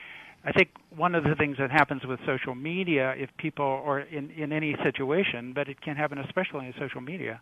[0.44, 4.30] I think one of the things that happens with social media, if people, or in,
[4.30, 7.40] in any situation, but it can happen especially in social media,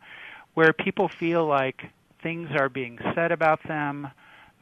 [0.55, 1.83] where people feel like
[2.23, 4.07] things are being said about them,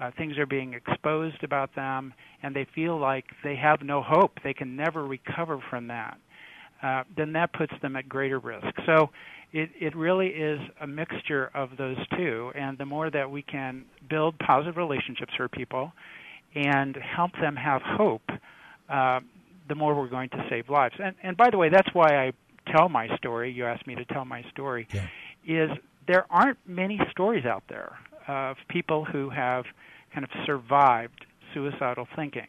[0.01, 4.39] uh, things are being exposed about them, and they feel like they have no hope,
[4.43, 6.17] they can never recover from that,
[6.83, 8.67] uh, then that puts them at greater risk.
[8.87, 9.11] So
[9.53, 13.85] it, it really is a mixture of those two, and the more that we can
[14.09, 15.93] build positive relationships for people,
[16.55, 18.29] and help them have hope,
[18.89, 19.21] uh,
[19.69, 20.95] the more we're going to save lives.
[21.03, 22.33] And, and by the way, that's why I
[22.75, 23.53] tell my story.
[23.53, 24.89] You asked me to tell my story.
[24.93, 25.07] Yeah.
[25.47, 25.71] Is
[26.07, 27.97] there aren't many stories out there
[28.27, 29.65] of people who have
[30.13, 31.25] kind of survived
[31.55, 32.49] suicidal thinking,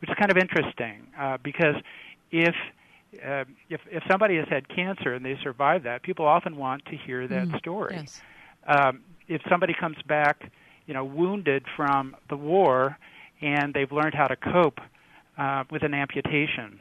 [0.00, 1.76] which is kind of interesting uh, because
[2.30, 2.54] if
[3.24, 6.96] uh, if if somebody has had cancer and they survive that, people often want to
[6.96, 7.96] hear that mm, story.
[7.96, 8.20] Yes.
[8.66, 10.50] Um, if somebody comes back,
[10.86, 12.98] you know, wounded from the war
[13.40, 14.80] and they've learned how to cope
[15.38, 16.80] uh, with an amputation.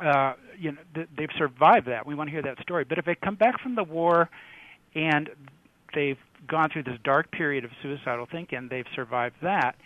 [0.00, 2.06] Uh, you know, th- they've survived that.
[2.06, 2.84] We want to hear that story.
[2.84, 4.28] But if they come back from the war
[4.94, 5.30] and
[5.94, 9.76] they've gone through this dark period of suicidal thinking, they've survived that.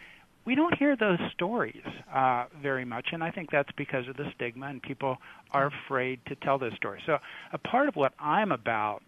[0.44, 1.82] We don't hear those stories
[2.12, 5.18] uh, very much, and I think that's because of the stigma, and people
[5.50, 7.02] are afraid to tell those stories.
[7.04, 7.18] So,
[7.52, 9.02] a part of what I'm about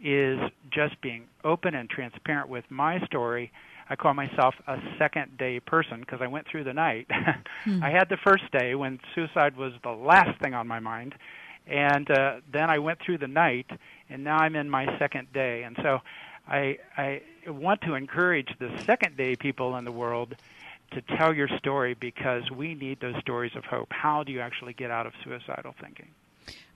[0.00, 0.38] is
[0.70, 3.50] just being open and transparent with my story
[3.88, 7.06] I call myself a second day person because I went through the night.
[7.64, 7.82] hmm.
[7.82, 11.14] I had the first day when suicide was the last thing on my mind,
[11.66, 13.66] and uh, then I went through the night,
[14.08, 15.62] and now I'm in my second day.
[15.62, 16.00] And so,
[16.46, 20.34] I I want to encourage the second day people in the world
[20.94, 23.88] to tell your story because we need those stories of hope.
[23.90, 26.08] How do you actually get out of suicidal thinking?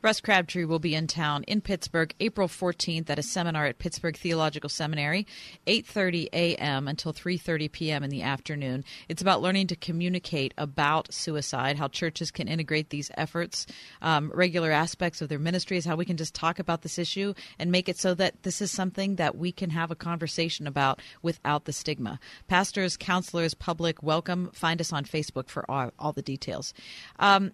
[0.01, 4.17] Russ Crabtree will be in town in Pittsburgh April 14th at a seminar at Pittsburgh
[4.17, 5.27] Theological Seminary,
[5.67, 6.87] 8:30 a.m.
[6.87, 8.05] until 3:30 p.m.
[8.05, 8.85] in the afternoon.
[9.09, 13.67] It's about learning to communicate about suicide, how churches can integrate these efforts,
[14.01, 17.73] um, regular aspects of their ministries, how we can just talk about this issue and
[17.73, 21.65] make it so that this is something that we can have a conversation about without
[21.65, 22.21] the stigma.
[22.47, 24.53] Pastors, counselors, public, welcome.
[24.53, 26.73] Find us on Facebook for all, all the details.
[27.19, 27.51] Um,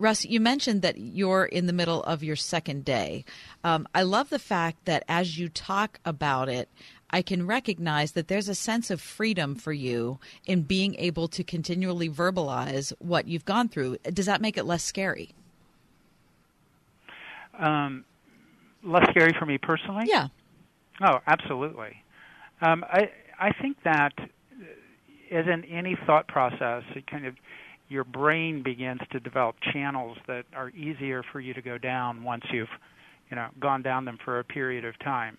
[0.00, 3.24] Russ, you mentioned that you're in the middle of your second day.
[3.62, 6.70] Um, I love the fact that as you talk about it,
[7.10, 11.44] I can recognize that there's a sense of freedom for you in being able to
[11.44, 13.98] continually verbalize what you've gone through.
[14.10, 15.34] Does that make it less scary?
[17.58, 18.06] Um,
[18.82, 20.04] less scary for me personally?
[20.06, 20.28] Yeah.
[21.02, 22.02] Oh, absolutely.
[22.62, 24.12] Um, I I think that
[25.30, 27.34] as in any thought process, it kind of
[27.90, 32.44] your brain begins to develop channels that are easier for you to go down once
[32.52, 32.68] you've
[33.28, 35.36] you know gone down them for a period of time.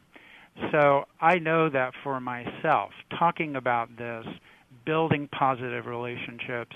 [0.71, 4.25] So i know that for myself talking about this
[4.85, 6.75] building positive relationships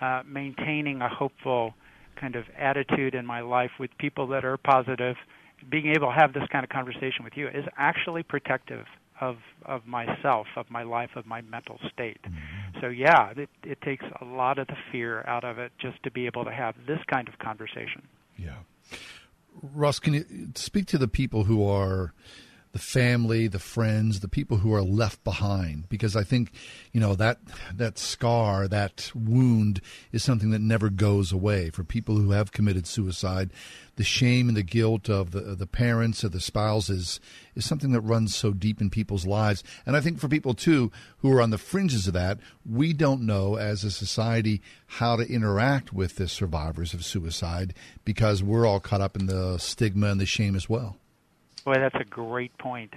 [0.00, 1.74] uh, maintaining a hopeful
[2.18, 5.16] kind of attitude in my life with people that are positive
[5.70, 8.86] being able to have this kind of conversation with you is actually protective
[9.20, 12.20] of of myself, of my life, of my mental state.
[12.22, 12.80] Mm-hmm.
[12.80, 16.10] So yeah, it, it takes a lot of the fear out of it just to
[16.10, 18.02] be able to have this kind of conversation.
[18.36, 18.56] Yeah,
[19.62, 20.24] Russ, can you
[20.54, 22.12] speak to the people who are
[22.72, 25.88] the family, the friends, the people who are left behind.
[25.88, 26.52] Because I think,
[26.92, 27.38] you know, that
[27.74, 29.80] that scar, that wound,
[30.12, 31.70] is something that never goes away.
[31.70, 33.52] For people who have committed suicide,
[33.96, 37.18] the shame and the guilt of the the parents or the spouses
[37.56, 39.64] is something that runs so deep in people's lives.
[39.84, 43.26] And I think for people too who are on the fringes of that, we don't
[43.26, 47.74] know as a society how to interact with the survivors of suicide
[48.04, 50.99] because we're all caught up in the stigma and the shame as well.
[51.64, 52.94] Boy, that's a great point.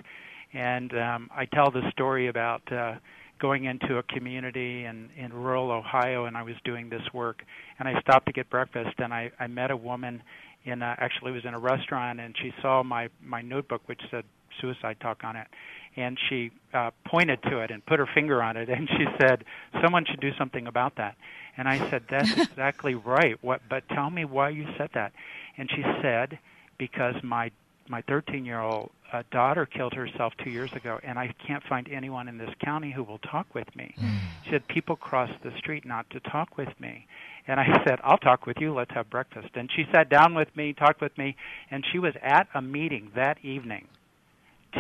[0.54, 2.96] And um, I tell the story about uh,
[3.40, 7.44] going into a community in, in rural Ohio, and I was doing this work,
[7.80, 10.22] and I stopped to get breakfast, and I, I met a woman
[10.64, 14.02] in a, actually it was in a restaurant, and she saw my my notebook which
[14.10, 14.24] said
[14.62, 15.48] suicide talk on it,
[15.96, 19.44] and she uh, pointed to it and put her finger on it, and she said,
[19.84, 21.16] "Someone should do something about that."
[21.58, 23.38] And I said, "That's exactly right.
[23.44, 23.62] What?
[23.70, 25.12] But tell me why you said that."
[25.58, 26.40] And she said,
[26.78, 27.52] "Because my
[27.90, 31.88] my 13 year old uh, daughter killed herself two years ago, and I can't find
[31.90, 33.94] anyone in this county who will talk with me.
[33.98, 34.18] Hmm.
[34.44, 37.06] She said, People cross the street not to talk with me.
[37.48, 38.74] And I said, I'll talk with you.
[38.74, 39.50] Let's have breakfast.
[39.56, 41.36] And she sat down with me, talked with me,
[41.70, 43.88] and she was at a meeting that evening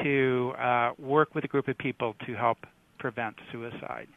[0.02, 2.58] to uh, work with a group of people to help
[2.98, 4.08] prevent suicide.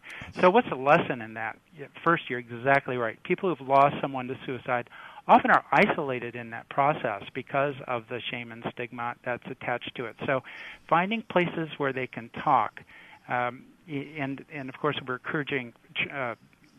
[0.40, 1.58] So, what's the lesson in that?
[2.04, 3.20] First, you're exactly right.
[3.24, 4.88] People who've lost someone to suicide
[5.28, 10.07] often are isolated in that process because of the shame and stigma that's attached to
[10.07, 10.16] it.
[10.27, 10.43] So,
[10.89, 12.81] finding places where they can talk,
[13.28, 15.73] um, and and of course, we're encouraging
[16.12, 16.35] uh,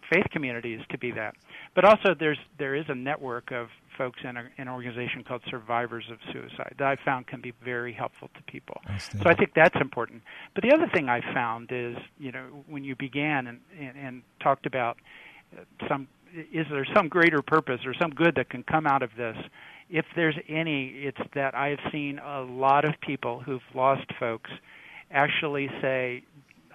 [0.10, 1.36] faith communities to be that.
[1.76, 3.68] But also, there's there is a network of
[3.98, 7.94] folks in a, an organization called Survivors of Suicide that I found can be very
[7.94, 8.80] helpful to people.
[9.24, 10.22] So I think that's important.
[10.54, 14.22] But the other thing I found is, you know, when you began and, and, and
[14.40, 14.98] talked about
[15.88, 16.08] some
[16.52, 19.38] is there some greater purpose or some good that can come out of this?
[19.90, 24.50] If there's any, it's that I've seen a lot of people who've lost folks
[25.12, 26.24] actually say,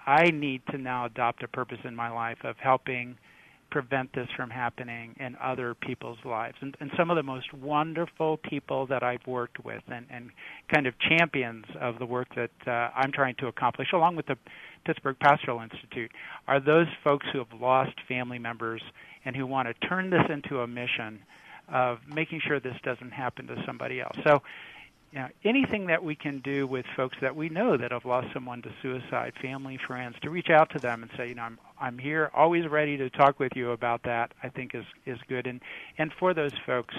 [0.07, 3.17] I need to now adopt a purpose in my life of helping
[3.73, 6.57] prevent this from happening in other people's lives.
[6.61, 10.31] And, and some of the most wonderful people that I've worked with and, and
[10.73, 14.37] kind of champions of the work that uh, I'm trying to accomplish, along with the
[14.85, 16.11] Pittsburgh Pastoral Institute,
[16.47, 18.83] are those folks who have lost family members
[19.25, 21.21] and who want to turn this into a mission
[21.69, 24.17] of making sure this doesn't happen to somebody else.
[24.25, 24.43] So,
[25.13, 28.29] you know, anything that we can do with folks that we know that have lost
[28.33, 31.59] someone to suicide, family, friends, to reach out to them and say, you know, I'm
[31.81, 34.33] I'm here, always ready to talk with you about that.
[34.43, 35.61] I think is is good, and
[35.99, 36.95] and for those folks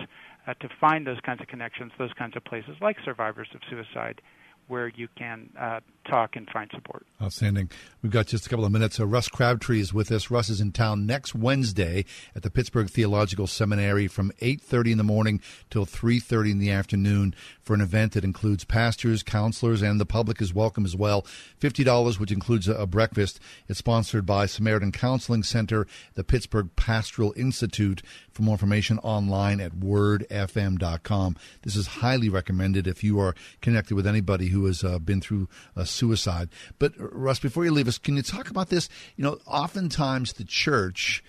[0.46, 4.22] uh, to find those kinds of connections, those kinds of places like survivors of suicide,
[4.68, 7.06] where you can uh, talk and find support.
[7.22, 7.70] Outstanding.
[8.02, 8.98] We've got just a couple of minutes.
[8.98, 10.30] So Russ Crabtree is with us.
[10.30, 12.06] Russ is in town next Wednesday
[12.36, 17.34] at the Pittsburgh Theological Seminary from 8:30 in the morning till 3:30 in the afternoon
[17.62, 21.26] for an event that includes pastors, counselors, and the public is welcome as well.
[21.62, 23.40] $50, which includes a, a breakfast.
[23.68, 28.02] It's sponsored by Samaritan Counseling Center, the Pittsburgh Pastoral Institute.
[28.32, 31.38] For more information, online at wordfm.com.
[31.62, 35.48] This is highly recommended if you are connected with anybody who has uh, been through
[35.76, 36.50] a suicide.
[36.80, 38.90] But uh, Russ, before you leave us, can you talk about this?
[39.16, 41.24] You know, oftentimes the church.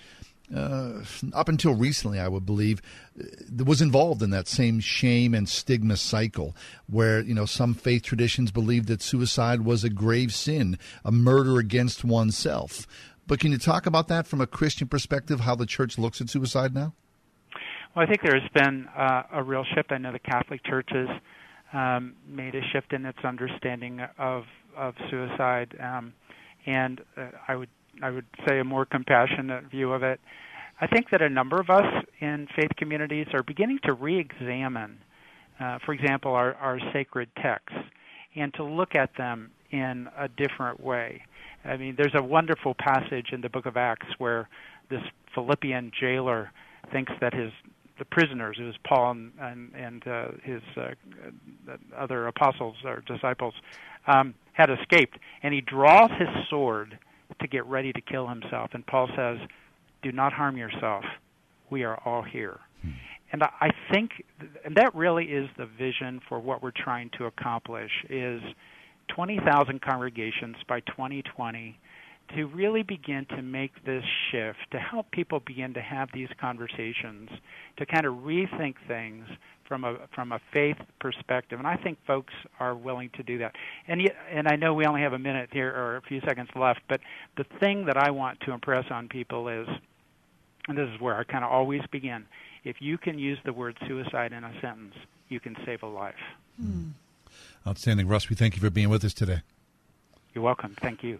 [0.55, 1.01] Uh,
[1.33, 2.79] up until recently, I would believe,
[3.19, 6.55] uh, was involved in that same shame and stigma cycle,
[6.87, 11.57] where you know some faith traditions believed that suicide was a grave sin, a murder
[11.57, 12.85] against oneself.
[13.25, 16.29] But can you talk about that from a Christian perspective, how the church looks at
[16.29, 16.93] suicide now?
[17.95, 19.91] Well, I think there has been uh, a real shift.
[19.91, 21.07] I know the Catholic churches
[21.73, 24.43] um, made a shift in its understanding of
[24.77, 26.13] of suicide, um,
[26.65, 27.69] and uh, I would
[28.01, 30.19] I would say a more compassionate view of it.
[30.81, 34.97] I think that a number of us in faith communities are beginning to re-examine,
[35.59, 37.79] uh, for example, our, our sacred texts,
[38.35, 41.21] and to look at them in a different way.
[41.63, 44.49] I mean, there's a wonderful passage in the book of Acts where
[44.89, 45.01] this
[45.33, 46.51] Philippian jailer
[46.91, 47.51] thinks that his
[47.97, 50.91] the prisoners, it was Paul and and, and uh, his uh,
[51.95, 53.53] other apostles or disciples,
[54.07, 56.97] um, had escaped, and he draws his sword
[57.39, 58.71] to get ready to kill himself.
[58.73, 59.37] And Paul says,
[60.01, 61.05] "Do not harm yourself.
[61.69, 62.59] We are all here."
[63.31, 64.11] And I think,
[64.63, 68.41] and that really is the vision for what we're trying to accomplish: is
[69.09, 71.77] 20,000 congregations by 2020
[72.29, 77.29] to really begin to make this shift, to help people begin to have these conversations,
[77.77, 79.25] to kind of rethink things
[79.67, 81.59] from a from a faith perspective.
[81.59, 83.55] And I think folks are willing to do that.
[83.87, 86.49] And yet, and I know we only have a minute here or a few seconds
[86.55, 87.01] left, but
[87.37, 89.67] the thing that I want to impress on people is,
[90.67, 92.25] and this is where I kind of always begin,
[92.63, 94.95] if you can use the word suicide in a sentence,
[95.29, 96.15] you can save a life.
[96.59, 96.89] Hmm.
[97.67, 98.07] Outstanding.
[98.07, 99.41] Russ, we thank you for being with us today.
[100.33, 100.75] You're welcome.
[100.81, 101.19] Thank you.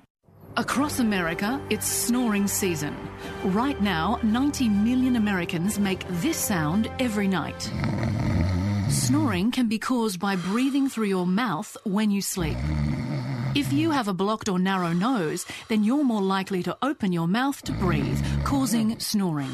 [0.58, 2.96] Across America, it's snoring season.
[3.44, 7.70] Right now, 90 million Americans make this sound every night.
[8.90, 12.56] Snoring can be caused by breathing through your mouth when you sleep.
[13.54, 17.28] If you have a blocked or narrow nose, then you're more likely to open your
[17.28, 19.54] mouth to breathe, causing snoring.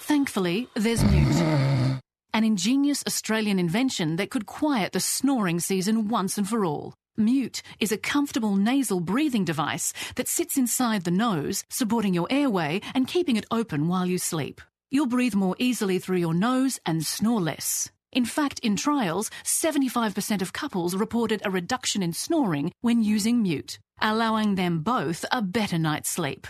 [0.00, 1.98] Thankfully, there's Mute,
[2.34, 6.92] an ingenious Australian invention that could quiet the snoring season once and for all.
[7.20, 12.80] Mute is a comfortable nasal breathing device that sits inside the nose, supporting your airway
[12.94, 14.60] and keeping it open while you sleep.
[14.90, 17.90] You'll breathe more easily through your nose and snore less.
[18.12, 23.78] In fact, in trials, 75% of couples reported a reduction in snoring when using Mute,
[24.02, 26.46] allowing them both a better night's sleep.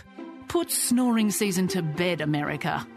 [0.47, 2.87] Put snoring season to bed, America.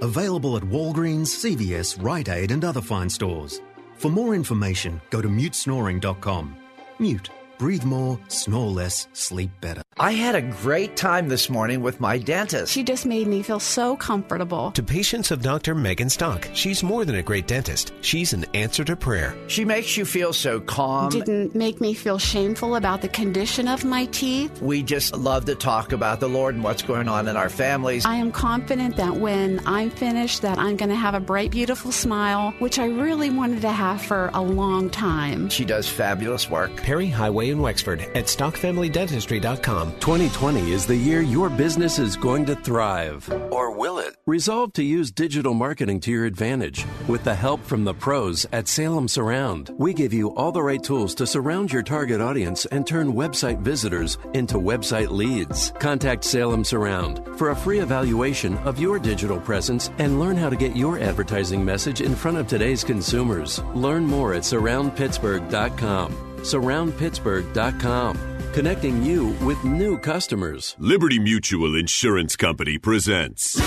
[0.00, 3.60] Available at Walgreens, CVS, Rite Aid, and other fine stores.
[3.94, 6.56] For more information, go to mutesnoring.com.
[7.02, 7.41] Mute.
[7.62, 9.82] Breathe more, snore less, sleep better.
[9.96, 12.72] I had a great time this morning with my dentist.
[12.72, 14.72] She just made me feel so comfortable.
[14.72, 15.76] To patients of Dr.
[15.76, 17.92] Megan Stock, she's more than a great dentist.
[18.00, 19.36] She's an answer to prayer.
[19.46, 21.10] She makes you feel so calm.
[21.10, 24.60] Didn't make me feel shameful about the condition of my teeth.
[24.60, 28.04] We just love to talk about the Lord and what's going on in our families.
[28.04, 31.92] I am confident that when I'm finished that I'm going to have a bright beautiful
[31.92, 35.48] smile, which I really wanted to have for a long time.
[35.48, 36.74] She does fabulous work.
[36.78, 39.92] Perry Highway in Wexford at stockfamilydentistry.com.
[40.00, 43.30] 2020 is the year your business is going to thrive.
[43.52, 44.16] Or will it?
[44.26, 46.84] Resolve to use digital marketing to your advantage.
[47.06, 50.82] With the help from the pros at Salem Surround, we give you all the right
[50.82, 55.72] tools to surround your target audience and turn website visitors into website leads.
[55.78, 60.56] Contact Salem Surround for a free evaluation of your digital presence and learn how to
[60.56, 63.62] get your advertising message in front of today's consumers.
[63.74, 66.31] Learn more at surroundpittsburgh.com.
[66.42, 70.76] Surroundpittsburgh.com connecting you with new customers.
[70.78, 73.58] Liberty Mutual Insurance Company presents.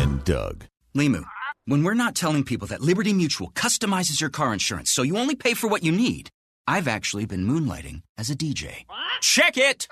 [0.00, 0.66] And Doug.
[0.96, 1.24] Limu,
[1.66, 5.36] when we're not telling people that Liberty Mutual customizes your car insurance so you only
[5.36, 6.30] pay for what you need,
[6.66, 8.86] I've actually been moonlighting as a DJ.
[9.20, 9.86] Check it!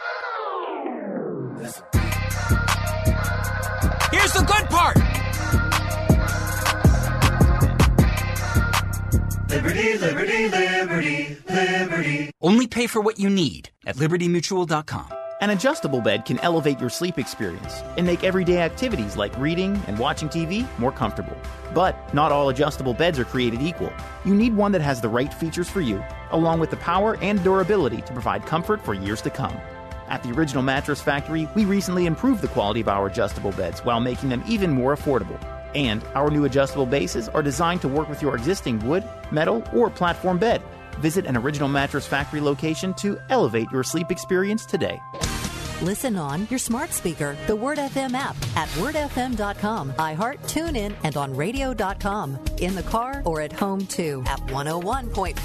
[4.11, 5.22] Here's the good part!
[9.53, 12.31] Liberty, liberty, liberty, liberty.
[12.41, 15.13] Only pay for what you need at libertymutual.com.
[15.43, 19.99] An adjustable bed can elevate your sleep experience and make everyday activities like reading and
[19.99, 21.37] watching TV more comfortable.
[21.75, 23.93] But not all adjustable beds are created equal.
[24.25, 27.45] You need one that has the right features for you, along with the power and
[27.45, 29.55] durability to provide comfort for years to come.
[30.09, 34.01] At the Original Mattress Factory, we recently improved the quality of our adjustable beds while
[34.01, 35.39] making them even more affordable.
[35.75, 39.91] And our new adjustable bases are designed to work with your existing wood, metal, or
[39.91, 40.63] platform bed.
[40.99, 45.01] Visit an Original Mattress Factory location to elevate your sleep experience today.
[45.83, 51.35] Listen on your smart speaker, the Word FM app at wordfm.com, iHeart, TuneIn, and on
[51.35, 52.39] radio.com.
[52.59, 55.37] In the car or at home too at 101.5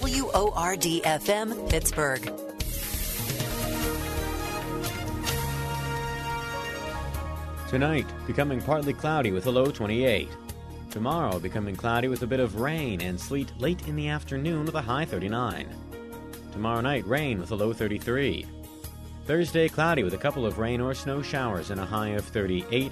[0.00, 2.47] WORD FM, Pittsburgh.
[7.68, 10.30] Tonight, becoming partly cloudy with a low 28.
[10.90, 14.74] Tomorrow, becoming cloudy with a bit of rain and sleet late in the afternoon with
[14.74, 15.68] a high 39.
[16.50, 18.46] Tomorrow night, rain with a low 33.
[19.26, 22.90] Thursday, cloudy with a couple of rain or snow showers and a high of 38.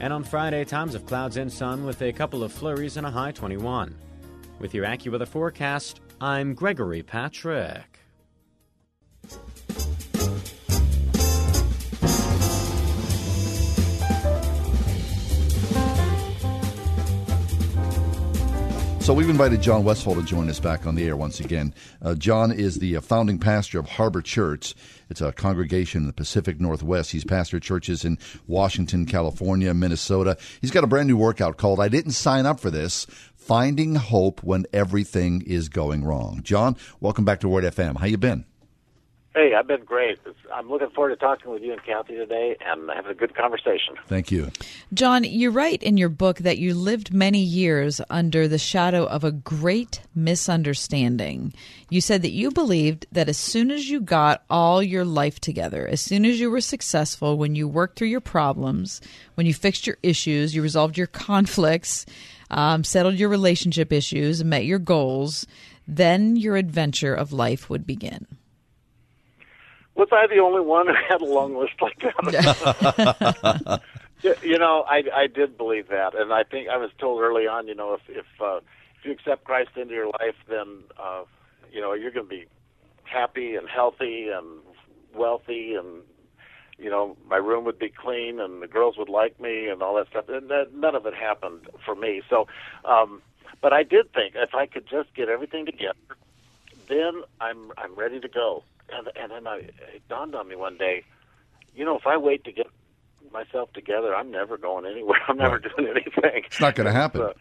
[0.00, 3.10] And on Friday, times of clouds and sun with a couple of flurries and a
[3.10, 3.94] high 21.
[4.58, 7.87] With your AccuWeather forecast, I'm Gregory Patrick.
[19.08, 21.72] So we've invited John Westfall to join us back on the air once again.
[22.02, 24.74] Uh, John is the uh, founding pastor of Harbor Church.
[25.08, 27.10] It's a congregation in the Pacific Northwest.
[27.10, 30.36] He's pastored churches in Washington, California, Minnesota.
[30.60, 34.42] He's got a brand new workout called "I Didn't Sign Up for This." Finding hope
[34.42, 36.42] when everything is going wrong.
[36.42, 37.96] John, welcome back to Word FM.
[37.96, 38.44] How you been?
[39.34, 40.18] Hey, I've been great.
[40.52, 43.94] I'm looking forward to talking with you and Kathy today and having a good conversation.
[44.06, 44.50] Thank you.
[44.94, 49.24] John, you write in your book that you lived many years under the shadow of
[49.24, 51.52] a great misunderstanding.
[51.90, 55.86] You said that you believed that as soon as you got all your life together,
[55.86, 59.00] as soon as you were successful, when you worked through your problems,
[59.34, 62.06] when you fixed your issues, you resolved your conflicts,
[62.50, 65.46] um, settled your relationship issues, met your goals,
[65.86, 68.26] then your adventure of life would begin.
[69.98, 73.80] Was I the only one who had a long list like that?
[74.44, 77.66] you know, I I did believe that, and I think I was told early on,
[77.66, 78.60] you know, if if uh,
[78.96, 81.24] if you accept Christ into your life, then uh,
[81.72, 82.46] you know you're going to be
[83.02, 84.60] happy and healthy and
[85.16, 86.02] wealthy, and
[86.78, 89.96] you know my room would be clean, and the girls would like me, and all
[89.96, 90.28] that stuff.
[90.28, 92.22] And that, none of it happened for me.
[92.30, 92.46] So,
[92.84, 93.20] um,
[93.60, 95.98] but I did think if I could just get everything together,
[96.88, 98.62] then I'm I'm ready to go.
[98.90, 99.56] And and then I,
[99.94, 101.04] it dawned on me one day,
[101.74, 102.66] you know, if I wait to get
[103.32, 105.18] myself together, I'm never going anywhere.
[105.28, 106.42] I'm never doing anything.
[106.46, 107.22] It's not going to happen.
[107.22, 107.32] Uh,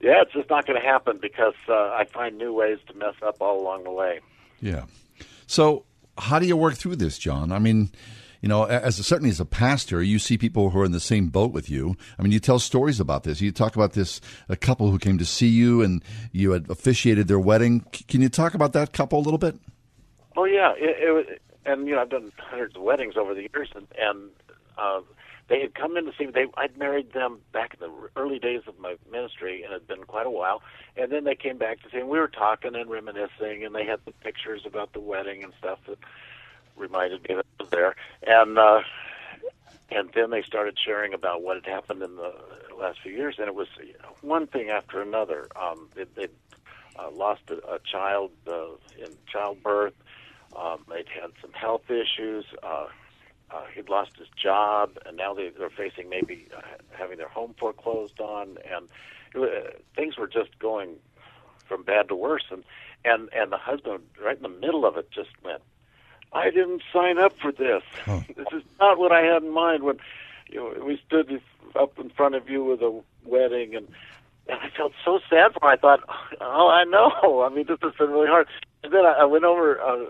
[0.00, 3.14] yeah, it's just not going to happen because uh, I find new ways to mess
[3.26, 4.20] up all along the way.
[4.60, 4.84] Yeah.
[5.46, 5.84] So,
[6.18, 7.50] how do you work through this, John?
[7.52, 7.90] I mean,
[8.42, 11.28] you know, as certainly as a pastor, you see people who are in the same
[11.28, 11.96] boat with you.
[12.18, 13.40] I mean, you tell stories about this.
[13.40, 16.02] You talk about this a couple who came to see you, and
[16.32, 17.84] you had officiated their wedding.
[17.94, 19.56] C- Can you talk about that couple a little bit?
[20.36, 21.26] Oh yeah, it, it was,
[21.66, 24.30] and you know I've done hundreds of weddings over the years, and and
[24.78, 25.00] uh,
[25.48, 26.32] they had come in to see me.
[26.32, 29.88] They I'd married them back in the early days of my ministry, and it had
[29.88, 30.62] been quite a while.
[30.96, 33.84] And then they came back to see, and we were talking and reminiscing, and they
[33.86, 35.98] had the pictures about the wedding and stuff that
[36.76, 37.96] reminded me that I was there.
[38.26, 38.80] And uh,
[39.90, 42.34] and then they started sharing about what had happened in the
[42.78, 43.68] last few years, and it was
[44.20, 45.48] one thing after another.
[45.60, 46.30] Um, they, they'd
[46.98, 49.94] uh, lost a, a child uh, in childbirth.
[50.54, 52.44] Um, they'd had some health issues.
[52.62, 52.86] Uh,
[53.50, 56.60] uh, he'd lost his job, and now they, they're facing maybe uh,
[56.90, 58.88] having their home foreclosed on, and
[59.40, 60.96] uh, things were just going
[61.68, 62.44] from bad to worse.
[62.50, 62.64] And
[63.04, 65.62] and and the husband, right in the middle of it, just went,
[66.32, 67.82] "I didn't sign up for this.
[68.36, 69.98] This is not what I had in mind when
[70.48, 71.40] you know we stood
[71.74, 73.88] up in front of you with a wedding and."
[74.48, 75.72] And I felt so sad for him.
[75.72, 76.00] I thought,
[76.40, 77.42] oh, I know.
[77.50, 78.46] I mean, this has been really hard.
[78.84, 80.06] And then I, I went over, uh,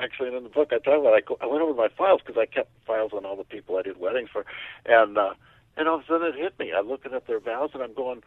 [0.00, 2.40] actually, in the book I talk about, I, go, I went over my files because
[2.40, 4.44] I kept files on all the people I did weddings for,
[4.86, 5.34] and uh,
[5.76, 6.72] and all of a sudden it hit me.
[6.72, 8.22] I'm looking at their vows and I'm going,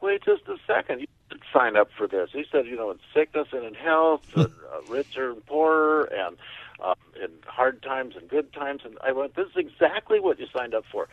[0.00, 2.30] wait just a second, you did sign up for this.
[2.32, 6.36] He said, you know, in sickness and in health, and, uh, richer and poorer, and
[6.82, 8.82] uh, in hard times and good times.
[8.84, 11.08] And I went, this is exactly what you signed up for.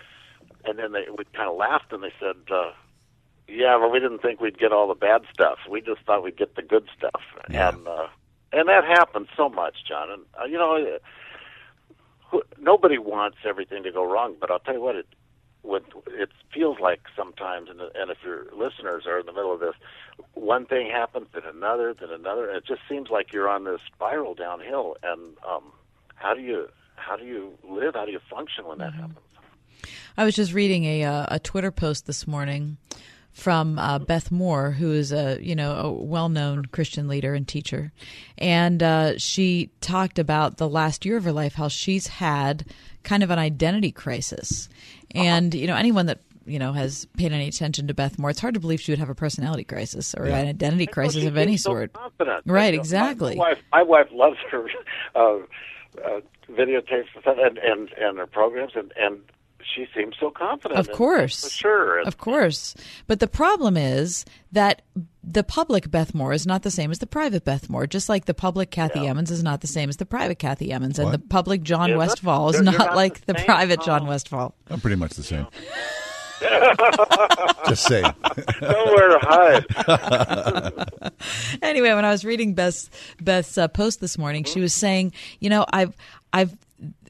[0.66, 2.38] And then they we kind of laughed and they said.
[2.52, 2.72] uh
[3.52, 5.60] yeah, well, we didn't think we'd get all the bad stuff.
[5.70, 8.08] We just thought we'd get the good stuff, and uh,
[8.54, 10.10] and that happens so much, John.
[10.12, 10.98] And uh, you know,
[12.30, 14.36] who- nobody wants everything to go wrong.
[14.40, 15.08] But I'll tell you what, it
[15.64, 19.60] what it feels like sometimes, and, and if your listeners are in the middle of
[19.60, 19.76] this,
[20.34, 23.80] one thing happens, then another, then another, and it just seems like you're on this
[23.94, 24.96] spiral downhill.
[25.04, 25.72] And um,
[26.16, 27.94] how do you how do you live?
[27.96, 29.18] How do you function when that happens?
[30.18, 32.78] I was just reading a uh, a Twitter post this morning
[33.34, 37.48] from uh, Beth Moore, who is a you know a well known Christian leader and
[37.48, 37.92] teacher,
[38.38, 42.66] and uh, she talked about the last year of her life how she's had
[43.04, 44.70] kind of an identity crisis,
[45.12, 48.40] and you know anyone that you know has paid any attention to Beth Moore, it's
[48.40, 51.58] hard to believe she would have a personality crisis or an identity crisis of any
[51.58, 51.94] so sort.
[51.94, 52.44] confident.
[52.46, 53.36] Right, You know, exactly.
[53.36, 54.68] My, my wife, my wife loves her
[55.16, 55.38] uh,
[56.04, 56.22] uh,
[56.52, 59.22] videotapes and, and and and her programs, and and
[59.76, 60.80] she seems so confident.
[60.80, 61.44] Of course.
[61.44, 62.00] for sure.
[62.02, 62.76] Of course.
[63.08, 64.82] But the problem is that
[65.24, 68.26] the public Beth Moore is not the same as the private Beth Moore, just like
[68.26, 71.20] the public Kathy Emmons is not the same as the private Kathy Emmons, and the
[71.20, 73.46] public John Yeah, Westfall is they're- they're not, not like the the same?
[73.46, 74.10] private John Oh.
[74.10, 74.56] Westfall.
[74.70, 75.48] I'm pretty much the same.
[77.68, 78.04] Just saying.
[78.62, 79.64] Nowhere to hide.
[81.62, 82.90] anyway, when I was reading Beth's
[83.22, 85.96] Beth's uh, post this morning, she was saying, you know, I've
[86.34, 86.58] I've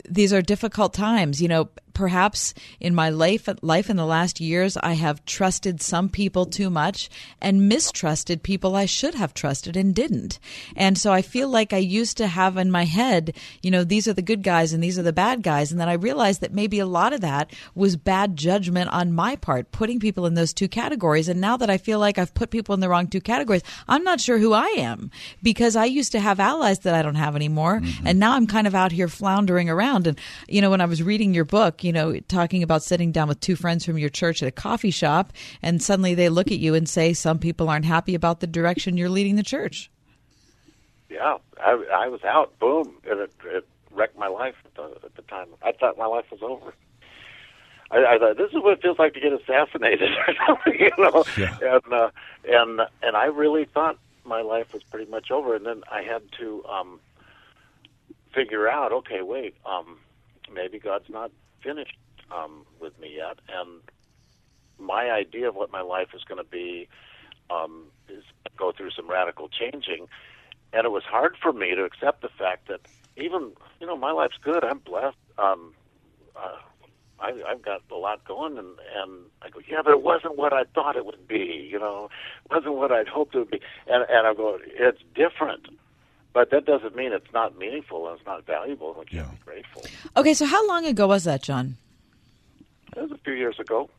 [0.10, 1.42] these are difficult times.
[1.42, 6.10] You know, perhaps in my life life in the last years, I have trusted some
[6.10, 7.10] people too much
[7.42, 10.40] and mistrusted people I should have trusted and didn't.
[10.76, 14.08] And so I feel like I used to have in my head, you know, these
[14.08, 16.54] are the good guys and these are the bad guys, and then I realized that
[16.54, 20.54] maybe a lot of that was bad judgment on my part, putting people in those
[20.54, 21.28] two categories.
[21.28, 24.04] And now that I feel like I've put people in the wrong two categories, I'm
[24.04, 25.12] not sure who I am
[25.44, 28.08] because I used to have allies that I don't have anymore, mm-hmm.
[28.08, 30.08] and now I'm kind of out here floundering around.
[30.08, 33.28] And you know, when I was reading your book, you know, talking about sitting down
[33.28, 36.60] with two friends from your church at a coffee shop, and suddenly they look at
[36.60, 39.92] you and say, "Some people aren't happy about the direction you're leading the church."
[41.10, 42.58] Yeah, I, I was out.
[42.60, 45.48] Boom, and it, it wrecked my life at the, at the time.
[45.62, 46.74] I thought my life was over.
[47.92, 50.92] I, I thought this is what it feels like to get assassinated, or something, you
[50.98, 51.24] know.
[51.38, 52.10] And uh,
[52.48, 55.56] and and I really thought my life was pretty much over.
[55.56, 57.00] And then I had to um,
[58.34, 59.98] figure out, okay, wait, um,
[60.54, 61.32] maybe God's not
[61.64, 61.98] finished
[62.32, 63.82] um, with me yet, and
[64.80, 66.88] my idea of what my life is going to be
[67.50, 68.24] um, is
[68.58, 70.08] go through some radical changing.
[70.74, 72.82] And it was hard for me to accept the fact that
[73.18, 74.64] even you know my life's good.
[74.64, 75.18] I'm blessed.
[75.38, 75.74] Um,
[76.36, 76.58] uh,
[77.20, 80.54] I, I've got a lot going, and and I go, yeah, but it wasn't what
[80.54, 81.68] I thought it would be.
[81.70, 82.10] You know,
[82.46, 83.62] it wasn't what I'd hoped it would be.
[83.88, 85.68] And and I go, it's different.
[86.34, 88.96] But that doesn't mean it's not meaningful and it's not valuable.
[88.98, 89.84] We can't be grateful.
[90.16, 91.76] Okay, so how long ago was that, John?
[92.96, 93.90] It was a few years ago.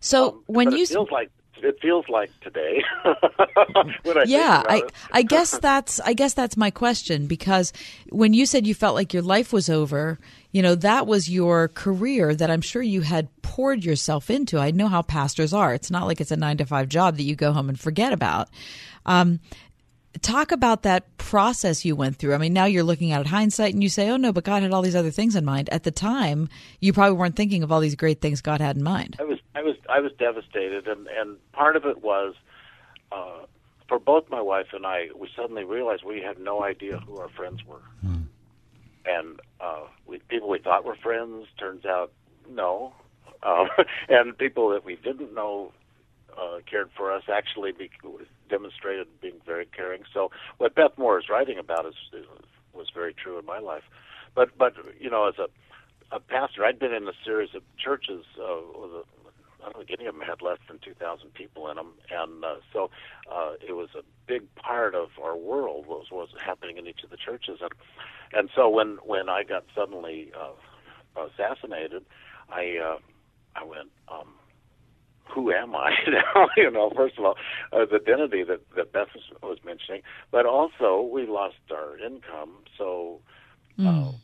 [0.00, 1.30] So when Um, But you it feels like
[1.62, 2.82] it feels like today.
[3.04, 4.82] I yeah, I.
[5.12, 7.72] I guess that's I guess that's my question because
[8.08, 10.18] when you said you felt like your life was over,
[10.52, 14.58] you know, that was your career that I'm sure you had poured yourself into.
[14.58, 15.74] I know how pastors are.
[15.74, 18.12] It's not like it's a 9 to 5 job that you go home and forget
[18.12, 18.48] about.
[19.06, 19.40] Um
[20.22, 22.34] talk about that process you went through.
[22.34, 24.62] I mean, now you're looking at it hindsight and you say, "Oh no, but God
[24.62, 26.48] had all these other things in mind." At the time,
[26.80, 29.16] you probably weren't thinking of all these great things God had in mind.
[29.20, 32.34] I was I was I was devastated, and and part of it was
[33.12, 33.44] uh,
[33.88, 35.08] for both my wife and I.
[35.16, 37.82] We suddenly realized we had no idea who our friends were,
[39.06, 42.12] and uh, we, people we thought were friends turns out
[42.48, 42.92] no,
[43.42, 43.66] uh,
[44.08, 45.72] and people that we didn't know
[46.36, 47.90] uh, cared for us actually be,
[48.50, 50.02] demonstrated being very caring.
[50.12, 51.94] So what Beth Moore is writing about is,
[52.74, 53.84] was very true in my life.
[54.34, 55.46] But but you know as a
[56.14, 58.24] a pastor, I'd been in a series of churches.
[58.38, 59.02] Uh, with a,
[59.62, 62.56] I don't think any of them had less than 2,000 people in them, and uh,
[62.72, 62.90] so
[63.30, 67.10] uh, it was a big part of our world was was happening in each of
[67.10, 67.72] the churches, and
[68.32, 72.04] and so when when I got suddenly uh, assassinated,
[72.48, 72.98] I uh,
[73.54, 74.28] I went, um,
[75.32, 76.48] who am I now?
[76.56, 77.36] you know, first of all,
[77.72, 82.50] uh, the identity that that Beth was, was mentioning, but also we lost our income,
[82.76, 83.20] so
[83.78, 84.14] Mm.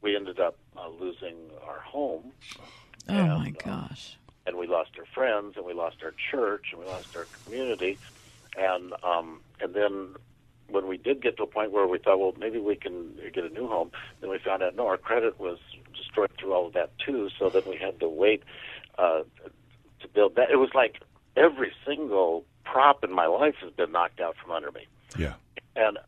[0.00, 1.36] we ended up uh, losing
[1.68, 2.32] our home
[3.08, 4.16] Oh my gosh.
[4.46, 7.98] and we lost our friends and we lost our church and we lost our community
[8.56, 10.14] and um and then
[10.68, 13.44] when we did get to a point where we thought well maybe we can get
[13.44, 13.90] a new home
[14.20, 15.58] then we found out no our credit was
[15.94, 18.42] destroyed through all of that too so then we had to wait
[18.98, 19.20] uh
[20.02, 21.00] to build that it was like
[21.36, 25.34] every single prop in my life has been knocked out from under me Yeah.
[25.76, 25.98] and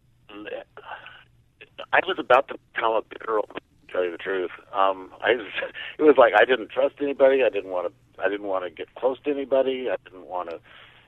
[1.92, 4.50] I was about to become a bitter old man, to tell you the truth.
[4.72, 5.46] Um, I was,
[5.98, 7.42] it was like I didn't trust anybody.
[7.44, 8.22] I didn't want to.
[8.22, 9.88] I didn't want to get close to anybody.
[9.90, 10.60] I didn't want to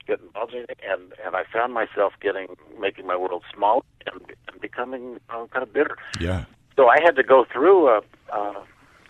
[0.05, 0.75] get involved in anything.
[0.89, 2.47] And and I found myself getting
[2.79, 5.97] making my world small and, and becoming uh, kind of bitter.
[6.19, 6.45] Yeah.
[6.75, 8.01] So I had to go through a.
[8.31, 8.53] Uh,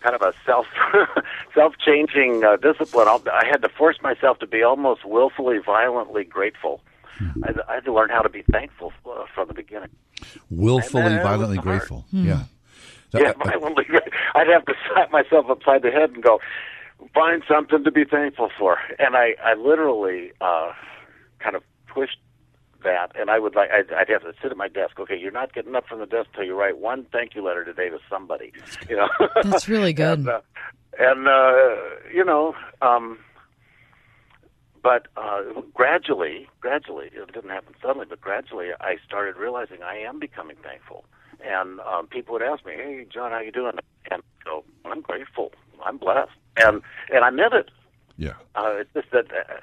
[0.02, 0.66] kind of a self
[1.54, 3.08] self changing uh, discipline.
[3.08, 6.82] I'll, I had to force myself to be almost willfully, violently grateful.
[7.44, 9.90] I, I had to learn how to be thankful uh, from the beginning.
[10.52, 11.66] Willfully, And, it was violently hard.
[11.80, 12.06] grateful.
[12.12, 12.26] Hmm.
[12.28, 12.44] Yeah.
[13.14, 13.86] Yeah, violently.
[13.86, 14.02] gra-
[14.36, 16.40] I'd have to slap myself upside the head and go,
[17.14, 18.78] find something to be thankful for.
[19.00, 20.74] And I, I literally uh,
[21.40, 22.18] kind of pushed
[22.84, 25.00] that, and I would like, I'd, I'd have to sit at my desk.
[25.00, 27.64] Okay, you're not getting up from the desk till you write one thank you letter
[27.66, 28.52] today to somebody.
[28.90, 29.10] You know,
[29.44, 30.20] That's really good.
[30.20, 30.42] and, uh,
[31.00, 31.76] and uh,
[32.14, 33.18] you know, um,
[34.82, 35.42] but uh,
[35.74, 41.06] gradually, gradually, it didn't happen suddenly, but gradually, I started realizing I am becoming thankful.
[41.46, 43.74] And um, people would ask me, "Hey, John, how you doing?"
[44.10, 45.52] And I go, "I'm grateful.
[45.86, 46.82] I'm blessed." And
[47.14, 47.70] and I meant it.
[48.18, 48.34] Yeah.
[48.56, 49.54] Uh, it's just that uh,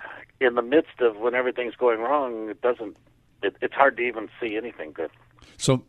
[0.40, 2.96] in the midst of when everything's going wrong, it doesn't.
[3.42, 5.10] It, it's hard to even see anything good.
[5.56, 5.84] So,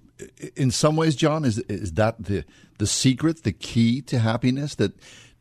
[0.56, 2.44] in some ways, John, is is that the
[2.78, 4.76] the secret, the key to happiness?
[4.76, 4.94] That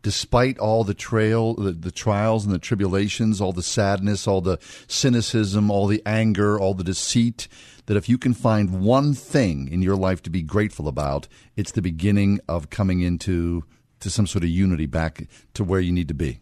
[0.03, 4.59] despite all the trail, the, the trials and the tribulations, all the sadness, all the
[4.87, 7.49] cynicism, all the anger, all the deceit,
[7.87, 11.27] that if you can find one thing in your life to be grateful about,
[11.57, 13.65] it's the beginning of coming into
[14.01, 16.39] to some sort of unity back to where you need to be.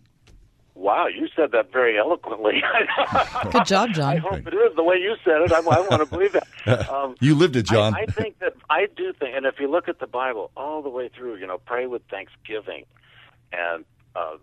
[0.92, 2.62] Wow, you said that very eloquently.
[3.50, 4.12] Good job, John.
[4.12, 5.50] I hope it is the way you said it.
[5.50, 6.46] I, I want to believe that.
[6.92, 7.94] Um, You lived it, John.
[7.94, 10.82] I, I think that I do think, and if you look at the Bible all
[10.82, 12.84] the way through, you know, pray with thanksgiving,
[13.52, 14.36] and uh,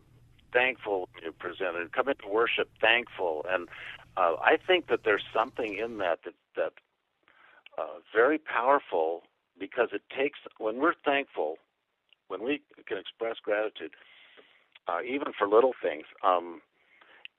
[0.52, 1.94] thankful you present it.
[1.94, 3.70] Come into worship thankful, and
[4.18, 6.74] uh, I think that there's something in that that that
[7.78, 9.22] uh, very powerful
[9.60, 11.58] because it takes when we're thankful,
[12.28, 13.92] when we can express gratitude,
[14.90, 16.62] uh, even for little things, um,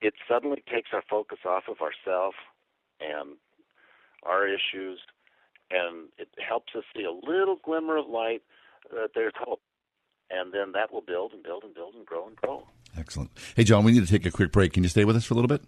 [0.01, 2.37] it suddenly takes our focus off of ourselves
[3.01, 3.37] and
[4.23, 5.01] our issues,
[5.71, 8.43] and it helps us see a little glimmer of light
[8.91, 9.61] that there's hope.
[10.31, 12.69] And then that will build and build and build and grow and grow.
[12.97, 13.31] Excellent.
[13.57, 14.73] Hey, John, we need to take a quick break.
[14.73, 15.63] Can you stay with us for a little bit?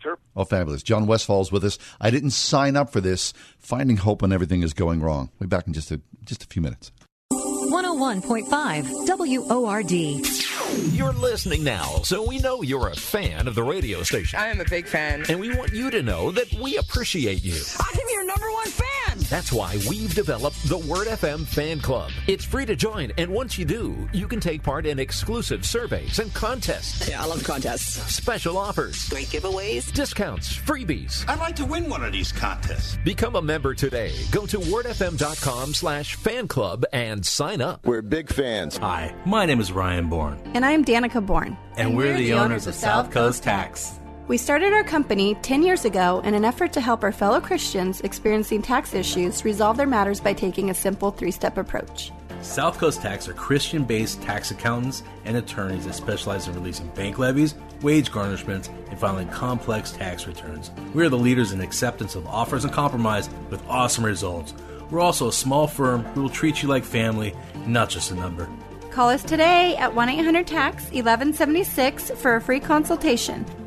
[0.00, 0.18] Sure.
[0.36, 0.84] Oh, fabulous.
[0.84, 1.78] John Westfall's with us.
[2.00, 3.32] I didn't sign up for this.
[3.58, 5.30] Finding hope when everything is going wrong.
[5.38, 6.92] We'll be back in just a, just a few minutes.
[7.32, 9.06] 101.5
[9.48, 10.51] WORD.
[10.72, 14.38] You're listening now, so we know you're a fan of the radio station.
[14.38, 15.24] I am a big fan.
[15.28, 17.60] And we want you to know that we appreciate you.
[17.78, 18.91] I'm your number one fan.
[19.20, 22.10] That's why we've developed the Word FM Fan Club.
[22.26, 26.18] It's free to join, and once you do, you can take part in exclusive surveys
[26.18, 27.08] and contests.
[27.08, 28.14] Yeah, I love contests.
[28.14, 29.92] Special offers, Great giveaways.
[29.92, 31.28] discounts, freebies.
[31.28, 32.96] I'd like to win one of these contests.
[33.04, 34.12] Become a member today.
[34.30, 37.86] Go to wordfm.com slash fan club and sign up.
[37.86, 38.78] We're big fans.
[38.78, 41.56] Hi, my name is Ryan Bourne, And I'm Danica Bourne.
[41.76, 43.92] and, we're, the, owners of South Coast Tax.
[44.28, 48.00] We started our company 10 years ago in an effort to help our fellow Christians
[48.02, 52.12] experiencing tax issues resolve their matters by taking a simple three step approach.
[52.40, 57.18] South Coast Tax are Christian based tax accountants and attorneys that specialize in releasing bank
[57.18, 60.70] levies, wage garnishments, and filing complex tax returns.
[60.94, 64.54] We are the leaders in acceptance of offers and compromise with awesome results.
[64.88, 67.34] We're also a small firm who will treat you like family,
[67.66, 68.48] not just a number.
[68.90, 73.44] Call us today at 1 800 TAX 1176 for a free consultation,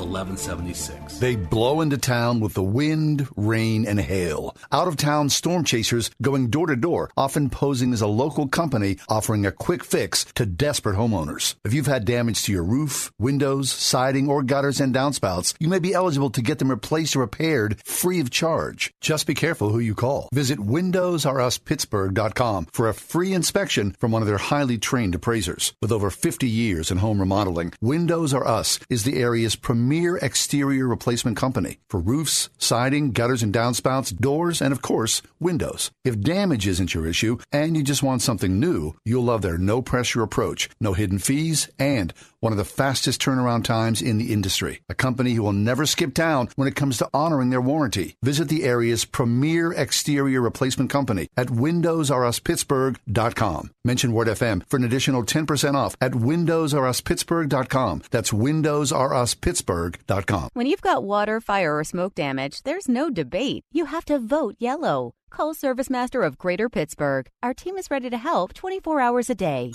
[0.00, 1.18] 1176.
[1.18, 4.56] They blow into town with the wind, rain, and hail.
[4.72, 8.96] Out of town storm chasers going door to door, often posing as a local company
[9.08, 11.54] offering a quick fix to desperate homeowners.
[11.64, 15.78] If you've had damage to your roof, windows, siding, or gutters and downspouts, you may
[15.78, 18.92] be eligible to get them replaced or repaired free of charge.
[19.00, 20.28] Just be careful who you call.
[20.32, 25.72] Visit WindowsRUsPittsburgh.com for a free inspection from one of their highly trained appraisers.
[25.82, 30.86] With over 50 years in home remodeling, Windows R Us is the area's premier exterior
[30.86, 35.90] replacement company for roofs, siding, gutters and downspouts, doors, and of course, windows.
[36.04, 39.82] If damage isn't your issue and you just want something new, you'll love their no
[39.82, 44.80] pressure approach, no hidden fees, and one of the fastest turnaround times in the industry.
[44.88, 48.16] A company who will never skip town when it comes to honoring their warranty.
[48.22, 53.70] Visit the area's premier exterior replacement company at WindowsRUsPittsburgh.com.
[53.84, 58.02] Mention Word FM for an additional 10% off at WindowsRUsPittsburgh.com.
[58.10, 60.48] That's WindowsRUsPittsburgh.com.
[60.54, 63.64] When you've got water, fire, or smoke damage, there's no debate.
[63.72, 65.12] You have to vote yellow.
[65.30, 67.28] Call Service Master of Greater Pittsburgh.
[67.42, 69.72] Our team is ready to help 24 hours a day.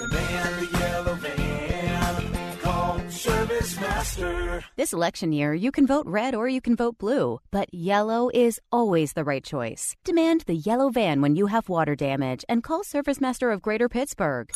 [0.00, 1.45] The man, the yellow van, call
[3.66, 4.64] Service Master.
[4.76, 8.60] This election year, you can vote red or you can vote blue, but yellow is
[8.70, 9.96] always the right choice.
[10.04, 13.88] Demand the yellow van when you have water damage and call Service Master of Greater
[13.88, 14.52] Pittsburgh.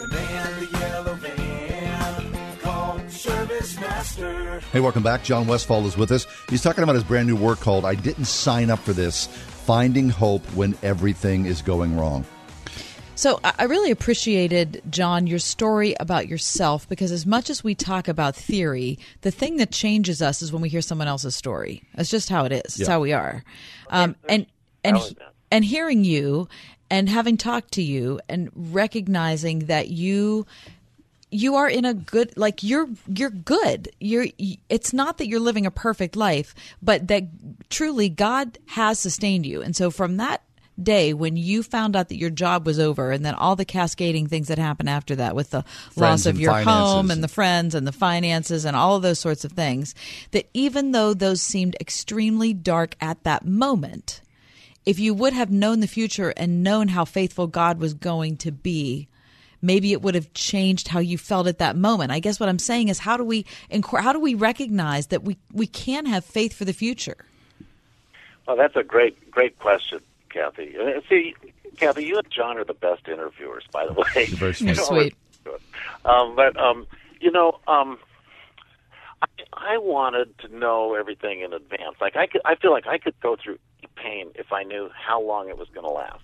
[0.00, 4.60] The man, the yellow van, call Service Master.
[4.72, 5.24] Hey, welcome back.
[5.24, 6.26] John Westfall is with us.
[6.48, 10.08] He's talking about his brand new work called I Didn't Sign Up for This Finding
[10.08, 12.24] Hope When Everything is Going Wrong.
[13.14, 17.74] So I I really appreciated, John, your story about yourself because as much as we
[17.74, 21.82] talk about theory, the thing that changes us is when we hear someone else's story.
[21.94, 22.60] That's just how it is.
[22.64, 22.88] It's Yeah.
[22.88, 23.44] how we are.
[23.90, 24.46] Um, and
[24.82, 24.98] and
[25.50, 26.48] and hearing you
[26.90, 30.46] and having talked to you and recognizing that you
[31.30, 34.26] you are in a good like you're you're good you're
[34.68, 37.24] it's not that you're living a perfect life but that
[37.70, 40.42] truly god has sustained you and so from that
[40.84, 44.26] day when you found out that your job was over and then all the cascading
[44.26, 45.64] things that happened after that with the
[45.96, 46.72] loss of your finances.
[46.72, 49.94] home and the friends and the finances and all of those sorts of things
[50.32, 54.20] that even though those seemed extremely dark at that moment
[54.84, 58.50] if you would have known the future and known how faithful God was going to
[58.50, 59.08] be,
[59.60, 62.10] maybe it would have changed how you felt at that moment.
[62.10, 63.46] I guess what I'm saying is how do we
[63.82, 67.16] how do we recognize that we we can have faith for the future?
[68.46, 70.00] Well, that's a great, great question,
[70.32, 70.74] Kathy.
[70.78, 71.34] Uh, See,
[71.76, 74.26] Kathy, you and John are the best interviewers, by the way.
[74.26, 74.76] Very You sweet.
[74.76, 75.14] know, Sweet.
[76.04, 76.86] Um, but um,
[77.20, 77.98] you know, um,
[79.22, 81.96] I, I wanted to know everything in advance.
[82.00, 83.58] Like I could, I feel like I could go through
[83.96, 86.22] pain if I knew how long it was going to last.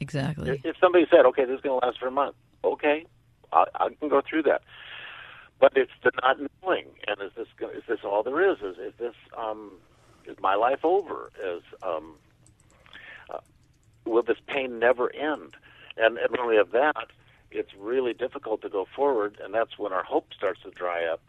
[0.00, 0.50] Exactly.
[0.50, 2.34] If if somebody said, "Okay, this is going to last for a month,"
[2.64, 3.04] okay,
[3.52, 4.62] I, I can go through that.
[5.60, 8.58] But it's the not knowing, and is this gonna, is this all there is?
[8.58, 9.72] Is is this um,
[10.26, 11.30] is my life over?
[11.44, 12.14] Is um,
[14.10, 15.54] will this pain never end?
[15.96, 17.06] And and when we have that,
[17.50, 21.20] it's really difficult to go forward, and that's when our hope starts to dry up.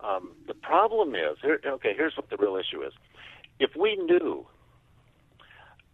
[0.00, 2.92] Um, the problem is, here, okay, here's what the real issue is.
[3.58, 4.46] If we knew,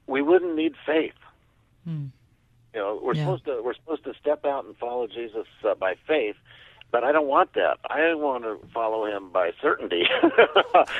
[0.07, 1.15] we wouldn't need faith.
[2.75, 3.25] You know, we're Yeah.
[3.25, 6.37] supposed to we're supposed to step out and follow Jesus uh, by faith,
[6.91, 7.79] but I don't want that.
[7.89, 10.05] I want to follow him by certainty.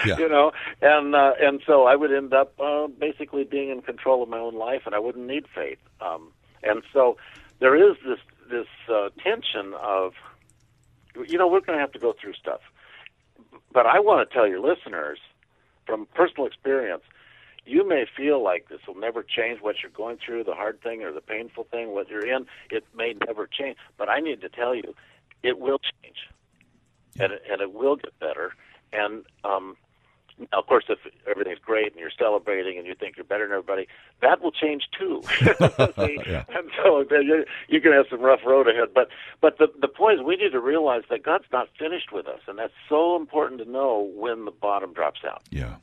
[0.07, 0.17] Yeah.
[0.19, 4.23] You know, and uh, and so I would end up uh, basically being in control
[4.23, 5.79] of my own life, and I wouldn't need faith.
[6.01, 7.19] Um, and so
[7.59, 8.19] there is this
[8.51, 10.15] this uh, tension of
[11.29, 12.61] you know, we're going to have to go through stuff.
[13.73, 15.19] But I want to tell your listeners
[15.87, 17.03] from personal experience,
[17.67, 21.03] you may feel like this will never change what you're going through, the hard thing
[21.03, 22.47] or the painful thing, what you're in.
[22.71, 23.77] It may never change.
[23.99, 24.95] But I need to tell you,
[25.43, 26.17] it will change.
[27.19, 28.53] And, it, and it will get better.
[28.93, 29.77] And um,
[30.53, 30.99] of course, if
[31.29, 33.89] everything's great and you're celebrating and you think you're better than everybody,
[34.23, 35.23] that will change too.
[36.27, 36.45] Yeah.
[36.49, 38.89] And so then you you can have some rough road ahead.
[38.95, 39.09] But
[39.41, 42.41] but the the point is, we need to realize that God's not finished with us,
[42.47, 45.43] and that's so important to know when the bottom drops out.
[45.51, 45.77] Yeah.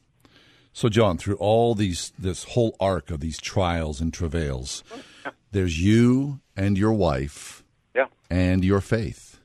[0.74, 4.84] So, John, through all these, this whole arc of these trials and travails,
[5.52, 7.64] there's you and your wife
[7.96, 8.06] Yeah.
[8.30, 9.37] and your faith.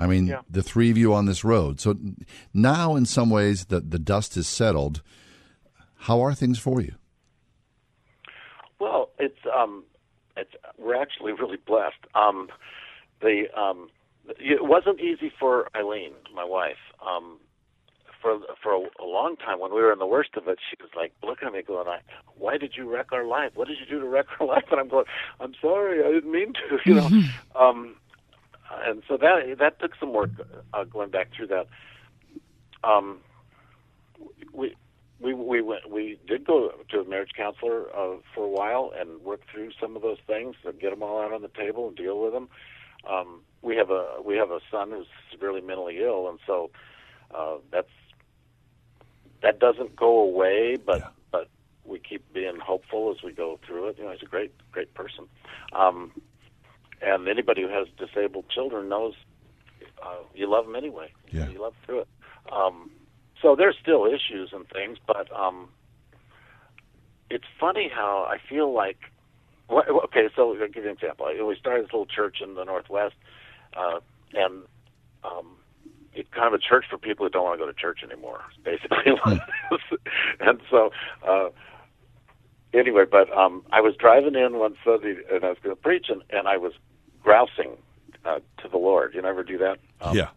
[0.00, 0.40] I mean, Yeah.
[0.48, 1.80] the three of you on this road.
[1.80, 1.94] So
[2.54, 5.02] now, in some ways, the, the dust is settled.
[5.96, 6.94] How are things for you?
[8.78, 9.84] Well, it's um,
[10.36, 11.98] it's we're actually really blessed.
[12.14, 12.48] Um,
[13.20, 13.90] the um,
[14.38, 16.78] it wasn't easy for Eileen, my wife.
[17.06, 17.38] Um,
[18.22, 20.76] for for a, a long time, when we were in the worst of it, she
[20.82, 22.00] was like looking at me, going, "I,
[22.38, 23.52] why did you wreck our life?
[23.54, 25.06] What did you do to wreck our life?" And I'm going,
[25.40, 27.08] "I'm sorry, I didn't mean to," you know.
[27.54, 27.96] um,
[28.70, 30.30] and so that that took some work
[30.72, 31.66] uh, going back through that.
[32.84, 33.18] Um,
[34.52, 34.74] we
[35.20, 39.20] we we went we did go to a marriage counselor uh, for a while and
[39.22, 41.96] work through some of those things and get them all out on the table and
[41.96, 42.48] deal with them.
[43.08, 46.70] Um, we have a we have a son who's severely mentally ill, and so
[47.34, 47.88] uh, that's
[49.42, 51.48] that doesn't go away, but but
[51.84, 53.98] we keep being hopeful as we go through it.
[53.98, 55.26] You know, he's a great great person,
[55.72, 56.12] um,
[57.02, 59.14] and anybody who has disabled children knows
[60.02, 61.12] uh, you love them anyway.
[61.30, 61.48] Yeah.
[61.48, 62.08] You love through it.
[62.52, 62.90] Um,
[63.42, 65.68] so there's still issues and things, but um,
[67.30, 68.98] it's funny how I feel like.
[69.70, 71.26] Okay, so I'll give you an example.
[71.46, 73.14] We started this little church in the Northwest,
[73.76, 74.00] uh,
[74.34, 74.64] and
[75.22, 75.56] um,
[76.12, 78.40] it's kind of a church for people who don't want to go to church anymore,
[78.64, 78.98] basically.
[80.40, 80.90] and so,
[81.26, 81.50] uh,
[82.74, 86.06] anyway, but um, I was driving in one Sunday and I was going to preach,
[86.08, 86.72] and, and I was
[87.22, 87.76] grousing
[88.24, 89.14] uh, to the Lord.
[89.14, 89.78] You never do that?
[90.00, 90.28] Um, yeah.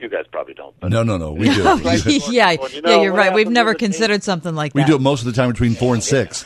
[0.00, 0.74] You guys probably don't.
[0.80, 1.32] But No, no, no.
[1.32, 1.62] We do.
[2.30, 3.32] yeah, Well, you know, yeah, you're right.
[3.32, 4.86] We've never with the- considered something like We that.
[4.88, 6.44] We do it most of the time between four and six.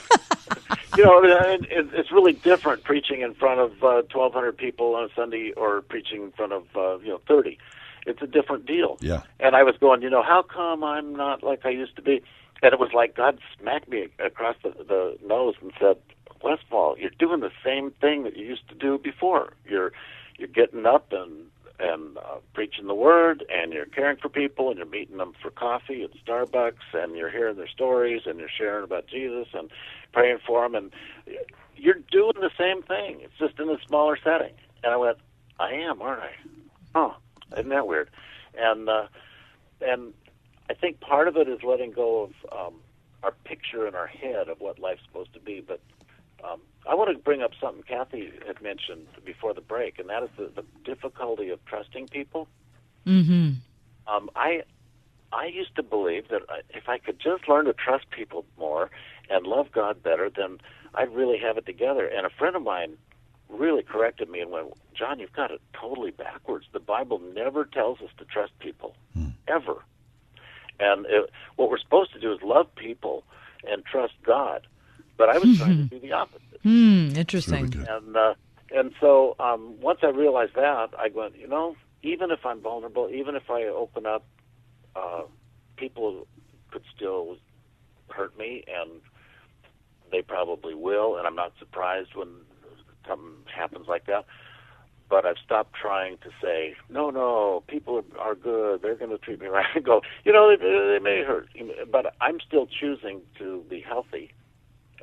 [0.96, 5.04] you know, it, it, it's really different preaching in front of uh, 1,200 people on
[5.04, 7.58] a Sunday or preaching in front of uh, you know 30.
[8.06, 8.96] It's a different deal.
[9.00, 9.22] Yeah.
[9.40, 12.22] And I was going, you know, how come I'm not like I used to be?
[12.62, 15.96] And it was like God smacked me across the, the nose and said,
[16.42, 19.52] Westfall, you're doing the same thing that you used to do before.
[19.68, 19.92] You're
[20.38, 21.46] you're getting up and
[21.80, 25.50] and uh, preaching the word, and you're caring for people, and you're meeting them for
[25.50, 29.70] coffee at Starbucks, and you're hearing their stories, and you're sharing about Jesus, and
[30.12, 30.92] praying for them, and
[31.76, 33.20] you're doing the same thing.
[33.20, 34.54] It's just in a smaller setting.
[34.82, 35.18] And I went,
[35.60, 36.30] I am, aren't I?
[36.94, 37.16] Oh,
[37.52, 38.10] isn't that weird?
[38.56, 39.06] And uh,
[39.80, 40.12] and
[40.68, 42.74] I think part of it is letting go of um,
[43.22, 45.60] our picture in our head of what life's supposed to be.
[45.66, 45.80] But
[46.44, 50.22] um, I want to bring up something Kathy had mentioned before the break, and that
[50.22, 52.48] is the, the difficulty of trusting people.
[53.06, 53.52] Mm-hmm.
[54.06, 54.62] Um, I
[55.32, 58.90] I used to believe that if I could just learn to trust people more
[59.28, 60.58] and love God better, then
[60.94, 62.06] I'd really have it together.
[62.06, 62.96] And a friend of mine
[63.50, 66.66] really corrected me and went, "John, you've got it totally backwards.
[66.72, 68.94] The Bible never tells us to trust people,
[69.46, 69.84] ever.
[70.80, 73.24] And it, what we're supposed to do is love people
[73.66, 74.66] and trust God.
[75.18, 76.40] But I was trying to do the opposite.
[76.62, 77.10] Hmm.
[77.14, 77.74] Interesting.
[77.88, 78.34] And uh,
[78.70, 83.10] and so um, once I realized that, I went, you know, even if I'm vulnerable,
[83.12, 84.24] even if I open up,
[84.94, 85.22] uh,
[85.76, 86.26] people
[86.70, 87.36] could still
[88.08, 89.00] hurt me, and
[90.10, 91.16] they probably will.
[91.16, 92.28] And I'm not surprised when
[93.06, 94.24] something happens like that.
[95.08, 98.82] But I've stopped trying to say, no, no, people are, are good.
[98.82, 99.64] They're going to treat me right.
[99.74, 101.48] I go, you know, they, they may hurt,
[101.90, 104.32] but I'm still choosing to be healthy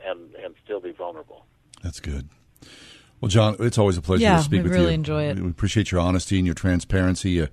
[0.06, 1.46] and and still be vulnerable.
[1.84, 2.30] That's good.
[3.22, 4.82] Well, John, it's always a pleasure Yeah, to speak with really you.
[4.82, 5.40] We really enjoy it.
[5.40, 7.48] We appreciate your honesty and your transparency, uh,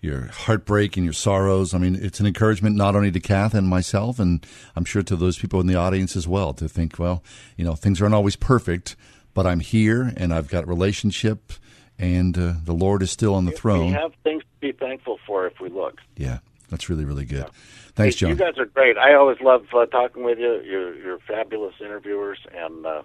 [0.00, 1.74] your heartbreak and your sorrows.
[1.74, 4.44] I mean, it's an encouragement not only to Kath and myself, and
[4.76, 7.22] I'm sure to those people in the audience as well, to think, well,
[7.56, 8.96] you know, things aren't always perfect,
[9.32, 11.52] but I'm here and I've got relationship,
[11.98, 13.86] and uh, the Lord is still on the throne.
[13.86, 16.00] We have things to be thankful for if we look.
[16.16, 17.46] Yeah, that's really, really good.
[17.94, 18.30] Thanks, John.
[18.30, 18.96] You guys are great.
[18.96, 20.60] I always love uh, talking with you.
[20.64, 23.02] You're, you're fabulous interviewers, and uh,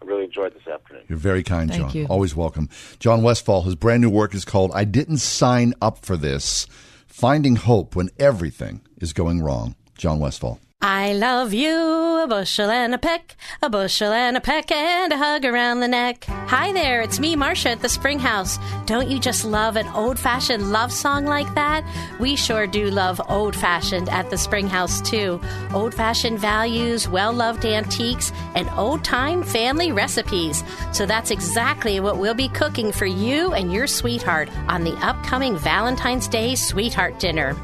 [0.00, 1.02] I really enjoyed this afternoon.
[1.08, 1.90] You're very kind, Thank John.
[1.96, 2.06] you.
[2.06, 2.68] Always welcome.
[3.00, 6.66] John Westfall, his brand new work is called I Didn't Sign Up for This
[7.06, 9.74] Finding Hope When Everything is Going Wrong.
[9.98, 10.60] John Westfall.
[10.82, 15.18] I love you, a bushel and a peck, a bushel and a peck, and a
[15.18, 16.24] hug around the neck.
[16.24, 18.58] Hi there, it's me, Marcia, at the Spring House.
[18.86, 21.84] Don't you just love an old fashioned love song like that?
[22.18, 25.38] We sure do love old fashioned at the Spring House, too.
[25.74, 30.64] Old fashioned values, well loved antiques, and old time family recipes.
[30.92, 35.58] So that's exactly what we'll be cooking for you and your sweetheart on the upcoming
[35.58, 37.54] Valentine's Day Sweetheart Dinner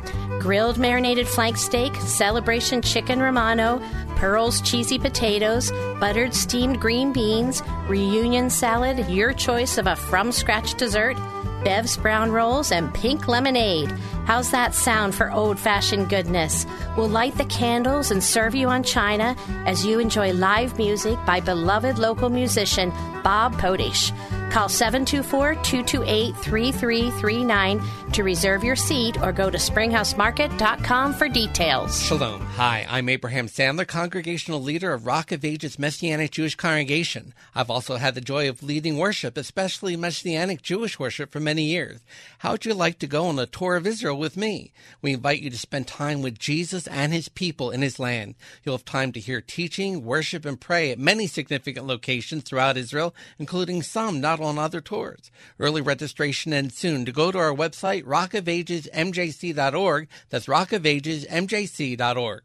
[0.40, 3.80] grilled marinated flank steak, celebration chicken romano,
[4.16, 10.74] Pearl's cheesy potatoes, buttered steamed green beans, reunion salad, your choice of a from scratch
[10.74, 11.16] dessert,
[11.64, 13.92] Bev's brown rolls, and pink lemonade.
[14.26, 16.66] How's that sound for old fashioned goodness?
[16.96, 19.36] We'll light the candles and serve you on china
[19.66, 22.90] as you enjoy live music by beloved local musician
[23.22, 24.12] Bob Podish.
[24.50, 32.02] Call 724 228 3339 to reserve your seat or go to springhousemarket.com for details.
[32.06, 32.40] Shalom.
[32.40, 37.34] Hi, I'm Abraham Sandler, congregational leader of Rock of Ages Messianic Jewish Congregation.
[37.54, 42.00] I've also had the joy of leading worship, especially Messianic Jewish worship, for many years.
[42.38, 44.72] How would you like to go on a tour of Israel with me?
[45.02, 48.34] We invite you to spend time with Jesus and his people in his land.
[48.64, 53.14] You'll have time to hear teaching, worship, and pray at many significant locations throughout Israel,
[53.38, 55.30] including some not on other tours.
[55.58, 57.04] Early registration ends soon.
[57.04, 60.08] To go to our website, rockofagesmjc.org.
[60.30, 62.42] That's rockofagesmjc.org.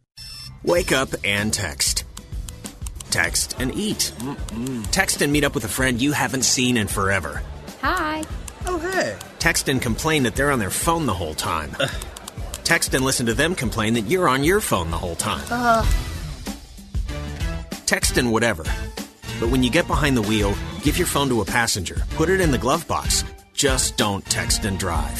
[0.63, 2.03] Wake up and text.
[3.09, 4.13] Text and eat.
[4.19, 4.89] Mm-mm.
[4.91, 7.41] Text and meet up with a friend you haven't seen in forever.
[7.81, 8.23] Hi.
[8.65, 9.17] Oh, hey.
[9.39, 11.75] Text and complain that they're on their phone the whole time.
[12.63, 15.45] Text and listen to them complain that you're on your phone the whole time.
[15.49, 15.85] Uh.
[17.85, 18.63] Text and whatever.
[19.39, 22.01] But when you get behind the wheel, give your phone to a passenger.
[22.15, 23.25] Put it in the glove box.
[23.53, 25.17] Just don't text and drive.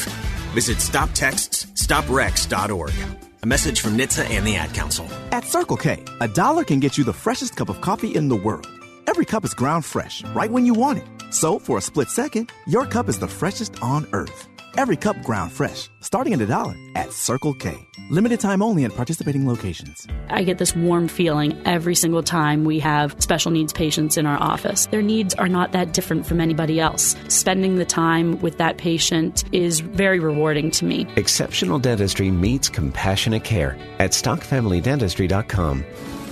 [0.54, 2.92] Visit StopTextsStopWrecks.org.
[3.42, 5.06] A message from NHTSA and the Ad Council.
[5.32, 8.36] At Circle K, a dollar can get you the freshest cup of coffee in the
[8.36, 8.68] world.
[9.06, 11.06] Every cup is ground fresh, right when you want it.
[11.30, 14.48] So, for a split second, your cup is the freshest on earth.
[14.78, 17.76] Every cup ground fresh, starting at a dollar at Circle K.
[18.08, 20.06] Limited time only at participating locations.
[20.28, 24.40] I get this warm feeling every single time we have special needs patients in our
[24.40, 24.86] office.
[24.86, 27.16] Their needs are not that different from anybody else.
[27.28, 31.06] Spending the time with that patient is very rewarding to me.
[31.16, 35.84] Exceptional dentistry meets compassionate care at stockfamilydentistry.com.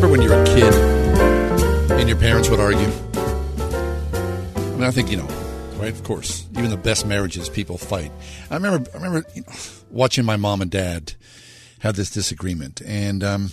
[0.00, 0.72] Remember when you were a kid
[2.00, 2.88] and your parents would argue?
[4.56, 5.28] I mean, I think you know,
[5.76, 5.92] right?
[5.92, 8.10] Of course, even the best marriages, people fight.
[8.50, 9.52] I remember, I remember you know,
[9.90, 11.12] watching my mom and dad
[11.80, 13.52] have this disagreement, and um,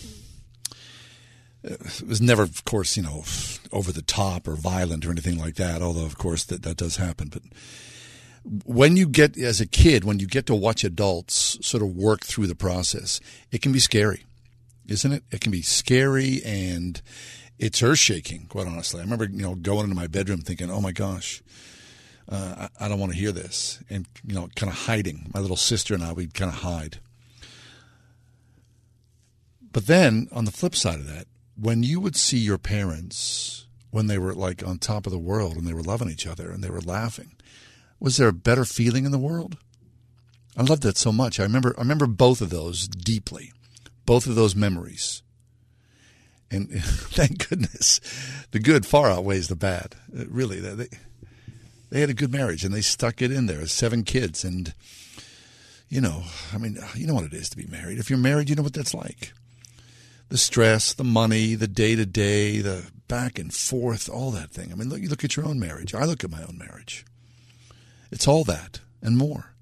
[1.64, 3.26] it was never, of course, you know,
[3.74, 5.82] over the top or violent or anything like that.
[5.82, 7.42] Although, of course, that that does happen, but
[8.64, 12.24] when you get as a kid when you get to watch adults sort of work
[12.24, 13.20] through the process
[13.52, 14.24] it can be scary
[14.88, 17.02] isn't it it can be scary and
[17.60, 20.82] it's earth shaking quite honestly i remember you know going into my bedroom thinking oh
[20.82, 21.42] my gosh
[22.30, 25.40] uh, I, I don't want to hear this and you know kind of hiding my
[25.40, 27.00] little sister and i we'd kind of hide
[29.72, 31.28] but then on the flip side of that
[31.60, 35.56] when you would see your parents when they were like on top of the world
[35.56, 37.32] and they were loving each other and they were laughing
[38.00, 39.58] was there a better feeling in the world?
[40.56, 41.40] I loved that so much.
[41.40, 43.52] I remember I remember both of those deeply.
[44.08, 45.22] Both of those memories.
[46.50, 48.00] And thank goodness
[48.52, 49.96] the good far outweighs the bad.
[50.18, 50.88] Uh, really, they
[51.90, 53.68] they had a good marriage and they stuck it in there.
[53.68, 54.74] Seven kids and
[55.90, 56.24] you know,
[56.54, 58.00] I mean, you know what it is to be married.
[58.00, 59.34] If you're married, you know what that's like.
[60.30, 64.72] The stress, the money, the day to day, the back and forth, all that thing.
[64.72, 65.94] I mean, look, you look at your own marriage.
[65.94, 67.06] I look at my own marriage.
[68.12, 69.54] It's all that and more.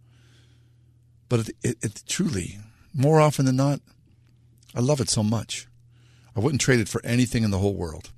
[1.29, 2.59] But it, it, it, truly,
[2.93, 3.81] more often than not,
[4.75, 5.67] I love it so much.
[6.35, 8.11] I wouldn't trade it for anything in the whole world.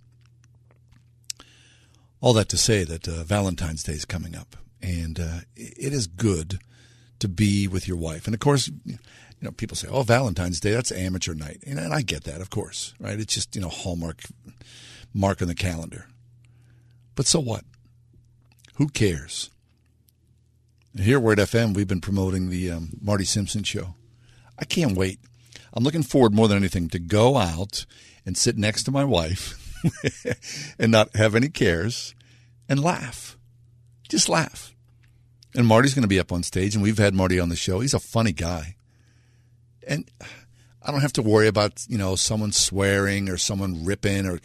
[2.20, 6.08] All that to say that uh, Valentine's Day is coming up, and uh, it is
[6.08, 6.60] good
[7.20, 8.26] to be with your wife.
[8.26, 8.98] And of course, you
[9.40, 12.96] know, people say, "Oh, Valentine's Day, that's amateur night," and I get that, of course,
[13.00, 13.20] right?
[13.20, 14.24] It's just you know, hallmark
[15.14, 16.08] mark on the calendar.
[17.14, 17.64] But so what?
[18.76, 19.52] Who cares?
[21.00, 23.94] Here at Word FM, we've been promoting the um, Marty Simpson show.
[24.58, 25.20] I can't wait.
[25.78, 27.86] I'm looking forward more than anything to go out
[28.26, 29.78] and sit next to my wife
[30.80, 32.16] and not have any cares
[32.68, 33.38] and laugh.
[34.10, 34.74] Just laugh.
[35.56, 37.80] And Marty's going to be up on stage, and we've had Marty on the show.
[37.80, 38.76] He's a funny guy.
[39.88, 40.10] And
[40.82, 44.40] I don't have to worry about, you know, someone swearing or someone ripping or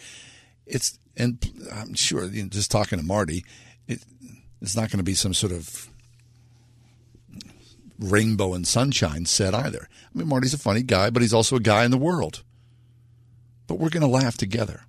[0.67, 1.43] it's, and
[1.73, 3.47] I'm sure, you know, just talking to Marty,
[3.89, 4.05] it,
[4.61, 5.89] it's not going to be some sort of
[8.03, 9.89] rainbow and sunshine set either.
[10.15, 12.43] I mean, Marty's a funny guy, but he's also a guy in the world.
[13.67, 14.83] But we're going to laugh together.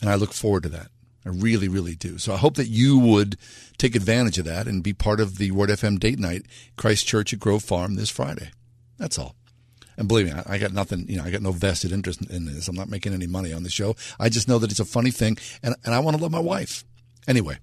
[0.00, 0.88] And I look forward to that.
[1.24, 2.18] I really, really do.
[2.18, 3.36] So I hope that you would
[3.78, 6.46] take advantage of that and be part of the Word FM date night,
[6.76, 8.50] Christ Church at Grove Farm this Friday.
[8.96, 9.34] That's all.
[9.96, 12.68] And believe me, I got nothing, you know, I got no vested interest in this.
[12.68, 13.96] I'm not making any money on the show.
[14.20, 16.38] I just know that it's a funny thing and, and I want to love my
[16.38, 16.84] wife.
[17.26, 17.58] Anyway,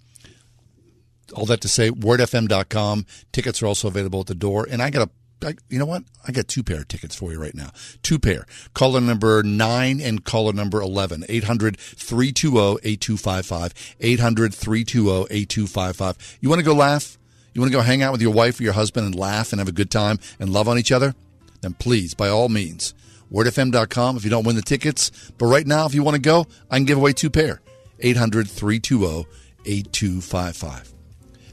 [1.34, 3.06] all that to say, wordfm.com.
[3.32, 4.68] Tickets are also available at the door.
[4.70, 5.12] And I got a
[5.44, 6.04] I, you know what?
[6.28, 7.72] I got two pair of tickets for you right now.
[8.02, 8.46] Two pair.
[8.74, 11.26] Caller number 9 and caller number 11.
[11.28, 13.96] 800 320 8255.
[14.00, 16.38] 800 320 8255.
[16.42, 17.18] You want to go laugh?
[17.54, 19.60] You want to go hang out with your wife or your husband and laugh and
[19.60, 21.14] have a good time and love on each other?
[21.62, 22.94] Then please, by all means,
[23.32, 25.12] wordfm.com if you don't win the tickets.
[25.38, 27.62] But right now, if you want to go, I can give away two pair.
[28.00, 29.26] 800 320
[29.66, 30.93] 8255.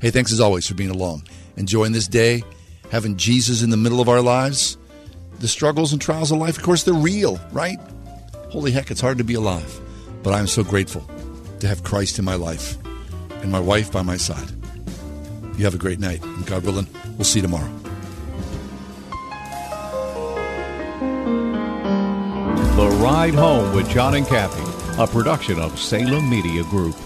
[0.01, 1.25] Hey, thanks as always for being along.
[1.57, 2.43] Enjoying this day
[2.91, 4.77] having Jesus in the middle of our lives.
[5.39, 7.79] The struggles and trials of life, of course, they're real, right?
[8.51, 9.81] Holy heck, it's hard to be alive.
[10.23, 11.09] But I'm so grateful
[11.61, 12.77] to have Christ in my life
[13.43, 14.51] and my wife by my side.
[15.57, 16.87] You have a great night, and God willing,
[17.17, 17.71] we'll see you tomorrow.
[22.77, 24.63] The Ride Home with John and Kathy,
[25.01, 26.97] a production of Salem Media Group.